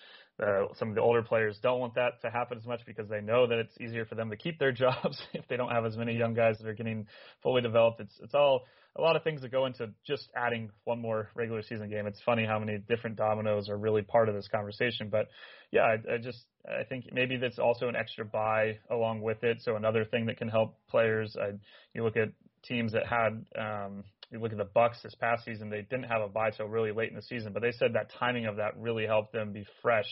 uh, 0.42 0.66
some 0.78 0.88
of 0.88 0.94
the 0.94 1.00
older 1.00 1.22
players 1.22 1.58
don't 1.62 1.80
want 1.80 1.94
that 1.94 2.20
to 2.22 2.30
happen 2.30 2.58
as 2.58 2.66
much 2.66 2.80
because 2.86 3.08
they 3.08 3.20
know 3.20 3.46
that 3.46 3.58
it's 3.58 3.78
easier 3.80 4.04
for 4.04 4.14
them 4.14 4.30
to 4.30 4.36
keep 4.36 4.58
their 4.58 4.72
jobs 4.84 5.20
if 5.32 5.46
they 5.48 5.56
don't 5.56 5.70
have 5.70 5.84
as 5.84 5.96
many 5.96 6.16
young 6.16 6.34
guys 6.34 6.58
that 6.58 6.66
are 6.66 6.74
getting 6.74 7.06
fully 7.42 7.62
developed. 7.62 8.00
It's 8.00 8.18
it's 8.22 8.34
all 8.34 8.62
a 8.96 9.00
lot 9.00 9.16
of 9.16 9.22
things 9.22 9.42
that 9.42 9.52
go 9.52 9.66
into 9.66 9.90
just 10.06 10.28
adding 10.34 10.70
one 10.84 11.00
more 11.00 11.28
regular 11.34 11.62
season 11.62 11.88
game. 11.88 12.06
It's 12.06 12.20
funny 12.24 12.44
how 12.44 12.58
many 12.58 12.78
different 12.78 13.16
dominoes 13.16 13.68
are 13.68 13.76
really 13.76 14.02
part 14.02 14.28
of 14.28 14.34
this 14.34 14.48
conversation. 14.48 15.08
But 15.10 15.28
yeah, 15.70 15.82
I, 15.82 16.14
I 16.14 16.18
just 16.18 16.44
I 16.66 16.84
think 16.84 17.06
maybe 17.12 17.36
that's 17.36 17.58
also 17.58 17.88
an 17.88 17.96
extra 17.96 18.24
bye 18.24 18.78
along 18.90 19.20
with 19.20 19.44
it. 19.44 19.58
So 19.62 19.76
another 19.76 20.04
thing 20.04 20.26
that 20.26 20.38
can 20.38 20.48
help 20.48 20.76
players. 20.88 21.36
I, 21.40 21.52
you 21.94 22.02
look 22.02 22.16
at 22.16 22.30
teams 22.64 22.92
that 22.92 23.06
had 23.06 23.44
um, 23.58 24.04
you 24.30 24.38
look 24.38 24.52
at 24.52 24.58
the 24.58 24.64
Bucs 24.64 25.02
this 25.02 25.14
past 25.14 25.44
season, 25.44 25.70
they 25.70 25.82
didn't 25.82 26.04
have 26.04 26.22
a 26.22 26.28
bye 26.28 26.50
till 26.50 26.66
really 26.66 26.92
late 26.92 27.10
in 27.10 27.16
the 27.16 27.22
season, 27.22 27.52
but 27.52 27.62
they 27.62 27.72
said 27.72 27.94
that 27.94 28.10
timing 28.18 28.46
of 28.46 28.56
that 28.56 28.76
really 28.78 29.06
helped 29.06 29.32
them 29.32 29.52
be 29.52 29.66
fresh 29.82 30.08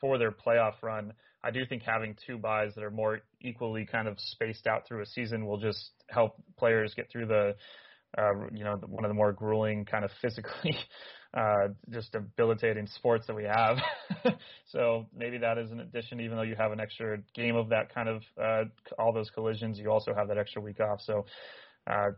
for 0.00 0.18
their 0.18 0.32
playoff 0.32 0.74
run. 0.82 1.12
I 1.42 1.50
do 1.50 1.64
think 1.66 1.82
having 1.82 2.16
two 2.26 2.38
byes 2.38 2.74
that 2.74 2.84
are 2.84 2.90
more 2.90 3.20
equally 3.40 3.86
kind 3.86 4.08
of 4.08 4.18
spaced 4.18 4.66
out 4.66 4.86
through 4.86 5.02
a 5.02 5.06
season 5.06 5.46
will 5.46 5.58
just 5.58 5.90
help 6.08 6.36
players 6.58 6.94
get 6.94 7.10
through 7.10 7.26
the 7.26 7.54
uh, 8.18 8.32
you 8.52 8.64
know, 8.64 8.76
one 8.88 9.04
of 9.04 9.08
the 9.08 9.14
more 9.14 9.32
grueling 9.32 9.84
kind 9.84 10.04
of 10.04 10.10
physically 10.22 10.76
uh, 11.34 11.68
just 11.90 12.12
debilitating 12.12 12.86
sports 12.86 13.26
that 13.26 13.36
we 13.36 13.44
have. 13.44 13.76
so 14.66 15.06
maybe 15.16 15.38
that 15.38 15.58
is 15.58 15.70
an 15.70 15.80
addition, 15.80 16.20
even 16.20 16.36
though 16.36 16.42
you 16.42 16.56
have 16.56 16.72
an 16.72 16.80
extra 16.80 17.18
game 17.34 17.56
of 17.56 17.68
that 17.68 17.94
kind 17.94 18.08
of 18.08 18.22
uh, 18.42 18.64
all 18.98 19.12
those 19.12 19.30
collisions, 19.30 19.78
you 19.78 19.90
also 19.90 20.12
have 20.14 20.28
that 20.28 20.38
extra 20.38 20.60
week 20.60 20.80
off. 20.80 21.00
So 21.02 21.24
uh, 21.86 22.10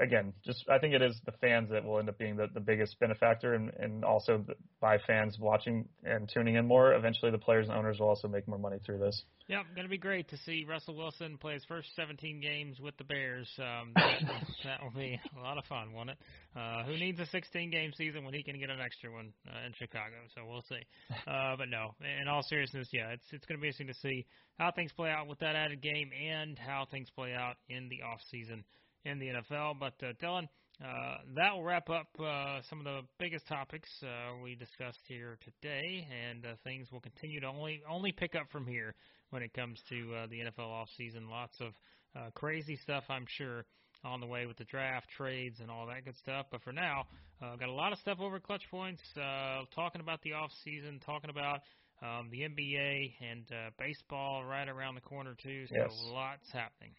again, 0.00 0.32
just 0.44 0.64
I 0.68 0.78
think 0.78 0.92
it 0.92 1.00
is 1.00 1.18
the 1.24 1.32
fans 1.40 1.70
that 1.70 1.84
will 1.84 1.98
end 1.98 2.08
up 2.08 2.18
being 2.18 2.36
the, 2.36 2.48
the 2.52 2.60
biggest 2.60 2.98
benefactor, 2.98 3.54
and, 3.54 3.70
and 3.78 4.04
also 4.04 4.44
by 4.80 4.98
fans 5.06 5.38
watching 5.38 5.88
and 6.02 6.28
tuning 6.32 6.56
in 6.56 6.66
more. 6.66 6.92
Eventually, 6.94 7.30
the 7.30 7.38
players 7.38 7.68
and 7.68 7.76
owners 7.76 8.00
will 8.00 8.08
also 8.08 8.28
make 8.28 8.46
more 8.48 8.58
money 8.58 8.78
through 8.84 8.98
this. 8.98 9.22
Yeah, 9.46 9.62
going 9.74 9.84
to 9.84 9.90
be 9.90 9.98
great 9.98 10.28
to 10.30 10.36
see 10.38 10.64
Russell 10.68 10.96
Wilson 10.96 11.38
play 11.38 11.54
his 11.54 11.64
first 11.66 11.88
17 11.96 12.40
games 12.40 12.80
with 12.80 12.96
the 12.96 13.04
Bears. 13.04 13.48
Um, 13.58 13.92
that, 13.94 14.20
that 14.64 14.82
will 14.82 14.98
be 14.98 15.20
a 15.38 15.40
lot 15.40 15.58
of 15.58 15.64
fun, 15.66 15.92
won't 15.92 16.10
it? 16.10 16.18
Uh, 16.56 16.84
who 16.84 16.96
needs 16.96 17.20
a 17.20 17.26
16 17.26 17.70
game 17.70 17.92
season 17.96 18.24
when 18.24 18.34
he 18.34 18.42
can 18.42 18.58
get 18.58 18.70
an 18.70 18.80
extra 18.80 19.12
one 19.12 19.32
uh, 19.46 19.66
in 19.66 19.72
Chicago? 19.78 20.16
So 20.34 20.42
we'll 20.48 20.64
see. 20.68 20.82
Uh, 21.26 21.56
but 21.56 21.68
no, 21.68 21.94
in 22.20 22.28
all 22.28 22.42
seriousness, 22.42 22.88
yeah, 22.92 23.08
it's 23.08 23.24
it's 23.32 23.46
going 23.46 23.58
to 23.58 23.62
be 23.62 23.68
interesting 23.68 23.86
to 23.86 23.94
see 23.94 24.26
how 24.58 24.70
things 24.70 24.92
play 24.92 25.10
out 25.10 25.26
with 25.26 25.38
that 25.38 25.56
added 25.56 25.80
game 25.80 26.10
and 26.12 26.58
how 26.58 26.86
things 26.90 27.08
play 27.14 27.32
out 27.32 27.56
in 27.68 27.88
the 27.88 28.02
off 28.02 28.20
season 28.30 28.62
in 29.04 29.18
the 29.18 29.26
NFL. 29.26 29.78
But 29.78 29.94
uh, 30.02 30.12
Dillon, 30.20 30.48
uh, 30.82 31.16
that 31.36 31.54
will 31.54 31.62
wrap 31.62 31.88
up 31.88 32.08
uh, 32.18 32.60
some 32.68 32.78
of 32.78 32.84
the 32.84 33.00
biggest 33.18 33.46
topics 33.46 33.88
uh, 34.02 34.42
we 34.42 34.54
discussed 34.56 35.00
here 35.06 35.38
today, 35.44 36.06
and 36.28 36.44
uh, 36.44 36.48
things 36.64 36.90
will 36.90 37.00
continue 37.00 37.40
to 37.40 37.46
only 37.46 37.82
only 37.88 38.12
pick 38.12 38.34
up 38.34 38.50
from 38.50 38.66
here 38.66 38.94
when 39.30 39.42
it 39.42 39.52
comes 39.52 39.80
to 39.88 40.14
uh, 40.14 40.26
the 40.26 40.40
NFL 40.40 40.70
off 40.70 40.88
season. 40.96 41.28
Lots 41.28 41.56
of 41.60 41.72
uh, 42.16 42.30
crazy 42.34 42.76
stuff, 42.82 43.04
I'm 43.08 43.26
sure, 43.28 43.64
on 44.04 44.20
the 44.20 44.26
way 44.26 44.46
with 44.46 44.56
the 44.56 44.64
draft, 44.64 45.06
trades, 45.16 45.60
and 45.60 45.70
all 45.70 45.86
that 45.86 46.04
good 46.04 46.16
stuff. 46.16 46.46
But 46.50 46.62
for 46.62 46.72
now, 46.72 47.04
uh, 47.42 47.56
got 47.56 47.68
a 47.68 47.72
lot 47.72 47.92
of 47.92 47.98
stuff 47.98 48.18
over 48.20 48.40
Clutch 48.40 48.64
Points, 48.70 49.02
uh, 49.16 49.62
talking 49.74 50.00
about 50.00 50.22
the 50.22 50.32
off 50.32 50.50
season, 50.64 51.00
talking 51.04 51.30
about 51.30 51.60
um, 52.02 52.28
the 52.30 52.40
NBA 52.40 53.14
and 53.20 53.46
uh, 53.50 53.70
baseball 53.78 54.44
right 54.44 54.68
around 54.68 54.94
the 54.94 55.00
corner 55.00 55.36
too. 55.42 55.66
So 55.68 55.76
yes. 55.76 55.90
lots 56.12 56.50
happening. 56.52 56.92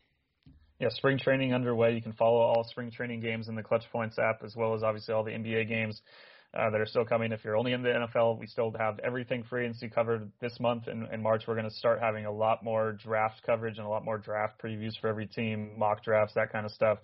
Yeah, 0.80 0.90
spring 0.90 1.18
training 1.18 1.54
underway. 1.54 1.94
You 1.94 2.02
can 2.02 2.14
follow 2.14 2.40
all 2.40 2.64
spring 2.70 2.92
training 2.92 3.22
games 3.22 3.48
in 3.48 3.56
the 3.56 3.64
Clutch 3.64 3.86
Points 3.92 4.20
app, 4.20 4.44
as 4.44 4.56
well 4.56 4.74
as 4.74 4.84
obviously 4.84 5.14
all 5.14 5.24
the 5.24 5.32
NBA 5.32 5.70
games 5.70 6.02
uh, 6.54 6.70
that 6.70 6.80
are 6.80 6.86
still 6.86 7.06
coming. 7.06 7.32
If 7.32 7.44
you're 7.44 7.58
only 7.58 7.74
in 7.74 7.82
the 7.82 7.90
NFL, 7.90 8.40
we 8.40 8.48
still 8.48 8.74
have 8.78 9.00
everything 9.00 9.44
free 9.44 9.66
and 9.66 9.76
see 9.76 9.90
covered 9.90 10.32
this 10.40 10.60
month. 10.60 10.88
In, 10.88 11.06
in 11.12 11.22
March, 11.22 11.44
we're 11.48 11.56
going 11.56 11.70
to 11.70 11.76
start 11.76 12.00
having 12.00 12.26
a 12.26 12.32
lot 12.32 12.64
more 12.64 12.94
draft 12.94 13.42
coverage 13.46 13.78
and 13.78 13.86
a 13.86 13.90
lot 13.90 14.06
more 14.06 14.18
draft 14.18 14.62
previews 14.62 15.00
for 15.00 15.08
every 15.08 15.28
team, 15.28 15.72
mock 15.78 16.04
drafts, 16.04 16.34
that 16.36 16.52
kind 16.52 16.66
of 16.66 16.72
stuff. 16.72 17.00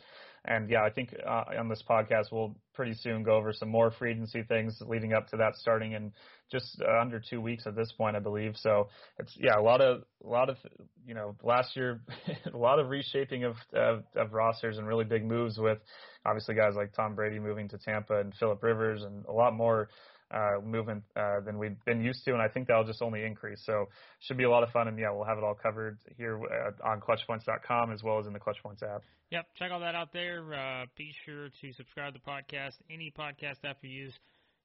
And 0.46 0.70
yeah, 0.70 0.84
I 0.84 0.90
think 0.90 1.14
uh, 1.26 1.44
on 1.60 1.70
this 1.70 1.84
podcast 1.88 2.32
we'll 2.32 2.56
pretty 2.74 2.94
soon 2.96 3.24
go 3.24 3.36
over 3.36 3.54
some 3.54 3.70
more 3.70 3.92
free 3.92 4.12
agency 4.12 4.44
things 4.44 4.82
leading 4.88 5.14
up 5.14 5.28
to 5.30 5.38
that 5.38 5.56
starting 5.56 5.92
in 5.92 6.12
just 6.52 6.82
uh, 6.82 7.00
under 7.00 7.20
two 7.20 7.42
weeks 7.42 7.66
at 7.66 7.76
this 7.76 7.92
point, 7.98 8.16
I 8.16 8.20
believe. 8.20 8.56
So 8.58 8.90
it's 9.18 9.36
yeah, 9.40 9.58
a 9.58 9.62
lot 9.62 9.82
of 9.82 10.04
a 10.24 10.28
lot 10.28 10.50
of 10.50 10.58
you 11.06 11.14
know 11.14 11.36
last 11.44 11.76
year 11.76 12.02
a 12.54 12.58
lot 12.58 12.80
of 12.80 12.90
reshaping 12.90 13.44
of, 13.44 13.56
of 13.74 14.04
of 14.16 14.34
rosters 14.34 14.78
and 14.78 14.88
really 14.88 15.06
big 15.06 15.26
moves 15.26 15.58
with 15.58 15.80
obviously 16.26 16.56
guys 16.56 16.74
like 16.76 16.94
Tom 16.94 17.16
Brady 17.16 17.40
moving 17.40 17.70
to 17.70 17.78
Tampa 17.78 18.20
and 18.20 18.34
Philip 18.40 18.62
Rivers 18.62 19.04
and 19.04 19.26
a 19.26 19.32
lot 19.32 19.54
more 19.54 19.90
uh, 20.34 20.62
movement 20.64 21.04
uh, 21.16 21.42
than 21.42 21.58
we've 21.58 21.84
been 21.86 22.02
used 22.02 22.24
to, 22.26 22.32
and 22.32 22.42
I 22.42 22.48
think 22.48 22.68
that'll 22.68 22.86
just 22.86 23.02
only 23.02 23.24
increase. 23.24 23.62
So 23.66 23.90
should 24.22 24.38
be 24.38 24.46
a 24.46 24.50
lot 24.50 24.64
of 24.64 24.70
fun, 24.70 24.88
and 24.88 24.98
yeah, 24.98 25.12
we'll 25.12 25.26
have 25.26 25.38
it 25.38 25.44
all 25.44 25.56
covered 25.62 25.98
here 26.18 26.40
uh, 26.42 26.88
on 26.88 27.02
ClutchPoints.com 27.02 27.92
as 27.92 28.02
well 28.02 28.20
as 28.20 28.28
in 28.28 28.34
the 28.34 28.40
ClutchPoints 28.40 28.84
app. 28.84 29.04
Yep, 29.32 29.46
check 29.58 29.72
all 29.72 29.80
that 29.82 29.96
out 29.96 30.14
there. 30.14 30.54
Uh, 30.54 30.86
be 30.98 31.12
sure 31.26 31.50
to 31.62 31.74
subscribe 31.74 32.14
to 32.14 32.20
the 32.24 32.32
podcast, 32.32 32.74
any 32.90 33.12
podcast 33.18 33.64
app 33.64 33.78
you 33.82 33.90
use. 33.90 34.14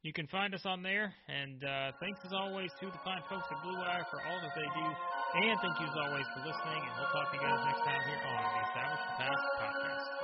You 0.06 0.12
can 0.12 0.28
find 0.28 0.54
us 0.54 0.62
on 0.64 0.86
there, 0.86 1.10
and 1.26 1.58
uh, 1.64 1.90
thanks 1.98 2.20
as 2.22 2.32
always 2.32 2.70
to 2.78 2.86
the 2.86 3.00
fine 3.02 3.26
folks 3.28 3.42
at 3.50 3.58
Blue 3.66 3.74
Wire 3.74 4.06
for 4.06 4.22
all 4.22 4.38
that 4.38 4.54
they 4.54 4.62
do, 4.62 4.86
and 4.86 5.58
thank 5.58 5.80
you 5.82 5.86
as 5.90 5.98
always 5.98 6.22
for 6.30 6.46
listening, 6.46 6.78
and 6.78 6.94
we'll 6.94 7.10
talk 7.10 7.26
to 7.26 7.34
you 7.34 7.42
guys 7.42 7.58
next 7.66 7.82
time 7.82 8.02
here 8.06 8.22
on 8.22 8.38
the 8.38 8.62
Established 8.70 9.02
the 9.02 9.14
Pass 9.18 9.40
podcast. 9.58 10.15